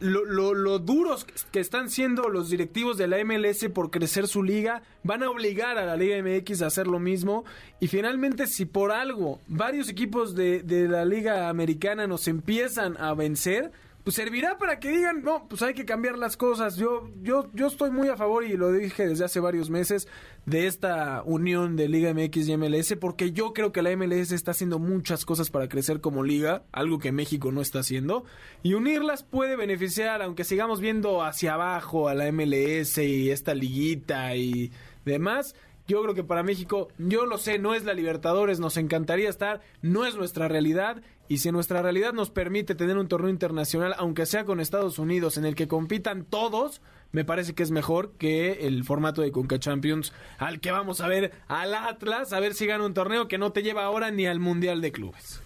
Lo, 0.00 0.24
lo, 0.24 0.54
lo 0.54 0.78
duros 0.78 1.26
que 1.52 1.60
están 1.60 1.90
siendo 1.90 2.28
los 2.28 2.50
directivos 2.50 2.96
de 2.96 3.06
la 3.06 3.22
MLS 3.24 3.68
por 3.72 3.90
crecer 3.90 4.26
su 4.26 4.42
liga, 4.42 4.82
van 5.02 5.22
a 5.22 5.30
obligar 5.30 5.78
a 5.78 5.84
la 5.84 5.96
Liga 5.96 6.20
MX 6.22 6.62
a 6.62 6.66
hacer 6.66 6.86
lo 6.86 6.98
mismo. 6.98 7.44
Y 7.78 7.86
finalmente, 7.86 8.46
si 8.46 8.64
por 8.64 8.92
algo 8.92 9.40
varios 9.46 9.88
equipos 9.88 10.34
de, 10.34 10.62
de 10.62 10.88
la 10.88 11.04
Liga 11.04 11.48
Americana 11.48 12.06
nos 12.06 12.26
empiezan 12.28 12.96
a 12.98 13.14
vencer, 13.14 13.70
pues 14.04 14.16
servirá 14.16 14.58
para 14.58 14.80
que 14.80 14.90
digan, 14.90 15.22
no, 15.22 15.46
pues 15.48 15.62
hay 15.62 15.74
que 15.74 15.84
cambiar 15.84 16.16
las 16.16 16.36
cosas. 16.36 16.76
Yo, 16.76 17.10
yo, 17.22 17.50
yo 17.52 17.66
estoy 17.66 17.90
muy 17.90 18.08
a 18.08 18.16
favor, 18.16 18.44
y 18.44 18.56
lo 18.56 18.72
dije 18.72 19.06
desde 19.06 19.24
hace 19.24 19.40
varios 19.40 19.70
meses, 19.70 20.08
de 20.46 20.66
esta 20.66 21.22
unión 21.24 21.76
de 21.76 21.88
Liga 21.88 22.12
MX 22.14 22.48
y 22.48 22.56
MLS, 22.56 22.96
porque 23.00 23.32
yo 23.32 23.52
creo 23.52 23.72
que 23.72 23.82
la 23.82 23.94
MLS 23.96 24.32
está 24.32 24.52
haciendo 24.52 24.78
muchas 24.78 25.24
cosas 25.24 25.50
para 25.50 25.68
crecer 25.68 26.00
como 26.00 26.22
liga, 26.22 26.64
algo 26.72 26.98
que 26.98 27.12
México 27.12 27.52
no 27.52 27.60
está 27.60 27.80
haciendo, 27.80 28.24
y 28.62 28.74
unirlas 28.74 29.22
puede 29.22 29.56
beneficiar, 29.56 30.22
aunque 30.22 30.44
sigamos 30.44 30.80
viendo 30.80 31.22
hacia 31.22 31.54
abajo 31.54 32.08
a 32.08 32.14
la 32.14 32.30
MLS 32.32 32.98
y 32.98 33.30
esta 33.30 33.54
liguita 33.54 34.34
y 34.34 34.72
demás. 35.04 35.54
Yo 35.90 36.00
creo 36.02 36.14
que 36.14 36.22
para 36.22 36.44
México, 36.44 36.86
yo 36.98 37.26
lo 37.26 37.36
sé, 37.36 37.58
no 37.58 37.74
es 37.74 37.82
la 37.82 37.94
Libertadores, 37.94 38.60
nos 38.60 38.76
encantaría 38.76 39.28
estar, 39.28 39.60
no 39.82 40.06
es 40.06 40.14
nuestra 40.14 40.46
realidad. 40.46 41.02
Y 41.26 41.38
si 41.38 41.50
nuestra 41.50 41.82
realidad 41.82 42.12
nos 42.12 42.30
permite 42.30 42.76
tener 42.76 42.96
un 42.96 43.08
torneo 43.08 43.28
internacional, 43.28 43.96
aunque 43.98 44.24
sea 44.24 44.44
con 44.44 44.60
Estados 44.60 45.00
Unidos, 45.00 45.36
en 45.36 45.44
el 45.44 45.56
que 45.56 45.66
compitan 45.66 46.24
todos, 46.24 46.80
me 47.10 47.24
parece 47.24 47.56
que 47.56 47.64
es 47.64 47.72
mejor 47.72 48.12
que 48.18 48.68
el 48.68 48.84
formato 48.84 49.20
de 49.20 49.32
Conca 49.32 49.58
Champions, 49.58 50.12
al 50.38 50.60
que 50.60 50.70
vamos 50.70 51.00
a 51.00 51.08
ver 51.08 51.32
al 51.48 51.74
Atlas, 51.74 52.32
a 52.32 52.38
ver 52.38 52.54
si 52.54 52.66
gana 52.66 52.86
un 52.86 52.94
torneo 52.94 53.26
que 53.26 53.38
no 53.38 53.50
te 53.50 53.64
lleva 53.64 53.82
ahora 53.82 54.12
ni 54.12 54.26
al 54.26 54.38
Mundial 54.38 54.80
de 54.80 54.92
Clubes. 54.92 55.42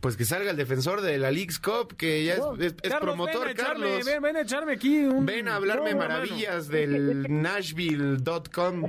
Pues 0.00 0.16
que 0.16 0.24
salga 0.24 0.50
el 0.50 0.56
defensor 0.56 1.02
de 1.02 1.18
la 1.18 1.30
Leagues 1.30 1.58
Cup, 1.58 1.94
que 1.96 2.24
ya 2.24 2.34
es, 2.34 2.40
es- 2.58 2.74
es 2.82 2.90
Carlos, 2.90 3.00
promotor, 3.16 3.40
ven 3.40 3.48
a 3.48 3.50
echarme, 3.52 3.84
Carlos. 3.86 4.04
Ven, 4.06 4.22
ven 4.22 4.36
a 4.36 4.40
echarme 4.40 4.72
aquí 4.72 4.98
un... 5.04 5.26
Ven 5.26 5.46
a 5.48 5.56
hablarme 5.56 5.92
No, 5.92 5.98
maravillas 5.98 6.68
del 6.68 7.26
Nashville.com. 7.42 8.86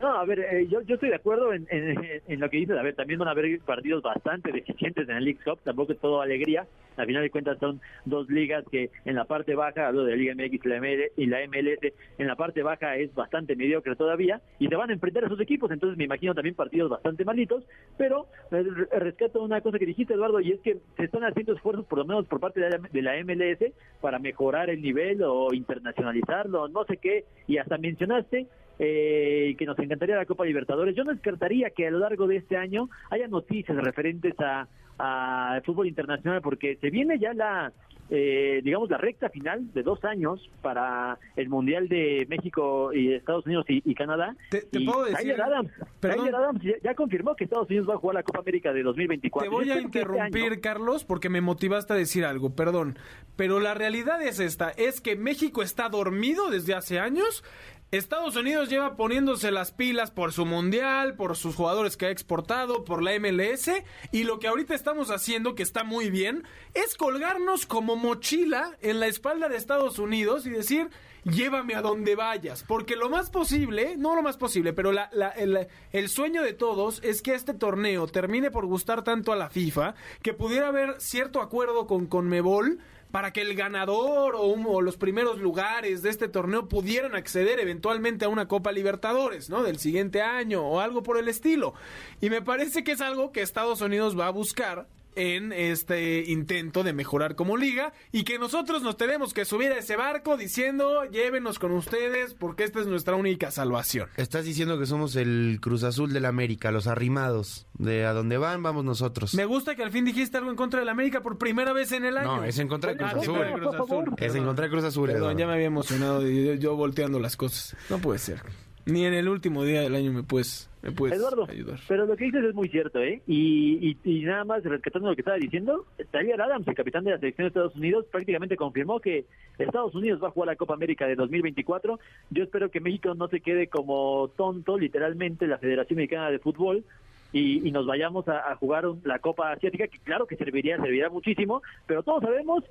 No, 0.00 0.08
a 0.16 0.24
ver, 0.24 0.40
eh, 0.40 0.66
yo, 0.68 0.80
yo 0.82 0.94
estoy 0.94 1.10
de 1.10 1.16
acuerdo 1.16 1.52
en, 1.52 1.66
en- 1.70 2.40
lo 2.40 2.48
que 2.48 2.56
dices. 2.56 2.76
A 2.78 2.82
ver, 2.82 2.94
también 2.94 3.18
van 3.18 3.28
a 3.28 3.32
haber 3.32 3.58
partidos 3.60 4.02
bastante 4.02 4.50
deficientes 4.50 5.06
en 5.08 5.16
el 5.16 5.24
League 5.24 5.40
Cup. 5.44 5.58
Tampoco 5.62 5.92
es 5.92 5.98
todo 5.98 6.22
alegría. 6.22 6.66
Al 6.96 7.06
final 7.06 7.22
de 7.22 7.30
cuentas 7.30 7.58
son 7.58 7.80
dos 8.06 8.28
ligas 8.30 8.64
que 8.70 8.90
en 9.04 9.14
la 9.14 9.24
parte 9.24 9.54
baja, 9.54 9.88
hablo 9.88 10.04
de 10.04 10.12
la 10.12 10.16
Liga 10.16 10.34
MX 10.34 10.64
y 10.64 10.68
la, 10.68 10.76
ML, 10.80 11.02
y 11.16 11.26
la 11.26 11.38
MLS, 11.46 11.92
en 12.18 12.26
la 12.26 12.34
parte 12.36 12.62
baja 12.62 12.96
es 12.96 13.14
bastante 13.14 13.56
mediocre 13.56 13.94
todavía 13.96 14.40
y 14.58 14.68
se 14.68 14.76
van 14.76 14.90
a 14.90 14.94
enfrentar 14.94 15.24
a 15.24 15.26
esos 15.26 15.40
equipos. 15.40 15.70
Entonces 15.70 15.98
me 15.98 16.04
imagino 16.04 16.34
también 16.34 16.54
partidos 16.54 16.88
bastante 16.90 17.24
malitos. 17.26 17.64
Pero 17.98 18.26
eh, 18.52 18.62
rescato 18.98 19.42
una 19.42 19.60
cosa 19.60 19.78
que 19.78 19.86
dijiste, 19.86 20.14
Eduardo, 20.14 20.40
y 20.40 20.52
es 20.52 20.60
que 20.60 20.78
se 20.96 21.04
están 21.04 21.24
haciendo 21.24 21.52
esfuerzos, 21.52 21.84
por 21.84 21.98
lo 21.98 22.04
menos 22.06 22.26
por 22.26 22.40
parte 22.40 22.60
de 22.60 22.70
la, 22.70 22.78
de 22.78 23.02
la 23.02 23.22
MLS, 23.22 23.72
para 24.00 24.18
mejorar 24.18 24.70
el 24.70 24.80
nivel 24.80 25.22
o 25.22 25.52
internacionalizarlo, 25.52 26.68
no 26.68 26.84
sé 26.84 26.96
qué. 26.96 27.24
Y 27.46 27.58
hasta 27.58 27.76
mencionaste 27.76 28.46
eh, 28.82 29.54
que 29.58 29.66
nos 29.66 29.78
encantaría 29.78 30.16
la 30.16 30.24
Copa 30.24 30.46
Libertadores. 30.46 30.96
Yo 30.96 31.04
no 31.04 31.12
descartaría 31.12 31.68
que 31.68 31.86
a 31.86 31.90
lo 31.90 31.98
largo 31.98 32.26
de 32.26 32.36
este 32.36 32.56
año 32.56 32.88
haya 33.10 33.28
noticias 33.28 33.76
referentes 33.76 34.34
a, 34.40 34.66
a 34.98 35.60
fútbol 35.66 35.86
internacional, 35.86 36.40
porque 36.40 36.76
se 36.76 36.88
viene 36.88 37.18
ya 37.18 37.34
la 37.34 37.70
eh, 38.12 38.60
digamos, 38.64 38.90
la 38.90 38.98
recta 38.98 39.28
final 39.28 39.72
de 39.72 39.84
dos 39.84 40.04
años 40.04 40.50
para 40.62 41.16
el 41.36 41.48
Mundial 41.48 41.88
de 41.88 42.26
México 42.28 42.92
y 42.92 43.14
Estados 43.14 43.46
Unidos 43.46 43.64
y, 43.68 43.94
Canadá. 43.94 44.34
Te, 44.50 44.62
puedo 44.84 45.04
decir... 45.04 45.18
Tyler 45.18 45.42
Adams, 45.42 45.70
Tyler 46.00 46.34
Adams 46.34 46.60
ya, 46.82 46.94
confirmó 46.94 47.36
que 47.36 47.44
Estados 47.44 47.68
Unidos 47.68 47.88
va 47.88 47.94
a 47.94 47.98
jugar 47.98 48.16
la 48.16 48.22
Copa 48.24 48.40
América 48.40 48.72
de 48.72 48.82
2024. 48.82 49.48
Te 49.48 49.56
voy 49.56 49.70
a 49.70 49.74
este 49.74 49.84
interrumpir, 49.84 50.60
Carlos, 50.60 51.04
porque 51.04 51.28
me 51.28 51.40
motivaste 51.40 51.92
a 51.92 51.96
decir 51.96 52.24
algo, 52.24 52.50
perdón. 52.56 52.98
Pero 53.36 53.60
la 53.60 53.74
realidad 53.74 54.20
es 54.22 54.40
esta, 54.40 54.70
es 54.70 55.00
que 55.00 55.14
México 55.14 55.62
está 55.62 55.88
dormido 55.88 56.50
desde 56.50 56.74
hace 56.74 56.98
años 56.98 57.44
Estados 57.90 58.36
Unidos 58.36 58.68
lleva 58.68 58.94
poniéndose 58.94 59.50
las 59.50 59.72
pilas 59.72 60.12
por 60.12 60.32
su 60.32 60.46
mundial, 60.46 61.16
por 61.16 61.36
sus 61.36 61.56
jugadores 61.56 61.96
que 61.96 62.06
ha 62.06 62.10
exportado, 62.10 62.84
por 62.84 63.02
la 63.02 63.18
MLS, 63.18 63.68
y 64.12 64.22
lo 64.22 64.38
que 64.38 64.46
ahorita 64.46 64.76
estamos 64.76 65.10
haciendo, 65.10 65.56
que 65.56 65.64
está 65.64 65.82
muy 65.82 66.08
bien, 66.08 66.44
es 66.74 66.94
colgarnos 66.94 67.66
como 67.66 67.96
mochila 67.96 68.76
en 68.80 69.00
la 69.00 69.08
espalda 69.08 69.48
de 69.48 69.56
Estados 69.56 69.98
Unidos 69.98 70.46
y 70.46 70.50
decir, 70.50 70.88
llévame 71.24 71.74
a 71.74 71.82
donde 71.82 72.14
vayas, 72.14 72.62
porque 72.62 72.94
lo 72.94 73.10
más 73.10 73.28
posible, 73.28 73.96
no 73.96 74.14
lo 74.14 74.22
más 74.22 74.36
posible, 74.36 74.72
pero 74.72 74.92
la, 74.92 75.10
el, 75.36 75.66
el, 75.90 76.08
sueño 76.08 76.44
de 76.44 76.52
todos 76.52 77.00
es 77.02 77.22
que 77.22 77.34
este 77.34 77.54
torneo 77.54 78.06
termine 78.06 78.52
por 78.52 78.66
gustar 78.66 79.02
tanto 79.02 79.32
a 79.32 79.36
la 79.36 79.50
FIFA, 79.50 79.96
que 80.22 80.32
pudiera 80.32 80.68
haber 80.68 81.00
cierto 81.00 81.40
acuerdo 81.40 81.88
con 81.88 82.06
Conmebol, 82.06 82.78
para 83.10 83.32
que 83.32 83.40
el 83.40 83.54
ganador 83.54 84.34
o, 84.36 84.80
los 84.80 84.96
primeros 84.96 85.38
lugares 85.38 86.02
de 86.02 86.10
este 86.10 86.28
torneo 86.28 86.68
pudieran 86.68 87.14
acceder 87.14 87.60
eventualmente 87.60 88.24
a 88.24 88.28
una 88.28 88.48
Copa 88.48 88.72
Libertadores, 88.72 89.50
¿no? 89.50 89.62
Del 89.62 89.78
siguiente 89.78 90.22
año 90.22 90.62
o 90.62 90.80
algo 90.80 91.02
por 91.02 91.18
el 91.18 91.28
estilo. 91.28 91.74
Y 92.20 92.30
me 92.30 92.42
parece 92.42 92.84
que 92.84 92.92
es 92.92 93.00
algo 93.00 93.32
que 93.32 93.42
Estados 93.42 93.80
Unidos 93.80 94.18
va 94.18 94.26
a 94.26 94.30
buscar 94.30 94.86
en 95.16 95.52
este 95.52 96.24
intento 96.26 96.82
de 96.82 96.92
mejorar 96.92 97.34
como 97.34 97.56
liga 97.56 97.92
y 98.12 98.24
que 98.24 98.38
nosotros 98.38 98.82
nos 98.82 98.96
tenemos 98.96 99.34
que 99.34 99.44
subir 99.44 99.72
a 99.72 99.78
ese 99.78 99.96
barco 99.96 100.36
diciendo 100.36 101.04
llévenos 101.10 101.58
con 101.58 101.72
ustedes 101.72 102.34
porque 102.34 102.64
esta 102.64 102.80
es 102.80 102.86
nuestra 102.86 103.14
única 103.14 103.50
salvación. 103.50 104.08
Estás 104.16 104.44
diciendo 104.44 104.78
que 104.78 104.86
somos 104.86 105.16
el 105.16 105.58
Cruz 105.60 105.82
Azul 105.82 106.12
de 106.12 106.20
la 106.20 106.28
América, 106.28 106.70
los 106.70 106.86
arrimados, 106.86 107.66
de 107.74 108.04
a 108.06 108.12
dónde 108.12 108.38
van 108.38 108.62
vamos 108.62 108.84
nosotros. 108.84 109.34
Me 109.34 109.44
gusta 109.44 109.74
que 109.74 109.82
al 109.82 109.90
fin 109.90 110.04
dijiste 110.04 110.36
algo 110.38 110.50
en 110.50 110.56
contra 110.56 110.80
de 110.80 110.86
la 110.86 110.92
América 110.92 111.22
por 111.22 111.38
primera 111.38 111.72
vez 111.72 111.92
en 111.92 112.04
el 112.04 112.16
año. 112.16 112.36
No, 112.36 112.44
es 112.44 112.58
en 112.58 112.68
contra 112.68 112.92
de 112.92 112.98
Cruz, 112.98 113.12
Azul. 113.12 114.14
Es 114.18 114.34
en 114.34 114.44
contra 114.44 114.64
de 114.66 114.70
Cruz 114.70 114.84
Azul. 114.84 115.10
Perdón, 115.10 115.36
ya 115.36 115.46
me 115.46 115.54
había 115.54 115.66
emocionado 115.66 116.22
yo 116.26 116.76
volteando 116.76 117.18
las 117.18 117.36
cosas. 117.36 117.76
No 117.88 117.98
puede 117.98 118.18
ser. 118.18 118.42
Ni 118.86 119.04
en 119.04 119.14
el 119.14 119.28
último 119.28 119.64
día 119.64 119.82
del 119.82 119.94
año 119.94 120.12
me 120.12 120.22
puedes, 120.22 120.70
me 120.82 120.90
puedes 120.90 121.18
Eduardo, 121.18 121.46
pero 121.86 122.06
lo 122.06 122.16
que 122.16 122.24
dices 122.24 122.44
es 122.44 122.54
muy 122.54 122.68
cierto, 122.68 123.00
¿eh? 123.00 123.20
Y, 123.26 123.96
y, 124.02 124.20
nada 124.24 124.44
más 124.44 124.64
rescatando 124.64 125.08
lo 125.08 125.14
que 125.14 125.20
estaba 125.20 125.36
diciendo, 125.36 125.84
Tyler 126.10 126.40
Adams, 126.40 126.66
el 126.66 126.74
capitán 126.74 127.04
de 127.04 127.10
la 127.10 127.18
selección 127.18 127.44
de 127.44 127.48
Estados 127.48 127.76
Unidos, 127.76 128.06
prácticamente 128.10 128.56
confirmó 128.56 129.00
que 129.00 129.26
Estados 129.58 129.94
Unidos 129.94 130.22
va 130.22 130.28
a 130.28 130.30
jugar 130.30 130.48
la 130.48 130.56
Copa 130.56 130.74
América 130.74 131.06
de 131.06 131.14
2024. 131.14 132.00
Yo 132.30 132.42
espero 132.42 132.70
que 132.70 132.80
México 132.80 133.14
no 133.14 133.28
se 133.28 133.40
quede 133.40 133.66
como 133.66 134.30
tonto, 134.36 134.78
literalmente, 134.78 135.46
la 135.46 135.58
Federación 135.58 135.98
Mexicana 135.98 136.30
de 136.30 136.38
Fútbol, 136.38 136.84
y, 137.32 137.70
nos 137.70 137.86
vayamos 137.86 138.26
a, 138.28 138.50
a, 138.50 138.56
jugar 138.56 138.84
la 139.04 139.20
Copa 139.20 139.52
Asiática, 139.52 139.86
que 139.86 139.98
claro 139.98 140.26
que 140.26 140.36
serviría, 140.36 140.76
serviría 140.78 141.08
muchísimo, 141.10 141.62
pero 141.86 142.02
todos 142.02 142.22
sabemos 142.22 142.64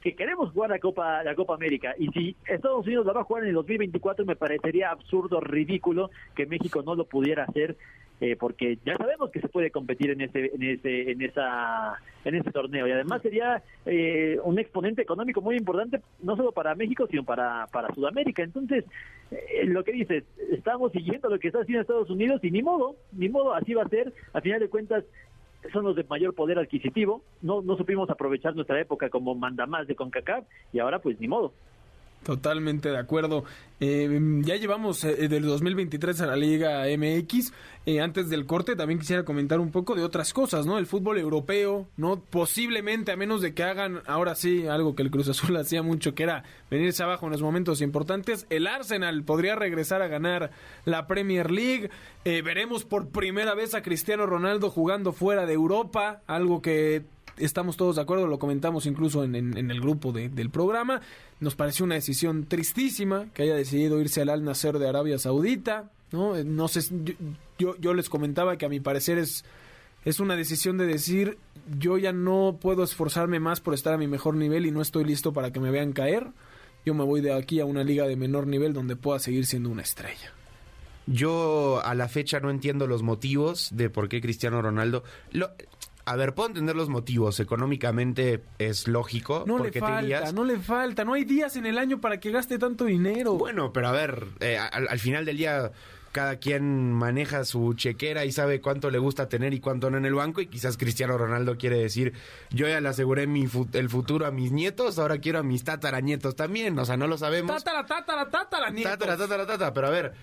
que 0.00 0.14
queremos 0.14 0.52
jugar 0.52 0.70
la 0.70 0.78
Copa 0.78 1.22
la 1.22 1.34
Copa 1.34 1.54
América. 1.54 1.94
Y 1.98 2.08
si 2.08 2.36
Estados 2.46 2.86
Unidos 2.86 3.06
la 3.06 3.12
va 3.12 3.20
a 3.20 3.24
jugar 3.24 3.42
en 3.44 3.50
el 3.50 3.54
2024 3.54 4.24
me 4.24 4.36
parecería 4.36 4.90
absurdo, 4.90 5.40
ridículo 5.40 6.10
que 6.34 6.46
México 6.46 6.82
no 6.82 6.94
lo 6.94 7.04
pudiera 7.04 7.44
hacer 7.44 7.76
eh, 8.20 8.36
porque 8.36 8.78
ya 8.84 8.96
sabemos 8.96 9.30
que 9.30 9.40
se 9.40 9.48
puede 9.48 9.70
competir 9.70 10.10
en 10.10 10.20
ese 10.20 10.50
en 10.54 10.62
ese 10.62 11.10
en 11.10 11.22
esa 11.22 11.94
en 12.24 12.34
ese 12.34 12.50
torneo. 12.50 12.86
Y 12.86 12.92
además 12.92 13.22
sería 13.22 13.62
eh, 13.86 14.38
un 14.44 14.58
exponente 14.58 15.00
económico 15.00 15.40
muy 15.40 15.56
importante 15.56 16.02
no 16.22 16.36
solo 16.36 16.52
para 16.52 16.74
México 16.74 17.06
sino 17.10 17.24
para 17.24 17.66
para 17.68 17.94
Sudamérica. 17.94 18.42
Entonces 18.42 18.84
eh, 19.30 19.64
lo 19.64 19.82
que 19.84 19.92
dices 19.92 20.24
estamos 20.52 20.92
siguiendo 20.92 21.30
lo 21.30 21.38
que 21.38 21.48
está 21.48 21.60
haciendo 21.60 21.80
Estados 21.80 22.10
Unidos 22.10 22.44
y 22.44 22.50
ni 22.50 22.62
modo 22.62 22.96
ni 23.12 23.30
modo 23.30 23.54
así 23.54 23.72
va 23.72 23.84
a 23.84 23.88
ser. 23.88 24.12
A 24.34 24.42
final 24.42 24.60
de 24.60 24.68
cuentas 24.68 25.04
son 25.72 25.84
los 25.84 25.96
de 25.96 26.04
mayor 26.04 26.34
poder 26.34 26.58
adquisitivo, 26.58 27.22
no, 27.42 27.62
no 27.62 27.76
supimos 27.76 28.10
aprovechar 28.10 28.54
nuestra 28.54 28.80
época 28.80 29.10
como 29.10 29.34
mandamás 29.34 29.86
de 29.86 29.94
CONCACAF 29.94 30.44
y 30.72 30.78
ahora 30.78 31.00
pues 31.00 31.20
ni 31.20 31.28
modo. 31.28 31.52
Totalmente 32.22 32.90
de 32.90 32.98
acuerdo. 32.98 33.44
Eh, 33.82 34.20
ya 34.42 34.56
llevamos 34.56 35.02
eh, 35.04 35.26
del 35.26 35.44
2023 35.44 36.20
a 36.20 36.26
la 36.26 36.36
Liga 36.36 36.84
MX. 36.84 37.52
Eh, 37.86 38.00
antes 38.02 38.28
del 38.28 38.44
corte 38.44 38.76
también 38.76 38.98
quisiera 38.98 39.24
comentar 39.24 39.58
un 39.58 39.70
poco 39.70 39.94
de 39.94 40.04
otras 40.04 40.34
cosas, 40.34 40.66
¿no? 40.66 40.76
El 40.76 40.86
fútbol 40.86 41.16
europeo, 41.16 41.88
¿no? 41.96 42.20
Posiblemente, 42.20 43.10
a 43.10 43.16
menos 43.16 43.40
de 43.40 43.54
que 43.54 43.62
hagan 43.62 44.02
ahora 44.06 44.34
sí 44.34 44.66
algo 44.66 44.94
que 44.94 45.02
el 45.02 45.10
Cruz 45.10 45.30
Azul 45.30 45.56
hacía 45.56 45.82
mucho, 45.82 46.14
que 46.14 46.24
era 46.24 46.44
venirse 46.70 47.02
abajo 47.02 47.24
en 47.24 47.32
los 47.32 47.40
momentos 47.40 47.80
importantes. 47.80 48.46
El 48.50 48.66
Arsenal 48.66 49.24
podría 49.24 49.54
regresar 49.54 50.02
a 50.02 50.08
ganar 50.08 50.50
la 50.84 51.06
Premier 51.06 51.50
League. 51.50 51.88
veremos 52.24 52.84
por 52.84 53.08
primera 53.08 53.54
vez 53.54 53.74
a 53.74 53.80
Cristiano 53.80 54.26
Ronaldo 54.26 54.68
jugando 54.68 55.12
fuera 55.12 55.46
de 55.46 55.54
Europa, 55.54 56.20
algo 56.26 56.60
que 56.60 57.02
estamos 57.40 57.76
todos 57.76 57.96
de 57.96 58.02
acuerdo, 58.02 58.26
lo 58.26 58.38
comentamos 58.38 58.86
incluso 58.86 59.24
en, 59.24 59.34
el 59.34 59.80
grupo 59.80 60.12
del 60.12 60.50
programa. 60.50 61.00
Nos 61.40 61.56
pareció 61.56 61.84
una 61.84 61.94
decisión 61.94 62.46
tristísima 62.46 63.26
que 63.34 63.42
haya 63.42 63.54
decidido 63.54 64.00
irse 64.00 64.22
al 64.22 64.30
Al 64.30 64.44
Nacer 64.44 64.78
de 64.78 64.88
Arabia 64.88 65.18
Saudita. 65.18 65.90
No, 66.12 66.36
eh, 66.36 66.44
no 66.44 66.68
sé, 66.68 66.82
yo, 67.58 67.76
yo, 67.78 67.94
les 67.94 68.08
comentaba 68.08 68.56
que 68.58 68.66
a 68.66 68.68
mi 68.68 68.80
parecer 68.80 69.18
es, 69.18 69.44
es 70.04 70.18
una 70.18 70.36
decisión 70.36 70.76
de 70.76 70.86
decir 70.86 71.38
yo 71.78 71.98
ya 71.98 72.12
no 72.12 72.58
puedo 72.60 72.82
esforzarme 72.82 73.38
más 73.38 73.60
por 73.60 73.74
estar 73.74 73.94
a 73.94 73.98
mi 73.98 74.08
mejor 74.08 74.34
nivel 74.34 74.66
y 74.66 74.70
no 74.70 74.82
estoy 74.82 75.04
listo 75.04 75.32
para 75.32 75.52
que 75.52 75.60
me 75.60 75.70
vean 75.70 75.92
caer. 75.92 76.28
Yo 76.84 76.94
me 76.94 77.04
voy 77.04 77.20
de 77.20 77.32
aquí 77.32 77.60
a 77.60 77.64
una 77.64 77.84
liga 77.84 78.06
de 78.06 78.16
menor 78.16 78.46
nivel 78.46 78.72
donde 78.72 78.96
pueda 78.96 79.18
seguir 79.18 79.46
siendo 79.46 79.68
una 79.68 79.82
estrella. 79.82 80.32
Yo 81.06 81.80
a 81.84 81.94
la 81.94 82.08
fecha 82.08 82.40
no 82.40 82.50
entiendo 82.50 82.86
los 82.86 83.02
motivos 83.02 83.70
de 83.72 83.90
por 83.90 84.08
qué 84.08 84.20
Cristiano 84.20 84.62
Ronaldo. 84.62 85.02
A 86.10 86.16
ver, 86.16 86.34
puedo 86.34 86.48
entender 86.48 86.74
los 86.74 86.88
motivos. 86.88 87.38
Económicamente 87.38 88.42
es 88.58 88.88
lógico. 88.88 89.44
No 89.46 89.58
le 89.62 89.70
falta, 89.70 90.32
no 90.32 90.42
le 90.42 90.58
falta. 90.58 91.04
No 91.04 91.14
hay 91.14 91.24
días 91.24 91.54
en 91.54 91.66
el 91.66 91.78
año 91.78 92.00
para 92.00 92.18
que 92.18 92.32
gaste 92.32 92.58
tanto 92.58 92.86
dinero. 92.86 93.34
Bueno, 93.34 93.72
pero 93.72 93.86
a 93.86 93.92
ver, 93.92 94.26
eh, 94.40 94.58
al, 94.58 94.98
final 94.98 95.24
del 95.24 95.36
día 95.36 95.70
cada 96.10 96.40
quien 96.40 96.92
maneja 96.92 97.44
su 97.44 97.74
chequera 97.74 98.24
y 98.24 98.32
sabe 98.32 98.60
cuánto 98.60 98.90
le 98.90 98.98
gusta 98.98 99.28
tener 99.28 99.54
y 99.54 99.60
cuánto 99.60 99.88
no 99.88 99.98
en 99.98 100.04
el 100.04 100.14
banco 100.14 100.40
y 100.40 100.48
quizás 100.48 100.76
Cristiano 100.76 101.16
Ronaldo 101.16 101.56
quiere 101.56 101.78
decir 101.78 102.14
yo 102.50 102.66
ya 102.66 102.80
le 102.80 102.88
aseguré 102.88 103.28
mi 103.28 103.48
el 103.74 103.88
futuro 103.88 104.26
a 104.26 104.32
mis 104.32 104.50
nietos 104.50 104.98
ahora 104.98 105.18
quiero 105.18 105.38
a 105.38 105.44
mis 105.44 105.62
tataranietos 105.62 106.34
también 106.34 106.76
o 106.80 106.84
sea 106.84 106.96
no 106.96 107.06
lo 107.06 107.16
sabemos 107.16 107.62
tatara 107.62 107.86
tatara 107.86 108.28
tatara 108.28 108.70
nietos 108.70 108.90
tatara 108.90 109.16
tatara 109.16 109.46
tatara 109.46 109.72
pero 109.72 109.86
a 109.86 109.90
ver 109.90 110.14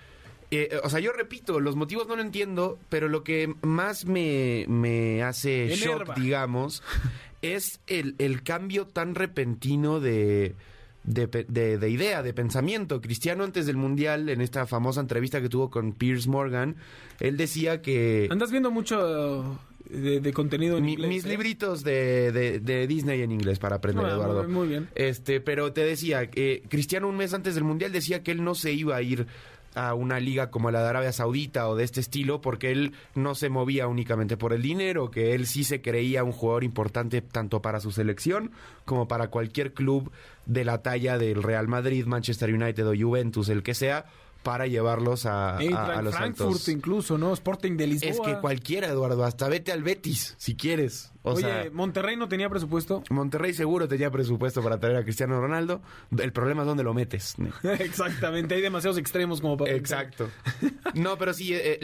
eh, 0.50 0.68
eh, 0.72 0.80
o 0.82 0.88
sea, 0.88 1.00
yo 1.00 1.12
repito, 1.12 1.60
los 1.60 1.76
motivos 1.76 2.08
no 2.08 2.16
lo 2.16 2.22
entiendo, 2.22 2.78
pero 2.88 3.08
lo 3.08 3.22
que 3.22 3.54
más 3.62 4.06
me, 4.06 4.64
me 4.68 5.22
hace 5.22 5.68
shock, 5.76 6.16
digamos, 6.16 6.82
es 7.42 7.80
el, 7.86 8.14
el, 8.18 8.42
cambio 8.42 8.86
tan 8.86 9.14
repentino 9.14 10.00
de, 10.00 10.54
de, 11.04 11.90
idea, 11.90 12.22
de 12.22 12.32
pensamiento. 12.32 13.00
Cristiano 13.00 13.44
antes 13.44 13.66
del 13.66 13.76
Mundial, 13.76 14.28
en 14.28 14.40
esta 14.40 14.66
famosa 14.66 15.00
entrevista 15.00 15.40
que 15.40 15.48
tuvo 15.48 15.70
con 15.70 15.92
Piers 15.92 16.26
Morgan, 16.26 16.76
él 17.20 17.36
decía 17.36 17.82
que... 17.82 18.28
Andas 18.30 18.50
viendo 18.50 18.70
mucho 18.70 19.58
de, 19.90 20.32
contenido 20.32 20.78
en 20.78 20.88
inglés. 20.88 21.08
Mis 21.08 21.24
¿eh? 21.24 21.28
libritos 21.28 21.84
de, 21.84 22.60
de, 22.60 22.86
Disney 22.86 23.22
en 23.22 23.32
inglés 23.32 23.58
para 23.58 23.76
aprender, 23.76 24.04
ah, 24.04 24.12
Eduardo. 24.12 24.48
Muy 24.48 24.68
bien. 24.68 24.88
Este, 24.94 25.40
pero 25.40 25.72
te 25.72 25.82
decía, 25.82 26.28
eh, 26.34 26.62
Cristiano 26.68 27.08
un 27.08 27.16
mes 27.16 27.34
antes 27.34 27.54
del 27.54 27.64
Mundial 27.64 27.92
decía 27.92 28.22
que 28.22 28.30
él 28.30 28.44
no 28.44 28.54
se 28.54 28.72
iba 28.72 28.96
a 28.96 29.02
ir 29.02 29.26
a 29.74 29.94
una 29.94 30.20
liga 30.20 30.50
como 30.50 30.70
la 30.70 30.82
de 30.82 30.88
Arabia 30.88 31.12
Saudita 31.12 31.68
o 31.68 31.76
de 31.76 31.84
este 31.84 32.00
estilo 32.00 32.40
porque 32.40 32.70
él 32.70 32.94
no 33.14 33.34
se 33.34 33.48
movía 33.48 33.86
únicamente 33.86 34.36
por 34.36 34.52
el 34.52 34.62
dinero, 34.62 35.10
que 35.10 35.34
él 35.34 35.46
sí 35.46 35.64
se 35.64 35.80
creía 35.80 36.24
un 36.24 36.32
jugador 36.32 36.64
importante 36.64 37.22
tanto 37.22 37.62
para 37.62 37.80
su 37.80 37.92
selección 37.92 38.50
como 38.84 39.08
para 39.08 39.28
cualquier 39.28 39.74
club 39.74 40.10
de 40.46 40.64
la 40.64 40.82
talla 40.82 41.18
del 41.18 41.42
Real 41.42 41.68
Madrid, 41.68 42.06
Manchester 42.06 42.52
United 42.52 42.86
o 42.88 42.94
Juventus, 42.96 43.48
el 43.48 43.62
que 43.62 43.74
sea, 43.74 44.06
para 44.42 44.66
llevarlos 44.66 45.26
a, 45.26 45.56
a, 45.56 46.02
los 46.02 46.14
Frankfurt 46.14 46.68
incluso, 46.68 47.18
¿no? 47.18 47.32
Sporting 47.32 47.76
de 47.76 47.86
Lisboa. 47.86 48.10
Es 48.10 48.20
que 48.20 48.40
cualquiera, 48.40 48.88
Eduardo, 48.88 49.24
hasta 49.24 49.48
vete 49.48 49.72
al 49.72 49.82
Betis, 49.82 50.34
si 50.38 50.54
quieres. 50.54 51.12
Oye, 51.22 51.70
¿Monterrey 51.70 52.16
no 52.16 52.28
tenía 52.28 52.48
presupuesto? 52.48 53.02
Monterrey 53.10 53.52
seguro 53.52 53.88
tenía 53.88 54.10
presupuesto 54.10 54.62
para 54.62 54.78
traer 54.78 54.96
a 54.96 55.02
Cristiano 55.02 55.40
Ronaldo. 55.40 55.82
El 56.16 56.32
problema 56.32 56.62
es 56.62 56.68
dónde 56.68 56.84
lo 56.84 56.94
metes. 56.94 57.34
Exactamente, 57.62 58.54
hay 58.54 58.62
demasiados 58.62 58.96
extremos 58.96 59.40
como 59.40 59.56
para... 59.56 59.72
Exacto. 59.72 60.30
no, 60.94 61.18
pero 61.18 61.34
sí, 61.34 61.50
eh, 61.52 61.80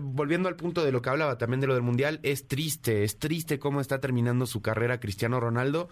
volviendo 0.00 0.48
al 0.48 0.56
punto 0.56 0.84
de 0.84 0.92
lo 0.92 1.02
que 1.02 1.10
hablaba 1.10 1.36
también 1.36 1.60
de 1.60 1.66
lo 1.66 1.74
del 1.74 1.82
Mundial, 1.82 2.20
es 2.22 2.46
triste, 2.46 3.04
es 3.04 3.18
triste 3.18 3.58
cómo 3.58 3.80
está 3.80 4.00
terminando 4.00 4.46
su 4.46 4.62
carrera 4.62 5.00
Cristiano 5.00 5.40
Ronaldo 5.40 5.88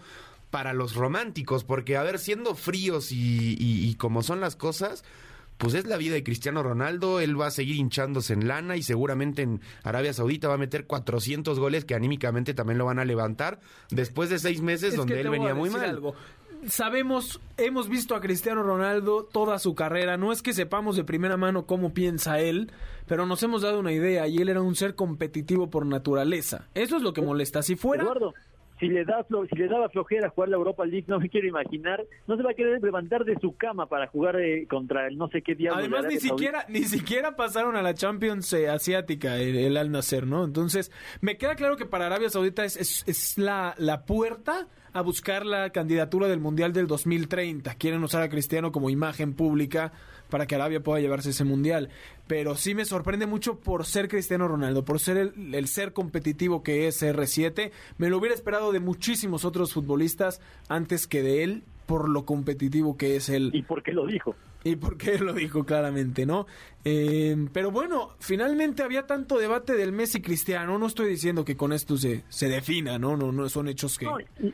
para 0.49 0.73
los 0.73 0.95
románticos, 0.95 1.65
porque 1.65 1.97
a 1.97 2.03
ver, 2.03 2.17
siendo 2.17 2.55
fríos 2.55 3.09
y 3.11 3.93
como 3.99 4.23
son 4.23 4.39
las 4.39 4.55
cosas 4.55 5.03
pues 5.57 5.73
es 5.73 5.85
la 5.85 5.97
vida 5.97 6.13
de 6.13 6.23
Cristiano 6.23 6.63
Ronaldo, 6.63 7.19
él 7.19 7.39
va 7.39 7.47
a 7.47 7.51
seguir 7.51 7.75
hinchándose 7.77 8.33
en 8.33 8.47
lana 8.47 8.77
y 8.77 8.83
seguramente 8.83 9.41
en 9.41 9.61
Arabia 9.83 10.13
Saudita 10.13 10.47
va 10.47 10.55
a 10.55 10.59
meter 10.59 10.85
400 10.85 11.59
goles 11.59 11.85
que 11.85 11.95
anímicamente 11.95 12.53
también 12.53 12.77
lo 12.77 12.85
van 12.85 12.99
a 12.99 13.05
levantar 13.05 13.59
después 13.89 14.29
de 14.29 14.39
seis 14.39 14.61
meses 14.61 14.95
donde 14.95 15.19
él 15.19 15.29
venía 15.29 15.55
muy 15.55 15.69
mal. 15.69 16.01
Sabemos, 16.67 17.39
hemos 17.57 17.87
visto 17.87 18.15
a 18.15 18.19
Cristiano 18.19 18.63
Ronaldo 18.63 19.23
toda 19.23 19.59
su 19.59 19.75
carrera, 19.75 20.17
no 20.17 20.31
es 20.31 20.41
que 20.41 20.53
sepamos 20.53 20.95
de 20.95 21.03
primera 21.03 21.37
mano 21.37 21.67
cómo 21.67 21.93
piensa 21.93 22.39
él, 22.39 22.71
pero 23.05 23.27
nos 23.27 23.43
hemos 23.43 23.61
dado 23.61 23.79
una 23.79 23.91
idea 23.91 24.27
y 24.27 24.37
él 24.37 24.49
era 24.49 24.61
un 24.61 24.75
ser 24.75 24.95
competitivo 24.95 25.69
por 25.69 25.85
naturaleza. 25.85 26.67
Eso 26.73 26.97
es 26.97 27.03
lo 27.03 27.13
que 27.13 27.21
molesta. 27.21 27.61
Si 27.61 27.75
fuera 27.75 28.05
si 28.79 28.87
le 28.87 29.05
da 29.05 29.25
si 29.49 29.55
le 29.55 29.67
daba 29.67 29.89
flojera 29.89 30.29
jugar 30.29 30.49
la 30.49 30.57
Europa 30.57 30.85
League, 30.85 31.05
no 31.07 31.19
me 31.19 31.29
quiero 31.29 31.47
imaginar, 31.47 32.05
no 32.27 32.37
se 32.37 32.43
va 32.43 32.51
a 32.51 32.53
querer 32.53 32.81
levantar 32.81 33.25
de 33.25 33.37
su 33.39 33.55
cama 33.55 33.87
para 33.87 34.07
jugar 34.07 34.39
eh, 34.39 34.67
contra 34.67 35.07
el 35.07 35.17
no 35.17 35.27
sé 35.29 35.41
qué 35.41 35.55
diablo. 35.55 35.79
Además 35.79 36.05
ni 36.05 36.19
siquiera 36.19 36.65
ni 36.69 36.83
siquiera 36.83 37.35
pasaron 37.35 37.75
a 37.75 37.81
la 37.81 37.93
Champions 37.93 38.51
eh, 38.53 38.69
asiática 38.69 39.37
el, 39.37 39.77
Al 39.77 39.91
Nacer, 39.91 40.27
¿no? 40.27 40.43
Entonces, 40.43 40.91
me 41.21 41.37
queda 41.37 41.55
claro 41.55 41.77
que 41.77 41.85
para 41.85 42.07
Arabia 42.07 42.29
Saudita 42.29 42.65
es, 42.65 42.77
es, 42.77 43.03
es 43.07 43.37
la, 43.37 43.73
la 43.77 44.05
puerta 44.05 44.67
a 44.93 45.01
buscar 45.01 45.45
la 45.45 45.69
candidatura 45.69 46.27
del 46.27 46.39
Mundial 46.39 46.73
del 46.73 46.87
2030. 46.87 47.75
Quieren 47.75 48.03
usar 48.03 48.23
a 48.23 48.29
Cristiano 48.29 48.71
como 48.71 48.89
imagen 48.89 49.33
pública 49.33 49.91
para 50.29 50.45
que 50.45 50.55
Arabia 50.55 50.81
pueda 50.81 50.99
llevarse 50.99 51.31
ese 51.31 51.43
mundial. 51.43 51.89
Pero 52.27 52.55
sí 52.55 52.75
me 52.75 52.85
sorprende 52.85 53.25
mucho 53.25 53.59
por 53.59 53.85
ser 53.85 54.07
Cristiano 54.07 54.47
Ronaldo, 54.47 54.83
por 54.83 54.99
ser 54.99 55.17
el, 55.17 55.67
ser 55.67 55.93
competitivo 55.93 56.63
que 56.63 56.87
es 56.87 57.01
R7. 57.01 57.71
Me 57.97 58.09
lo 58.09 58.17
hubiera 58.17 58.35
esperado 58.35 58.71
de 58.71 58.79
muchísimos 58.79 59.45
otros 59.45 59.73
futbolistas 59.73 60.41
antes 60.69 61.07
que 61.07 61.21
de 61.21 61.43
él, 61.43 61.63
por 61.85 62.09
lo 62.09 62.25
competitivo 62.25 62.97
que 62.97 63.15
es 63.15 63.29
él. 63.29 63.51
Y 63.53 63.63
porque 63.63 63.93
lo 63.93 64.05
dijo 64.05 64.35
y 64.63 64.75
por 64.75 64.97
qué 64.97 65.17
lo 65.19 65.33
dijo 65.33 65.63
claramente, 65.63 66.25
¿no? 66.25 66.45
Eh, 66.83 67.35
pero 67.51 67.69
bueno, 67.69 68.11
finalmente 68.19 68.81
había 68.81 69.05
tanto 69.05 69.37
debate 69.37 69.73
del 69.73 69.91
Messi 69.91 70.21
Cristiano. 70.21 70.77
No 70.79 70.87
estoy 70.87 71.09
diciendo 71.09 71.43
que 71.43 71.57
con 71.57 71.73
esto 71.73 71.97
se, 71.97 72.23
se 72.29 72.47
defina, 72.47 72.97
¿no? 72.97 73.17
No, 73.17 73.31
no 73.31 73.49
son 73.49 73.67
hechos 73.67 73.97
que. 73.97 74.07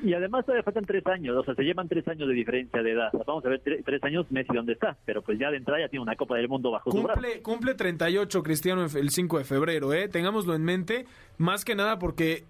y, 0.03 0.13
además 0.13 0.45
todavía 0.45 0.63
faltan 0.63 0.85
tres 0.85 1.05
años, 1.07 1.37
o 1.37 1.43
sea, 1.43 1.53
se 1.55 1.63
llevan 1.63 1.87
tres 1.87 2.07
años 2.07 2.27
de 2.27 2.33
diferencia 2.33 2.81
de 2.81 2.91
edad. 2.91 3.11
Vamos 3.25 3.45
a 3.45 3.49
ver 3.49 3.61
tres, 3.61 4.03
años 4.03 4.25
Messi 4.31 4.53
dónde 4.53 4.73
está, 4.73 4.97
pero 5.05 5.21
pues 5.21 5.37
ya 5.39 5.51
de 5.51 5.57
entrada 5.57 5.81
ya 5.81 5.89
tiene 5.89 6.03
una 6.03 6.15
Copa 6.15 6.35
del 6.37 6.49
Mundo 6.49 6.71
bajo 6.71 6.89
cumple, 6.89 7.13
su 7.13 7.21
brazo. 7.21 7.43
Cumple 7.43 7.73
38 7.75 8.43
Cristiano 8.43 8.85
el 8.85 9.09
5 9.09 9.37
de 9.37 9.43
febrero, 9.43 9.93
¿eh? 9.93 10.07
Tengámoslo 10.07 10.55
en 10.55 10.63
mente, 10.63 11.05
más 11.37 11.63
que 11.63 11.75
nada 11.75 11.99
porque 11.99 12.45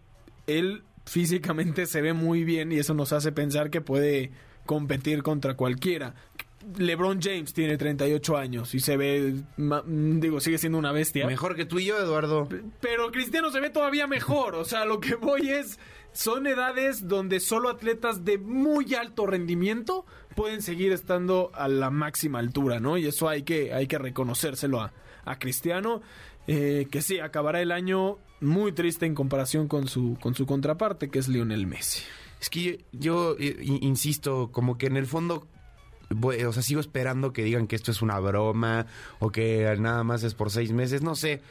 él 0.47 0.83
físicamente 1.05 1.85
se 1.85 2.01
ve 2.01 2.13
muy 2.13 2.43
bien 2.43 2.71
y 2.71 2.77
eso 2.77 2.93
nos 2.93 3.11
hace 3.13 3.31
pensar 3.31 3.69
que 3.69 3.81
puede 3.81 4.31
competir 4.65 5.23
contra 5.23 5.55
cualquiera. 5.55 6.15
LeBron 6.77 7.21
James 7.21 7.53
tiene 7.53 7.77
38 7.77 8.37
años 8.37 8.73
y 8.73 8.79
se 8.79 8.97
ve, 8.97 9.35
digo, 9.57 10.39
sigue 10.39 10.57
siendo 10.57 10.77
una 10.77 10.91
bestia. 10.91 11.25
Mejor 11.27 11.55
que 11.55 11.65
tú 11.65 11.79
y 11.79 11.85
yo, 11.85 11.97
Eduardo. 11.97 12.47
Pero 12.81 13.11
Cristiano 13.11 13.51
se 13.51 13.59
ve 13.59 13.69
todavía 13.69 14.07
mejor. 14.07 14.55
O 14.55 14.65
sea, 14.65 14.85
lo 14.85 14.99
que 14.99 15.15
voy 15.15 15.49
es, 15.49 15.79
son 16.11 16.47
edades 16.47 17.07
donde 17.07 17.39
solo 17.39 17.69
atletas 17.69 18.25
de 18.25 18.37
muy 18.37 18.93
alto 18.95 19.25
rendimiento 19.25 20.05
pueden 20.35 20.61
seguir 20.61 20.91
estando 20.91 21.51
a 21.53 21.67
la 21.67 21.89
máxima 21.89 22.39
altura, 22.39 22.79
¿no? 22.79 22.97
Y 22.97 23.07
eso 23.07 23.29
hay 23.29 23.43
que, 23.43 23.73
hay 23.73 23.87
que 23.87 23.97
reconocérselo 23.97 24.81
a, 24.81 24.93
a 25.25 25.39
Cristiano, 25.39 26.01
eh, 26.47 26.87
que 26.91 27.01
sí, 27.01 27.19
acabará 27.19 27.61
el 27.61 27.71
año 27.71 28.17
muy 28.41 28.71
triste 28.73 29.05
en 29.05 29.15
comparación 29.15 29.67
con 29.67 29.87
su, 29.87 30.17
con 30.19 30.35
su 30.35 30.45
contraparte, 30.45 31.09
que 31.09 31.19
es 31.19 31.27
Lionel 31.27 31.67
Messi. 31.67 32.03
Es 32.41 32.49
que 32.49 32.83
yo, 32.91 33.35
eh, 33.39 33.55
insisto, 33.61 34.51
como 34.51 34.77
que 34.77 34.87
en 34.87 34.97
el 34.97 35.07
fondo 35.07 35.47
o 36.21 36.53
sea, 36.53 36.63
sigo 36.63 36.79
esperando 36.79 37.33
que 37.33 37.43
digan 37.43 37.67
que 37.67 37.75
esto 37.75 37.91
es 37.91 38.01
una 38.01 38.19
broma 38.19 38.85
o 39.19 39.31
que 39.31 39.75
nada 39.79 40.03
más 40.03 40.23
es 40.23 40.33
por 40.33 40.51
seis 40.51 40.71
meses, 40.71 41.01
no 41.01 41.15
sé. 41.15 41.41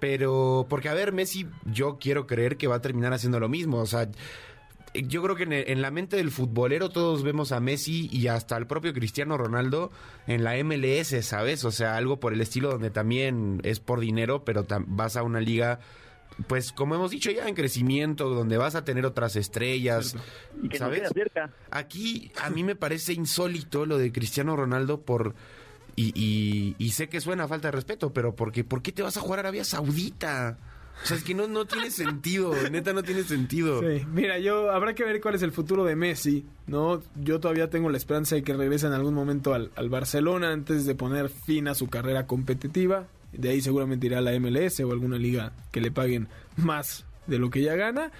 Pero, 0.00 0.66
porque 0.68 0.88
a 0.88 0.94
ver, 0.94 1.12
Messi, 1.12 1.46
yo 1.64 1.98
quiero 1.98 2.26
creer 2.26 2.56
que 2.56 2.66
va 2.66 2.76
a 2.76 2.82
terminar 2.82 3.12
haciendo 3.12 3.40
lo 3.40 3.48
mismo. 3.48 3.78
O 3.78 3.86
sea, 3.86 4.10
yo 4.94 5.22
creo 5.22 5.34
que 5.34 5.64
en, 5.66 5.82
la 5.82 5.90
mente 5.90 6.16
del 6.16 6.30
futbolero 6.30 6.88
todos 6.88 7.22
vemos 7.22 7.52
a 7.52 7.60
Messi 7.60 8.08
y 8.12 8.28
hasta 8.28 8.56
el 8.56 8.66
propio 8.66 8.92
Cristiano 8.92 9.36
Ronaldo 9.36 9.90
en 10.26 10.44
la 10.44 10.54
MLS, 10.62 11.24
¿sabes? 11.26 11.64
O 11.64 11.72
sea, 11.72 11.96
algo 11.96 12.20
por 12.20 12.32
el 12.32 12.40
estilo 12.40 12.70
donde 12.70 12.90
también 12.90 13.60
es 13.64 13.80
por 13.80 13.98
dinero, 13.98 14.44
pero 14.44 14.66
vas 14.86 15.16
a 15.16 15.22
una 15.22 15.40
liga 15.40 15.80
pues 16.46 16.72
como 16.72 16.94
hemos 16.94 17.10
dicho 17.10 17.30
ya 17.30 17.48
en 17.48 17.54
crecimiento, 17.54 18.28
donde 18.28 18.56
vas 18.56 18.74
a 18.74 18.84
tener 18.84 19.06
otras 19.06 19.36
estrellas, 19.36 20.16
¿sabes? 20.76 21.10
Aquí 21.70 22.32
a 22.42 22.50
mí 22.50 22.64
me 22.64 22.74
parece 22.74 23.12
insólito 23.12 23.86
lo 23.86 23.98
de 23.98 24.12
Cristiano 24.12 24.56
Ronaldo 24.56 25.00
por 25.00 25.34
y, 25.96 26.74
y, 26.76 26.90
sé 26.90 27.08
que 27.08 27.20
suena 27.20 27.44
a 27.44 27.48
falta 27.48 27.68
de 27.68 27.72
respeto, 27.72 28.12
pero 28.12 28.34
porque 28.34 28.64
¿por 28.64 28.82
qué 28.82 28.90
te 28.90 29.02
vas 29.02 29.16
a 29.16 29.20
jugar 29.20 29.38
a 29.38 29.40
Arabia 29.42 29.64
Saudita? 29.64 30.58
O 31.02 31.06
sea, 31.06 31.16
es 31.16 31.24
que 31.24 31.34
no, 31.34 31.46
no 31.46 31.66
tiene 31.66 31.90
sentido, 31.90 32.52
neta 32.70 32.92
no 32.92 33.02
tiene 33.02 33.22
sentido. 33.22 33.80
Sí, 33.80 34.04
mira, 34.12 34.38
yo 34.38 34.70
habrá 34.72 34.94
que 34.94 35.04
ver 35.04 35.20
cuál 35.20 35.34
es 35.34 35.42
el 35.42 35.52
futuro 35.52 35.84
de 35.84 35.96
Messi, 35.96 36.46
¿no? 36.66 37.02
Yo 37.16 37.40
todavía 37.40 37.70
tengo 37.70 37.90
la 37.90 37.96
esperanza 37.96 38.34
de 38.34 38.42
que 38.42 38.54
regrese 38.54 38.86
en 38.86 38.92
algún 38.92 39.14
momento 39.14 39.54
al, 39.54 39.70
al 39.76 39.88
Barcelona 39.88 40.52
antes 40.52 40.86
de 40.86 40.94
poner 40.94 41.28
fin 41.28 41.68
a 41.68 41.74
su 41.74 41.88
carrera 41.88 42.26
competitiva. 42.26 43.06
De 43.38 43.50
ahí 43.50 43.60
seguramente 43.60 44.06
irá 44.06 44.18
a 44.18 44.22
la 44.22 44.38
MLS 44.38 44.80
o 44.80 44.92
alguna 44.92 45.18
liga 45.18 45.52
que 45.72 45.80
le 45.80 45.90
paguen 45.90 46.28
más 46.56 47.04
de 47.26 47.38
lo 47.38 47.50
que 47.50 47.62
ya 47.62 47.74
gana. 47.74 48.12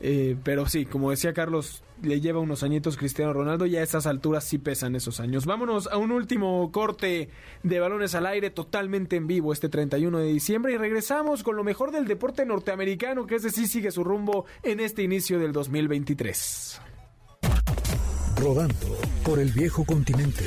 Eh, 0.00 0.36
pero 0.44 0.68
sí, 0.68 0.84
como 0.84 1.10
decía 1.10 1.32
Carlos, 1.32 1.82
le 2.02 2.20
lleva 2.20 2.40
unos 2.40 2.62
añitos 2.62 2.96
Cristiano 2.96 3.32
Ronaldo 3.32 3.66
y 3.66 3.76
a 3.76 3.82
esas 3.82 4.06
alturas 4.06 4.44
sí 4.44 4.58
pesan 4.58 4.94
esos 4.94 5.20
años. 5.20 5.46
Vámonos 5.46 5.86
a 5.86 5.96
un 5.96 6.12
último 6.12 6.70
corte 6.70 7.30
de 7.62 7.80
balones 7.80 8.14
al 8.14 8.26
aire 8.26 8.50
totalmente 8.50 9.16
en 9.16 9.26
vivo 9.26 9.52
este 9.52 9.68
31 9.68 10.18
de 10.18 10.32
diciembre 10.32 10.74
y 10.74 10.76
regresamos 10.76 11.42
con 11.42 11.56
lo 11.56 11.64
mejor 11.64 11.92
del 11.92 12.06
deporte 12.06 12.44
norteamericano 12.44 13.26
que 13.26 13.36
ese 13.36 13.50
sí 13.50 13.66
sigue 13.66 13.90
su 13.90 14.04
rumbo 14.04 14.44
en 14.62 14.80
este 14.80 15.02
inicio 15.02 15.38
del 15.38 15.52
2023. 15.52 16.80
Rodando 18.38 18.98
por 19.24 19.38
el 19.38 19.50
viejo 19.50 19.84
continente. 19.84 20.44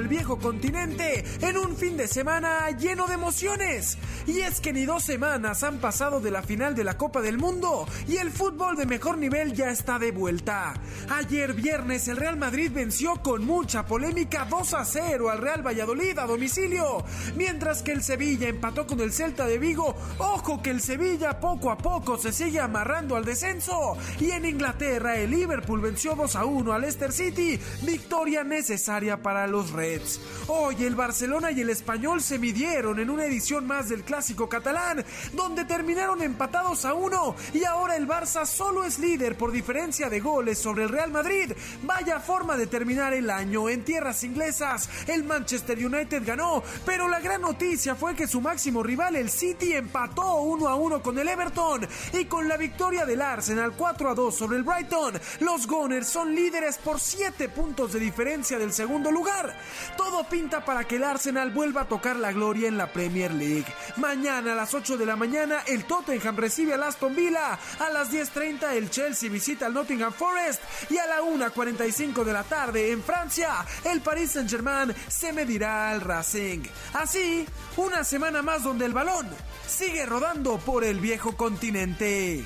El 0.00 0.08
viejo 0.08 0.38
continente 0.38 1.24
en 1.42 1.58
un 1.58 1.76
fin 1.76 1.96
de 1.96 2.08
semana 2.08 2.70
lleno 2.70 3.06
de 3.06 3.14
emociones. 3.14 3.98
Y 4.30 4.42
es 4.42 4.60
que 4.60 4.72
ni 4.72 4.84
dos 4.84 5.02
semanas 5.02 5.64
han 5.64 5.78
pasado 5.78 6.20
de 6.20 6.30
la 6.30 6.40
final 6.40 6.76
de 6.76 6.84
la 6.84 6.96
Copa 6.96 7.20
del 7.20 7.36
Mundo 7.36 7.84
y 8.06 8.18
el 8.18 8.30
fútbol 8.30 8.76
de 8.76 8.86
mejor 8.86 9.18
nivel 9.18 9.54
ya 9.54 9.70
está 9.70 9.98
de 9.98 10.12
vuelta. 10.12 10.72
Ayer 11.08 11.52
viernes 11.52 12.06
el 12.06 12.16
Real 12.16 12.36
Madrid 12.36 12.70
venció 12.72 13.16
con 13.24 13.44
mucha 13.44 13.84
polémica 13.86 14.46
2 14.48 14.74
a 14.74 14.84
0 14.84 15.30
al 15.30 15.38
Real 15.38 15.66
Valladolid 15.66 16.16
a 16.16 16.26
domicilio, 16.26 17.04
mientras 17.34 17.82
que 17.82 17.90
el 17.90 18.04
Sevilla 18.04 18.46
empató 18.46 18.86
con 18.86 19.00
el 19.00 19.12
Celta 19.12 19.46
de 19.46 19.58
Vigo. 19.58 19.96
Ojo 20.18 20.62
que 20.62 20.70
el 20.70 20.80
Sevilla 20.80 21.40
poco 21.40 21.72
a 21.72 21.76
poco 21.76 22.16
se 22.16 22.32
sigue 22.32 22.60
amarrando 22.60 23.16
al 23.16 23.24
descenso. 23.24 23.96
Y 24.20 24.30
en 24.30 24.44
Inglaterra 24.44 25.16
el 25.16 25.32
Liverpool 25.32 25.80
venció 25.80 26.14
2 26.14 26.36
a 26.36 26.44
1 26.44 26.72
al 26.72 26.82
Leicester 26.82 27.10
City, 27.10 27.58
victoria 27.82 28.44
necesaria 28.44 29.20
para 29.20 29.48
los 29.48 29.72
Reds. 29.72 30.20
Hoy 30.46 30.84
el 30.84 30.94
Barcelona 30.94 31.50
y 31.50 31.62
el 31.62 31.70
Español 31.70 32.22
se 32.22 32.38
midieron 32.38 33.00
en 33.00 33.10
una 33.10 33.24
edición 33.24 33.66
más 33.66 33.88
del 33.88 34.04
clásico 34.04 34.19
catalán, 34.48 35.04
donde 35.32 35.64
terminaron 35.64 36.22
empatados 36.22 36.84
a 36.84 36.94
uno 36.94 37.34
y 37.52 37.64
ahora 37.64 37.96
el 37.96 38.06
Barça 38.06 38.46
solo 38.46 38.84
es 38.84 38.98
líder 38.98 39.36
por 39.36 39.50
diferencia 39.50 40.08
de 40.08 40.20
goles 40.20 40.58
sobre 40.58 40.84
el 40.84 40.88
Real 40.88 41.10
Madrid. 41.10 41.52
Vaya 41.82 42.20
forma 42.20 42.56
de 42.56 42.66
terminar 42.66 43.12
el 43.12 43.30
año 43.30 43.68
en 43.68 43.84
tierras 43.84 44.22
inglesas. 44.24 44.88
El 45.06 45.24
Manchester 45.24 45.78
United 45.78 46.22
ganó, 46.24 46.62
pero 46.84 47.08
la 47.08 47.20
gran 47.20 47.40
noticia 47.40 47.94
fue 47.94 48.14
que 48.14 48.26
su 48.26 48.40
máximo 48.40 48.82
rival, 48.82 49.16
el 49.16 49.30
City, 49.30 49.72
empató 49.72 50.42
uno 50.42 50.68
a 50.68 50.74
uno 50.74 51.02
con 51.02 51.18
el 51.18 51.28
Everton 51.28 51.88
y 52.12 52.24
con 52.26 52.48
la 52.48 52.56
victoria 52.56 53.06
del 53.06 53.22
Arsenal 53.22 53.72
4 53.76 54.10
a 54.10 54.14
2 54.14 54.34
sobre 54.34 54.58
el 54.58 54.64
Brighton, 54.64 55.18
los 55.40 55.66
Gunners 55.66 56.08
son 56.08 56.34
líderes 56.34 56.78
por 56.78 57.00
7 57.00 57.48
puntos 57.48 57.92
de 57.92 58.00
diferencia 58.00 58.58
del 58.58 58.72
segundo 58.72 59.10
lugar. 59.10 59.56
Todo 59.96 60.24
pinta 60.24 60.64
para 60.64 60.84
que 60.84 60.96
el 60.96 61.04
Arsenal 61.04 61.50
vuelva 61.50 61.82
a 61.82 61.88
tocar 61.88 62.16
la 62.16 62.32
gloria 62.32 62.68
en 62.68 62.76
la 62.76 62.92
Premier 62.92 63.32
League. 63.32 63.66
Mañana 64.00 64.52
a 64.52 64.54
las 64.54 64.72
8 64.72 64.96
de 64.96 65.04
la 65.04 65.14
mañana 65.14 65.62
el 65.66 65.84
Tottenham 65.84 66.34
recibe 66.34 66.72
al 66.72 66.82
Aston 66.82 67.14
Villa. 67.14 67.58
A 67.78 67.90
las 67.90 68.10
10.30 68.10 68.72
el 68.72 68.88
Chelsea 68.88 69.28
visita 69.28 69.66
al 69.66 69.74
Nottingham 69.74 70.12
Forest. 70.12 70.62
Y 70.88 70.96
a 70.96 71.06
la 71.06 71.20
1.45 71.20 72.24
de 72.24 72.32
la 72.32 72.42
tarde 72.42 72.92
en 72.92 73.02
Francia 73.02 73.64
el 73.84 74.00
Paris 74.00 74.32
Saint 74.32 74.48
Germain 74.48 74.94
se 75.06 75.34
medirá 75.34 75.90
al 75.90 76.00
Racing. 76.00 76.62
Así, 76.94 77.46
una 77.76 78.02
semana 78.02 78.40
más 78.40 78.62
donde 78.62 78.86
el 78.86 78.94
balón 78.94 79.28
sigue 79.68 80.06
rodando 80.06 80.58
por 80.58 80.82
el 80.82 80.98
viejo 80.98 81.36
continente. 81.36 82.44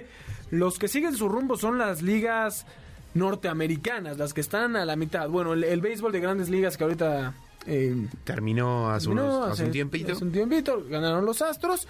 Los 0.52 0.78
que 0.78 0.88
siguen 0.88 1.16
su 1.16 1.28
rumbo 1.28 1.58
son 1.58 1.80
las 1.80 2.04
ligas 2.04 2.68
norteamericanas, 3.16 4.18
las 4.18 4.34
que 4.34 4.42
están 4.42 4.76
a 4.76 4.86
la 4.86 4.96
mitad. 4.96 5.28
Bueno, 5.30 5.54
el, 5.54 5.64
el 5.64 5.82
béisbol 5.82 6.12
de 6.12 6.20
grandes 6.20 6.50
ligas 6.50 6.78
que 6.78 6.84
ahorita 6.84 7.34
eh, 7.66 8.08
Terminó 8.24 8.90
hace, 8.90 9.10
unos, 9.10 9.52
hace, 9.52 9.66
un 9.66 9.72
tiempito. 9.72 10.14
Hace 10.14 10.24
un 10.24 10.32
tiempito, 10.32 10.84
ganaron 10.90 11.26
los 11.26 11.42
Astros. 11.42 11.88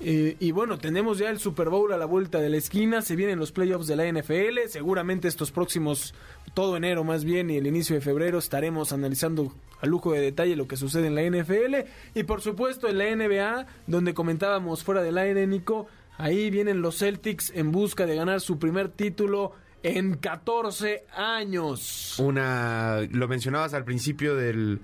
Eh, 0.00 0.36
y 0.38 0.52
bueno, 0.52 0.78
tenemos 0.78 1.18
ya 1.18 1.28
el 1.28 1.40
Super 1.40 1.70
Bowl 1.70 1.92
a 1.92 1.96
la 1.96 2.06
vuelta 2.06 2.38
de 2.38 2.48
la 2.48 2.56
esquina, 2.56 3.02
se 3.02 3.16
vienen 3.16 3.38
los 3.38 3.50
playoffs 3.50 3.88
de 3.88 3.96
la 3.96 4.06
NFL, 4.06 4.68
seguramente 4.68 5.26
estos 5.26 5.50
próximos, 5.50 6.14
todo 6.54 6.76
enero 6.76 7.02
más 7.02 7.24
bien 7.24 7.50
y 7.50 7.56
el 7.56 7.66
inicio 7.66 7.96
de 7.96 8.00
febrero 8.00 8.38
estaremos 8.38 8.92
analizando 8.92 9.52
a 9.80 9.86
lujo 9.86 10.12
de 10.12 10.20
detalle 10.20 10.54
lo 10.54 10.68
que 10.68 10.76
sucede 10.76 11.08
en 11.08 11.16
la 11.16 11.22
NFL 11.22 11.88
y 12.14 12.22
por 12.22 12.40
supuesto 12.42 12.88
en 12.88 12.98
la 12.98 13.14
NBA, 13.14 13.66
donde 13.88 14.14
comentábamos 14.14 14.84
fuera 14.84 15.02
del 15.02 15.18
aire, 15.18 15.48
Nico, 15.48 15.88
ahí 16.16 16.48
vienen 16.50 16.80
los 16.80 16.98
Celtics 16.98 17.50
en 17.50 17.72
busca 17.72 18.06
de 18.06 18.14
ganar 18.14 18.40
su 18.40 18.56
primer 18.60 18.90
título 18.90 19.52
en 19.82 20.14
14 20.14 21.06
años. 21.16 22.18
Una, 22.20 23.00
lo 23.10 23.26
mencionabas 23.26 23.74
al 23.74 23.84
principio 23.84 24.36
del 24.36 24.80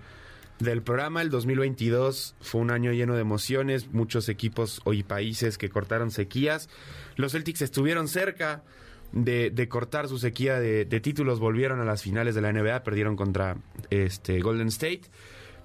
del 0.64 0.82
programa. 0.82 1.22
El 1.22 1.30
2022 1.30 2.34
fue 2.40 2.60
un 2.60 2.70
año 2.70 2.92
lleno 2.92 3.14
de 3.14 3.20
emociones, 3.20 3.92
muchos 3.92 4.28
equipos 4.28 4.82
y 4.86 5.02
países 5.02 5.58
que 5.58 5.68
cortaron 5.68 6.10
sequías. 6.10 6.68
Los 7.16 7.32
Celtics 7.32 7.62
estuvieron 7.62 8.08
cerca 8.08 8.62
de, 9.12 9.68
cortar 9.68 10.08
su 10.08 10.18
sequía 10.18 10.58
de, 10.58 10.84
títulos, 11.00 11.38
volvieron 11.38 11.80
a 11.80 11.84
las 11.84 12.02
finales 12.02 12.34
de 12.34 12.40
la 12.40 12.52
NBA, 12.52 12.82
perdieron 12.82 13.16
contra 13.16 13.56
este, 13.90 14.40
Golden 14.40 14.68
State. 14.68 15.02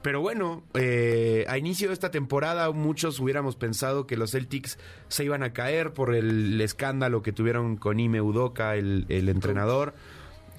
Pero 0.01 0.21
bueno, 0.21 0.63
eh, 0.75 1.45
a 1.49 1.57
inicio 1.57 1.89
de 1.89 1.93
esta 1.93 2.09
temporada 2.09 2.71
muchos 2.71 3.19
hubiéramos 3.19 3.57
pensado 3.57 4.07
que 4.07 4.15
los 4.15 4.31
Celtics 4.31 4.77
se 5.09 5.25
iban 5.25 5.43
a 5.43 5.51
caer 5.51 5.91
por 5.91 6.15
el 6.15 6.61
escándalo 6.61 7.21
que 7.21 7.33
tuvieron 7.33 7.75
con 7.75 7.99
Ime 7.99 8.21
Udoka, 8.21 8.77
el, 8.77 9.05
el 9.09 9.27
entrenador 9.27 9.93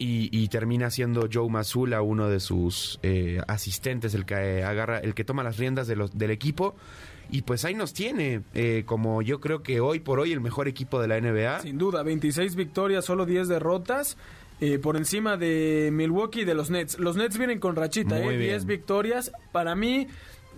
y, 0.02 0.48
termina 0.48 0.90
siendo 0.90 1.28
Joe 1.30 1.50
Mazula 1.50 2.00
uno 2.00 2.28
de 2.28 2.40
sus 2.40 2.98
eh, 3.02 3.40
asistentes, 3.46 4.14
el 4.14 4.24
que 4.24 4.64
agarra, 4.64 4.98
el 4.98 5.14
que 5.14 5.24
toma 5.24 5.42
las 5.42 5.58
riendas 5.58 5.86
de 5.86 5.96
los, 5.96 6.16
del 6.16 6.30
equipo. 6.30 6.74
Y 7.30 7.42
pues 7.42 7.64
ahí 7.66 7.74
nos 7.74 7.92
tiene, 7.92 8.42
eh, 8.54 8.84
como 8.86 9.20
yo 9.20 9.40
creo 9.40 9.62
que 9.62 9.80
hoy 9.80 10.00
por 10.00 10.18
hoy 10.18 10.32
el 10.32 10.40
mejor 10.40 10.68
equipo 10.68 11.00
de 11.00 11.08
la 11.08 11.20
NBA. 11.20 11.60
Sin 11.60 11.76
duda, 11.76 12.02
26 12.02 12.56
victorias, 12.56 13.04
solo 13.04 13.26
10 13.26 13.48
derrotas. 13.48 14.16
Eh, 14.62 14.78
por 14.78 14.96
encima 14.96 15.38
de 15.38 15.90
Milwaukee 15.92 16.42
y 16.42 16.44
de 16.44 16.54
los 16.54 16.70
Nets. 16.70 16.98
Los 16.98 17.16
Nets 17.16 17.38
vienen 17.38 17.60
con 17.60 17.76
rachita, 17.76 18.18
eh, 18.18 18.36
10 18.36 18.66
victorias. 18.66 19.32
Para 19.52 19.74
mí, 19.74 20.06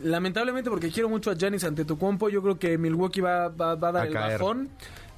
lamentablemente, 0.02 0.70
porque 0.70 0.90
quiero 0.90 1.08
mucho 1.08 1.30
a 1.30 1.34
Giannis 1.34 1.62
Antetokounmpo, 1.64 2.28
yo 2.28 2.42
creo 2.42 2.58
que 2.58 2.78
Milwaukee 2.78 3.20
va, 3.20 3.48
va, 3.48 3.76
va 3.76 3.88
a 3.88 3.92
dar 3.92 4.06
el 4.08 4.14
bajón. 4.14 4.70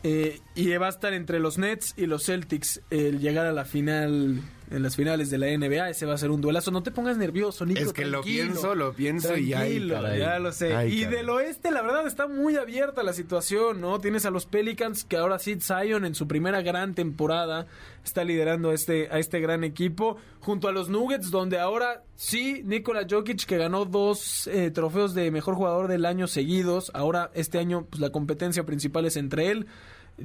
Eh, 0.06 0.38
y 0.54 0.68
va 0.76 0.86
a 0.86 0.90
estar 0.90 1.14
entre 1.14 1.40
los 1.40 1.56
Nets 1.56 1.94
y 1.96 2.04
los 2.04 2.26
Celtics 2.26 2.82
el 2.90 3.20
llegar 3.20 3.46
a 3.46 3.52
la 3.52 3.64
final, 3.64 4.42
en 4.70 4.82
las 4.82 4.96
finales 4.96 5.30
de 5.30 5.38
la 5.38 5.46
NBA. 5.46 5.88
Ese 5.88 6.04
va 6.04 6.12
a 6.12 6.18
ser 6.18 6.30
un 6.30 6.42
duelazo. 6.42 6.70
No 6.70 6.82
te 6.82 6.90
pongas 6.90 7.16
nervioso, 7.16 7.64
Nico. 7.64 7.80
Es 7.80 7.94
que 7.94 8.04
lo 8.04 8.20
pienso, 8.20 8.74
lo 8.74 8.92
pienso 8.92 9.34
y 9.34 9.48
ya 9.48 10.38
lo 10.38 10.52
sé. 10.52 10.88
y 10.88 11.06
del 11.06 11.30
oeste, 11.30 11.70
la 11.70 11.80
verdad, 11.80 12.06
está 12.06 12.26
muy 12.26 12.56
abierta 12.56 13.02
la 13.02 13.14
situación, 13.14 13.80
¿no? 13.80 13.98
Tienes 13.98 14.26
a 14.26 14.30
los 14.30 14.44
Pelicans 14.44 15.04
que 15.04 15.16
ahora 15.16 15.38
Sid 15.38 15.62
Zion 15.62 16.04
en 16.04 16.14
su 16.14 16.28
primera 16.28 16.60
gran 16.60 16.94
temporada 16.94 17.66
está 18.04 18.24
liderando 18.24 18.70
a 18.70 18.74
este, 18.74 19.08
a 19.10 19.18
este 19.18 19.40
gran 19.40 19.64
equipo. 19.64 20.18
Junto 20.40 20.68
a 20.68 20.72
los 20.72 20.90
Nuggets, 20.90 21.30
donde 21.30 21.58
ahora 21.58 22.04
sí, 22.14 22.60
Nikola 22.64 23.06
Jokic, 23.08 23.46
que 23.46 23.56
ganó 23.56 23.86
dos 23.86 24.46
eh, 24.48 24.70
trofeos 24.70 25.14
de 25.14 25.30
mejor 25.30 25.54
jugador 25.54 25.88
del 25.88 26.04
año 26.04 26.26
seguidos. 26.26 26.90
Ahora, 26.92 27.30
este 27.32 27.58
año, 27.58 27.86
pues 27.88 28.00
la 28.00 28.10
competencia 28.10 28.64
principal 28.64 29.06
es 29.06 29.16
entre 29.16 29.50
él. 29.50 29.66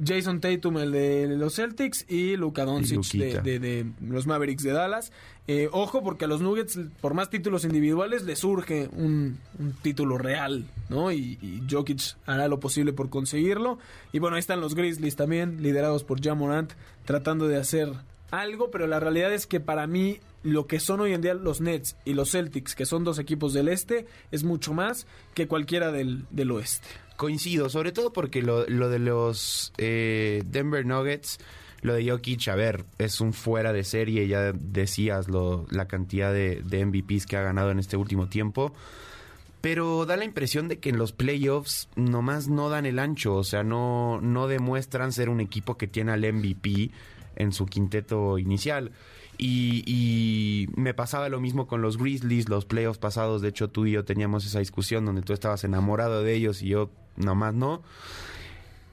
Jason 0.04 0.40
Tatum, 0.40 0.78
el 0.78 0.92
de 0.92 1.26
los 1.36 1.56
Celtics, 1.56 2.04
y 2.08 2.36
Luka 2.36 2.64
Doncic 2.64 3.02
de, 3.12 3.86
los 4.00 4.26
Mavericks 4.26 4.62
de 4.62 4.72
Dallas. 4.72 5.12
Eh, 5.46 5.68
ojo, 5.72 6.02
porque 6.04 6.26
a 6.26 6.28
los 6.28 6.40
Nuggets, 6.40 6.78
por 7.00 7.14
más 7.14 7.28
títulos 7.28 7.64
individuales, 7.64 8.22
le 8.22 8.36
surge 8.36 8.88
un, 8.92 9.38
título 9.82 10.16
real, 10.16 10.64
¿no? 10.88 11.10
Y, 11.10 11.38
y, 11.42 11.62
Jokic 11.68 12.16
hará 12.26 12.46
lo 12.46 12.60
posible 12.60 12.92
por 12.92 13.10
conseguirlo. 13.10 13.78
Y 14.12 14.20
bueno, 14.20 14.36
ahí 14.36 14.40
están 14.40 14.60
los 14.60 14.74
Grizzlies 14.74 15.16
también, 15.16 15.62
liderados 15.62 16.04
por 16.04 16.22
Jamorant, 16.22 16.72
tratando 17.04 17.48
de 17.48 17.56
hacer 17.56 17.92
algo, 18.30 18.70
pero 18.70 18.86
la 18.86 19.00
realidad 19.00 19.32
es 19.32 19.46
que 19.46 19.60
para 19.60 19.86
mí 19.86 20.20
lo 20.42 20.66
que 20.66 20.80
son 20.80 21.00
hoy 21.00 21.12
en 21.12 21.20
día 21.20 21.34
los 21.34 21.60
Nets 21.60 21.96
y 22.04 22.14
los 22.14 22.30
Celtics, 22.30 22.74
que 22.74 22.86
son 22.86 23.04
dos 23.04 23.18
equipos 23.18 23.52
del 23.52 23.68
este, 23.68 24.06
es 24.30 24.44
mucho 24.44 24.72
más 24.72 25.06
que 25.34 25.48
cualquiera 25.48 25.92
del, 25.92 26.24
del 26.30 26.50
oeste. 26.52 26.88
Coincido, 27.20 27.68
sobre 27.68 27.92
todo 27.92 28.14
porque 28.14 28.40
lo, 28.40 28.64
de 28.64 28.98
los 28.98 29.74
eh, 29.76 30.42
Denver 30.46 30.86
Nuggets, 30.86 31.36
lo 31.82 31.92
de 31.92 32.10
Jokic, 32.10 32.48
a 32.48 32.54
ver, 32.54 32.86
es 32.96 33.20
un 33.20 33.34
fuera 33.34 33.74
de 33.74 33.84
serie, 33.84 34.26
ya 34.26 34.52
decías 34.54 35.28
lo, 35.28 35.66
la 35.68 35.86
cantidad 35.86 36.32
de, 36.32 36.62
de 36.64 36.86
MVPs 36.86 37.26
que 37.26 37.36
ha 37.36 37.42
ganado 37.42 37.72
en 37.72 37.78
este 37.78 37.98
último 37.98 38.30
tiempo. 38.30 38.72
Pero 39.60 40.06
da 40.06 40.16
la 40.16 40.24
impresión 40.24 40.68
de 40.68 40.78
que 40.78 40.88
en 40.88 40.96
los 40.96 41.12
playoffs 41.12 41.90
nomás 41.94 42.48
no 42.48 42.70
dan 42.70 42.86
el 42.86 42.98
ancho, 42.98 43.34
o 43.34 43.44
sea, 43.44 43.64
no, 43.64 44.18
no 44.22 44.48
demuestran 44.48 45.12
ser 45.12 45.28
un 45.28 45.40
equipo 45.40 45.76
que 45.76 45.86
tiene 45.86 46.12
al 46.12 46.20
MVP 46.20 46.90
en 47.36 47.52
su 47.52 47.66
quinteto 47.66 48.38
inicial. 48.38 48.92
Y, 49.42 50.68
me 50.76 50.92
pasaba 50.92 51.28
lo 51.28 51.40
mismo 51.40 51.66
con 51.66 51.80
los 51.80 51.96
Grizzlies, 51.96 52.48
los 52.48 52.66
playoffs 52.66 52.98
pasados. 52.98 53.40
De 53.40 53.48
hecho, 53.48 53.68
tú 53.68 53.86
y 53.86 53.92
yo 53.92 54.04
teníamos 54.04 54.46
esa 54.46 54.58
discusión 54.58 55.06
donde 55.06 55.22
tú 55.22 55.32
estabas 55.32 55.64
enamorado 55.64 56.22
de 56.22 56.34
ellos 56.34 56.62
y 56.62 56.68
yo 56.68 56.90
nomás 57.16 57.54
no. 57.54 57.82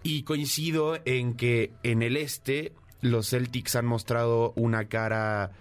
Y 0.04 0.24
coincido 0.24 0.98
en 1.04 1.34
que 1.34 1.72
en 1.84 2.02
el 2.02 2.16
este 2.16 2.72
los 3.02 3.30
Celtics 3.30 3.76
han 3.76 3.86
mostrado 3.86 4.54
una 4.56 4.86
cara, 4.86 5.52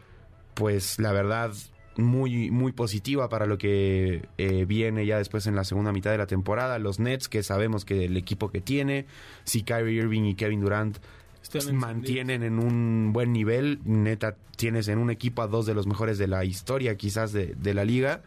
pues 0.54 1.00
la 1.00 1.10
verdad, 1.12 1.52
muy, 1.96 2.50
muy 2.50 2.72
positiva 2.72 3.28
para 3.28 3.46
lo 3.46 3.58
que 3.58 4.28
eh, 4.38 4.64
viene 4.66 5.04
ya 5.04 5.18
después 5.18 5.46
en 5.46 5.56
la 5.56 5.64
segunda 5.64 5.92
mitad 5.92 6.12
de 6.12 6.18
la 6.18 6.26
temporada. 6.26 6.78
Los 6.78 7.00
Nets, 7.00 7.28
que 7.28 7.42
sabemos 7.42 7.84
que 7.84 8.04
el 8.04 8.16
equipo 8.16 8.50
que 8.50 8.60
tiene, 8.60 9.06
si 9.44 9.62
Kyrie 9.62 10.00
Irving 10.02 10.22
y 10.24 10.34
Kevin 10.34 10.60
Durant 10.60 10.98
mantienen 11.72 12.42
en 12.42 12.58
un 12.58 13.12
buen 13.12 13.32
nivel. 13.32 13.80
Neta, 13.84 14.36
tienes 14.56 14.88
en 14.88 14.98
un 14.98 15.10
equipo 15.10 15.42
a 15.42 15.46
dos 15.46 15.66
de 15.66 15.74
los 15.74 15.86
mejores 15.86 16.18
de 16.18 16.26
la 16.26 16.44
historia, 16.44 16.96
quizás 16.96 17.32
de, 17.32 17.54
de 17.56 17.74
la 17.74 17.84
liga. 17.84 18.22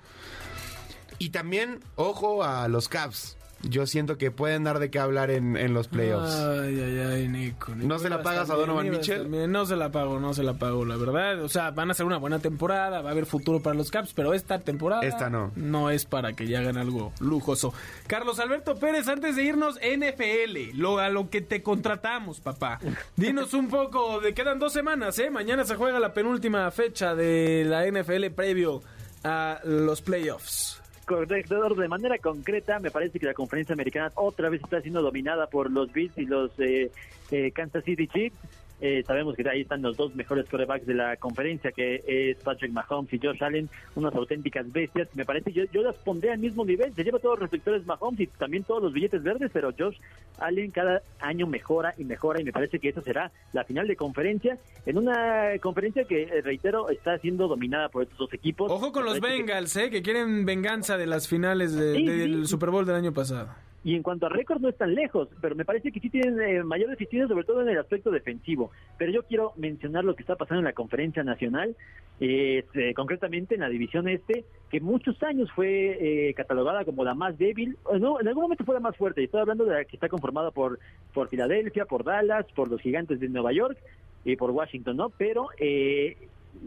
Y 1.17 1.29
también, 1.29 1.79
ojo 1.95 2.43
a 2.43 2.67
los 2.67 2.87
Cavs 2.87 3.38
yo 3.63 3.85
siento 3.85 4.17
que 4.17 4.31
pueden 4.31 4.63
dar 4.63 4.79
de 4.79 4.89
qué 4.89 4.99
hablar 4.99 5.31
en, 5.31 5.57
en 5.57 5.73
los 5.73 5.87
playoffs. 5.87 6.33
Ay, 6.35 6.79
ay, 6.79 6.99
ay, 6.99 7.27
Nico. 7.27 7.73
¿No 7.75 7.99
se 7.99 8.09
la 8.09 8.21
pagas 8.21 8.49
a 8.49 8.55
Donovan 8.55 8.89
Mitchell? 8.89 9.51
No 9.51 9.65
se 9.65 9.75
la 9.75 9.91
pago, 9.91 10.19
no 10.19 10.33
se 10.33 10.43
la 10.43 10.53
pago, 10.53 10.85
la 10.85 10.95
verdad. 10.95 11.41
O 11.43 11.49
sea, 11.49 11.71
van 11.71 11.91
a 11.91 11.93
ser 11.93 12.05
una 12.05 12.17
buena 12.17 12.39
temporada, 12.39 13.01
va 13.01 13.09
a 13.09 13.11
haber 13.11 13.25
futuro 13.25 13.61
para 13.61 13.75
los 13.75 13.91
Caps, 13.91 14.13
pero 14.13 14.33
esta 14.33 14.59
temporada 14.59 15.01
esta 15.03 15.29
no. 15.29 15.51
no 15.55 15.89
es 15.89 16.05
para 16.05 16.33
que 16.33 16.47
ya 16.47 16.59
hagan 16.59 16.77
algo 16.77 17.11
lujoso. 17.19 17.73
Carlos 18.07 18.39
Alberto 18.39 18.75
Pérez, 18.75 19.07
antes 19.07 19.35
de 19.35 19.43
irnos, 19.43 19.75
NFL, 19.75 20.77
lo, 20.77 20.99
a 20.99 21.09
lo 21.09 21.29
que 21.29 21.41
te 21.41 21.61
contratamos, 21.61 22.39
papá. 22.39 22.79
Dinos 23.15 23.53
un 23.53 23.67
poco, 23.67 24.21
de 24.21 24.33
quedan 24.33 24.59
dos 24.59 24.73
semanas, 24.73 25.19
¿eh? 25.19 25.29
Mañana 25.29 25.65
se 25.65 25.75
juega 25.75 25.99
la 25.99 26.13
penúltima 26.13 26.69
fecha 26.71 27.13
de 27.15 27.65
la 27.65 27.85
NFL 27.85 28.33
previo 28.35 28.81
a 29.23 29.59
los 29.63 30.01
playoffs 30.01 30.78
de 31.17 31.87
manera 31.87 32.17
concreta, 32.19 32.79
me 32.79 32.91
parece 32.91 33.19
que 33.19 33.25
la 33.25 33.33
conferencia 33.33 33.73
americana 33.73 34.11
otra 34.15 34.49
vez 34.49 34.61
está 34.61 34.81
siendo 34.81 35.01
dominada 35.01 35.47
por 35.47 35.71
los 35.71 35.91
Bills 35.91 36.17
y 36.17 36.25
los 36.25 36.51
eh, 36.59 36.91
eh, 37.31 37.51
Kansas 37.51 37.83
City 37.83 38.07
Chiefs. 38.07 38.35
Eh, 38.81 39.03
sabemos 39.05 39.35
que 39.35 39.47
ahí 39.49 39.61
están 39.61 39.81
los 39.81 39.97
dos 39.97 40.15
mejores 40.15 40.47
corebacks 40.49 40.85
de 40.85 40.93
la 40.93 41.17
conferencia, 41.17 41.71
que 41.71 42.03
es 42.07 42.37
Patrick 42.37 42.71
Mahomes 42.71 43.11
y 43.13 43.19
Josh 43.19 43.43
Allen, 43.43 43.69
unas 43.95 44.15
auténticas 44.15 44.71
bestias. 44.71 45.09
Me 45.15 45.25
parece, 45.25 45.51
yo, 45.51 45.65
yo 45.71 45.81
las 45.81 45.95
pondré 45.97 46.31
al 46.31 46.39
mismo 46.39 46.65
nivel. 46.65 46.93
Se 46.95 47.03
lleva 47.03 47.19
todos 47.19 47.39
los 47.39 47.49
reflectores 47.49 47.85
Mahomes 47.85 48.21
y 48.21 48.27
también 48.27 48.63
todos 48.63 48.81
los 48.83 48.93
billetes 48.93 49.21
verdes, 49.23 49.51
pero 49.53 49.71
Josh 49.77 49.97
Allen 50.39 50.71
cada 50.71 51.01
año 51.19 51.47
mejora 51.47 51.93
y 51.97 52.05
mejora 52.05 52.41
y 52.41 52.43
me 52.43 52.51
parece 52.51 52.79
que 52.79 52.89
esa 52.89 53.01
será 53.01 53.31
la 53.53 53.63
final 53.63 53.87
de 53.87 53.95
conferencia 53.95 54.57
en 54.85 54.97
una 54.97 55.57
conferencia 55.61 56.05
que, 56.05 56.23
eh, 56.23 56.41
reitero, 56.41 56.89
está 56.89 57.17
siendo 57.19 57.47
dominada 57.47 57.89
por 57.89 58.03
estos 58.03 58.17
dos 58.17 58.33
equipos. 58.33 58.71
Ojo 58.71 58.91
con 58.91 59.05
los 59.05 59.19
Bengals, 59.19 59.75
eh, 59.75 59.89
que 59.89 60.01
quieren 60.01 60.45
venganza 60.45 60.97
de 60.97 61.07
las 61.07 61.27
finales 61.27 61.75
del 61.75 62.47
Super 62.47 62.69
Bowl 62.69 62.85
del 62.85 62.95
año 62.95 63.13
pasado. 63.13 63.49
Y 63.83 63.95
en 63.95 64.03
cuanto 64.03 64.25
a 64.25 64.29
récord 64.29 64.59
no 64.59 64.67
están 64.67 64.93
lejos, 64.93 65.29
pero 65.41 65.55
me 65.55 65.63
parece 65.63 65.91
que 65.91 66.01
sí 66.01 66.09
tienen 66.09 66.39
eh, 66.41 66.63
mayor 66.63 66.91
eficiencia, 66.91 67.29
sobre 67.29 67.45
todo 67.45 67.61
en 67.61 67.69
el 67.69 67.79
aspecto 67.79 68.11
defensivo. 68.11 68.71
Pero 68.97 69.11
yo 69.11 69.23
quiero 69.23 69.53
mencionar 69.55 70.03
lo 70.03 70.15
que 70.15 70.23
está 70.23 70.35
pasando 70.35 70.59
en 70.59 70.65
la 70.65 70.73
conferencia 70.73 71.23
nacional, 71.23 71.75
eh, 72.19 72.65
concretamente 72.93 73.55
en 73.55 73.61
la 73.61 73.69
división 73.69 74.09
este, 74.09 74.43
que 74.69 74.81
muchos 74.81 75.21
años 75.23 75.49
fue 75.55 76.29
eh, 76.29 76.33
catalogada 76.33 76.83
como 76.83 77.05
la 77.05 77.13
más 77.13 77.37
débil, 77.37 77.77
no, 77.99 78.19
en 78.19 78.27
algún 78.27 78.43
momento 78.43 78.65
fue 78.65 78.75
la 78.75 78.81
más 78.81 78.97
fuerte. 78.97 79.23
Estoy 79.23 79.39
hablando 79.39 79.63
de 79.63 79.73
la 79.75 79.85
que 79.85 79.95
está 79.95 80.09
conformada 80.09 80.51
por, 80.51 80.79
por 81.13 81.29
Filadelfia, 81.29 81.85
por 81.85 82.03
Dallas, 82.03 82.45
por 82.53 82.69
los 82.69 82.81
gigantes 82.81 83.21
de 83.21 83.29
Nueva 83.29 83.53
York 83.53 83.77
y 84.25 84.35
por 84.35 84.51
Washington, 84.51 84.97
¿no? 84.97 85.09
Pero 85.09 85.47
eh, 85.57 86.17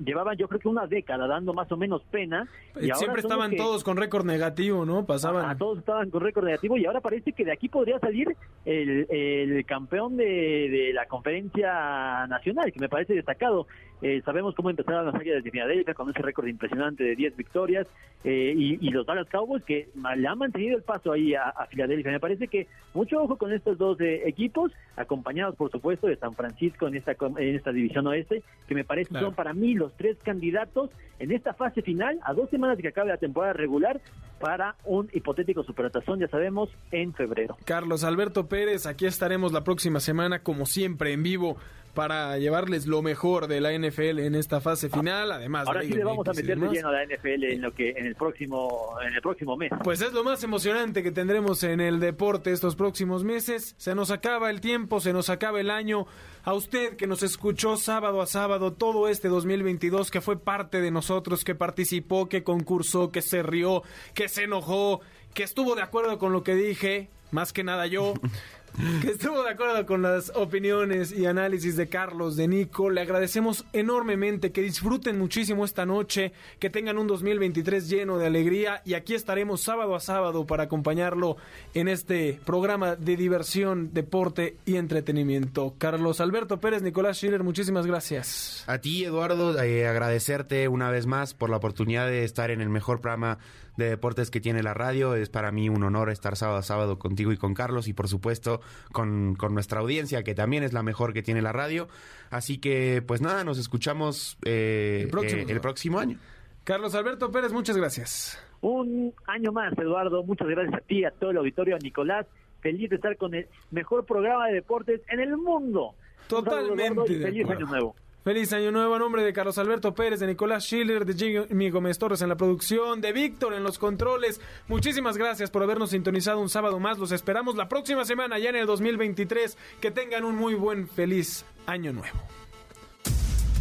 llevaban 0.05 0.37
yo 0.37 0.49
creo 0.49 0.61
que 0.61 0.68
una 0.68 0.87
década 0.87 1.26
dando 1.26 1.53
más 1.53 1.70
o 1.72 1.76
menos 1.76 2.03
pena. 2.11 2.49
Y 2.80 2.91
Siempre 2.93 3.20
estaban 3.20 3.57
todos 3.57 3.85
con 3.85 3.97
récord 3.97 4.24
negativo, 4.24 4.85
¿no? 4.85 5.05
Pasaban. 5.05 5.49
A, 5.49 5.57
todos 5.57 5.78
estaban 5.78 6.11
con 6.11 6.22
récord 6.22 6.45
negativo 6.45 6.76
y 6.76 6.87
ahora 6.87 7.01
parece 7.01 7.33
que 7.33 7.45
de 7.45 7.53
aquí 7.53 7.68
podría 7.68 7.99
salir 7.99 8.35
el, 8.64 9.07
el 9.11 9.64
campeón 9.66 10.16
de, 10.16 10.24
de, 10.24 10.93
la 10.93 11.07
conferencia 11.07 12.26
nacional, 12.26 12.72
que 12.72 12.80
me 12.80 12.89
parece 12.89 13.14
destacado. 13.14 13.66
Eh, 14.03 14.20
sabemos 14.24 14.57
cómo 14.57 14.68
empezaron 14.68 15.07
las 15.07 15.14
águilas 15.14 15.44
de 15.44 15.50
Filadelfia 15.53 15.94
con 15.94 16.11
ese 16.11 16.20
récord 16.22 16.48
impresionante 16.48 17.05
de 17.05 17.14
10 17.14 17.36
victorias 17.36 17.86
eh, 18.24 18.53
y, 18.57 18.84
y, 18.84 18.90
los 18.90 19.07
Dallas 19.07 19.28
Cowboys 19.28 19.62
que 19.62 19.88
le 20.16 20.26
han 20.26 20.38
mantenido 20.38 20.76
el 20.76 20.82
paso 20.82 21.12
ahí 21.12 21.34
a, 21.34 21.50
a 21.50 21.66
Filadelfia. 21.66 22.11
Me 22.11 22.18
parece 22.18 22.48
que 22.48 22.66
mucho 22.94 23.22
ojo 23.22 23.36
con 23.36 23.53
estos 23.53 23.78
dos 23.78 24.00
eh, 24.00 24.22
equipos, 24.26 24.72
acompañados 24.96 25.55
por 25.55 25.70
supuesto 25.70 26.09
de 26.09 26.16
San 26.16 26.34
Francisco 26.34 26.88
en 26.88 26.96
esta, 26.96 27.12
en 27.12 27.55
esta 27.55 27.70
división 27.70 28.07
oeste, 28.09 28.42
que 28.66 28.74
me 28.74 28.84
parece 28.84 29.12
son 29.20 29.34
para 29.34 29.53
mí 29.53 29.74
los 29.74 29.92
tres 29.96 30.16
candidatos 30.24 30.90
en 31.20 31.30
esta 31.30 31.55
fase 31.55 31.82
final, 31.82 32.18
a 32.24 32.34
dos 32.34 32.50
semanas 32.50 32.76
de 32.76 32.82
que 32.82 32.88
acabe 32.88 33.11
la 33.11 33.16
temporada 33.16 33.53
regular, 33.53 34.00
para 34.40 34.74
un 34.84 35.09
hipotético 35.12 35.62
supertazón, 35.62 36.18
ya 36.18 36.26
sabemos, 36.26 36.68
en 36.90 37.14
febrero. 37.14 37.57
Carlos 37.64 38.03
Alberto 38.03 38.48
Pérez, 38.48 38.86
aquí 38.86 39.07
estaremos 39.07 39.53
la 39.53 39.62
próxima 39.62 40.00
semana, 40.00 40.42
como 40.42 40.66
siempre, 40.66 41.12
en 41.12 41.22
vivo 41.22 41.57
para 41.95 42.38
llevarles 42.38 42.86
lo 42.86 43.03
mejor 43.03 43.49
de 43.49 43.61
la 43.61 43.72
NFL 43.72 44.20
en 44.20 44.34
esta 44.34 44.61
fase 44.61 44.88
final, 44.88 45.30
además 45.32 45.66
ahora 45.66 45.82
sí 45.82 45.93
le 45.93 46.05
vamos 46.05 46.26
a 46.26 46.32
meter 46.32 46.59
de 46.59 46.68
lleno 46.68 46.88
a 46.88 46.93
la 46.93 47.05
NFL 47.05 47.45
en 47.45 47.61
lo 47.61 47.74
que 47.74 47.90
en 47.90 48.07
el 48.07 48.14
próximo 48.14 48.97
en 49.07 49.14
el 49.14 49.20
próximo 49.20 49.57
mes. 49.57 49.70
Pues 49.84 50.01
es 50.01 50.12
lo 50.12 50.24
más 50.24 50.43
emocionante 50.43 51.03
que 51.03 51.11
tendremos 51.11 51.62
en 51.64 51.80
el 51.80 52.01
deporte 52.01 52.53
estos 52.53 52.76
próximos 52.76 53.24
meses. 53.24 53.74
Se 53.76 53.95
nos 53.95 54.11
acaba 54.11 54.51
el 54.51 54.61
tiempo, 54.61 55.01
se 55.01 55.12
nos 55.12 55.28
acaba 55.28 55.61
el 55.61 55.70
año. 55.70 56.07
A 56.45 56.55
usted 56.55 56.97
que 56.97 57.07
nos 57.07 57.22
escuchó 57.22 57.76
sábado 57.76 58.20
a 58.20 58.26
sábado 58.26 58.72
todo 58.72 59.09
este 59.09 59.28
2022, 59.28 60.11
que 60.11 60.20
fue 60.20 60.38
parte 60.38 60.80
de 60.80 60.90
nosotros, 60.90 61.45
que 61.45 61.55
participó, 61.55 62.28
que 62.28 62.43
concursó, 62.43 63.12
que 63.12 63.22
se 63.22 63.43
rió, 63.43 63.82
que 64.14 64.28
se 64.28 64.45
enojó, 64.45 65.01
que 65.34 65.43
estuvo 65.43 65.74
de 65.74 65.82
acuerdo 65.82 66.18
con 66.18 66.32
lo 66.32 66.43
que 66.43 66.55
dije, 66.55 67.11
más 67.30 67.53
que 67.53 67.64
nada 67.64 67.86
yo. 67.86 68.14
que 69.01 69.11
estuvo 69.11 69.43
de 69.43 69.51
acuerdo 69.51 69.85
con 69.87 70.03
las 70.03 70.33
opiniones 70.35 71.12
y 71.12 71.27
análisis 71.27 71.77
de 71.77 71.89
Carlos, 71.89 72.37
de 72.37 72.49
Nico. 72.49 72.91
Le 72.91 73.01
agradecemos 73.01 73.64
enormemente, 73.73 74.53
que 74.53 74.62
disfruten 74.62 75.18
muchísimo 75.18 75.64
esta 75.64 75.85
noche, 75.85 76.33
que 76.59 76.70
tengan 76.70 76.99
un 76.99 77.07
2023 77.07 77.89
lleno 77.89 78.18
de 78.18 78.27
alegría 78.27 78.83
y 78.85 78.95
aquí 78.95 79.14
estaremos 79.14 79.61
sábado 79.61 79.95
a 79.95 80.01
sábado 80.01 80.47
para 80.47 80.64
acompañarlo 80.64 81.37
en 81.75 81.89
este 81.89 82.41
programa 82.45 82.97
de 82.97 83.16
diversión, 83.16 83.93
deporte 83.93 84.57
y 84.64 84.77
entretenimiento. 84.77 85.75
Carlos 85.79 86.20
Alberto 86.20 86.61
Pérez, 86.61 86.83
Nicolás 86.83 87.18
Schiller, 87.18 87.43
muchísimas 87.43 87.87
gracias. 87.87 88.64
A 88.66 88.79
ti, 88.79 89.05
Eduardo, 89.05 89.61
eh, 89.62 89.87
agradecerte 89.87 90.68
una 90.68 90.91
vez 90.91 91.07
más 91.07 91.35
por 91.35 91.51
la 91.51 91.57
oportunidad 91.57 92.07
de 92.07 92.25
estar 92.25 92.51
en 92.51 92.61
el 92.61 92.68
mejor 92.68 93.01
programa 93.01 93.39
de 93.77 93.89
deportes 93.89 94.31
que 94.31 94.41
tiene 94.41 94.62
la 94.62 94.75
radio. 94.75 95.14
Es 95.14 95.29
para 95.29 95.53
mí 95.53 95.68
un 95.68 95.83
honor 95.83 96.11
estar 96.11 96.37
sábado 96.37 96.59
a 96.59 96.62
sábado 96.62 96.99
contigo 96.99 97.33
y 97.33 97.37
con 97.37 97.55
Carlos 97.55 97.89
y 97.89 97.93
por 97.93 98.09
supuesto 98.09 98.61
con, 98.93 99.35
con 99.35 99.55
nuestra 99.55 99.81
audiencia 99.81 100.23
que 100.23 100.35
también 100.35 100.62
es 100.62 100.73
la 100.73 100.83
mejor 100.83 101.12
que 101.12 101.23
tiene 101.23 101.43
la 101.43 101.53
radio. 101.53 101.89
Así 102.31 102.59
que 102.59 103.03
pues 103.07 103.20
nada, 103.20 103.45
nos 103.45 103.59
escuchamos 103.59 104.39
eh, 104.45 105.03
el, 105.05 105.11
próximo, 105.11 105.43
eh, 105.43 105.47
el 105.49 105.61
próximo 105.61 105.99
año. 105.99 106.18
Carlos 106.64 106.95
Alberto 106.95 107.31
Pérez, 107.31 107.53
muchas 107.53 107.77
gracias. 107.77 108.39
Un 108.61 109.12
año 109.27 109.51
más, 109.51 109.77
Eduardo. 109.77 110.23
Muchas 110.23 110.49
gracias 110.49 110.75
a 110.75 110.81
ti, 110.81 111.05
a 111.05 111.11
todo 111.11 111.33
el 111.33 111.37
auditorio, 111.39 111.75
a 111.75 111.79
Nicolás. 111.79 112.27
Feliz 112.61 112.91
de 112.91 112.97
estar 112.97 113.16
con 113.16 113.35
el 113.35 113.49
mejor 113.73 114.07
programa 114.07 114.47
de 114.47 114.55
deportes 114.55 115.01
en 115.09 115.18
el 115.18 115.37
mundo. 115.37 115.95
Totalmente. 116.29 117.18
feliz 117.18 117.51
año 117.51 117.66
nuevo. 117.66 117.97
Feliz 118.25 118.53
año 118.53 118.70
nuevo 118.70 118.95
a 118.95 119.01
nombre 119.01 119.25
de 119.25 119.33
Carlos 119.33 119.59
Alberto 119.59 119.95
Pérez, 119.95 120.20
de 120.20 120.29
Nicolás 120.29 120.64
Schiller, 120.64 121.05
de 121.05 121.47
Jimmy 121.49 121.70
Gómez 121.70 121.99
Torres 121.99 122.23
en 122.23 122.29
la 122.29 122.37
producción, 122.37 123.01
de 123.01 123.12
Víctor 123.12 123.53
en 123.53 123.64
los 123.64 123.81
controles. 123.81 124.41
Muchísimas 124.68 125.16
gracias 125.16 125.51
por 125.51 125.64
habernos 125.64 125.91
sintonizado 125.91 126.39
un 126.39 126.49
sábado 126.49 126.79
más. 126.79 126.99
Los 126.99 127.11
esperamos 127.11 127.57
la 127.57 127.68
próxima 127.68 128.05
semana, 128.05 128.39
ya 128.39 128.51
en 128.51 128.57
el 128.57 128.66
2023. 128.66 129.59
Que 129.81 129.91
tengan 129.91 130.25
un 130.25 130.37
muy 130.37 130.55
buen, 130.55 130.89
feliz 130.89 131.45
año 131.66 131.93
nuevo. 131.93 132.18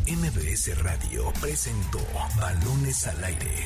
MBS 0.07 0.84
Radio 0.84 1.34
presentó 1.41 1.99
Balones 2.38 3.07
al 3.07 3.24
Aire 3.24 3.66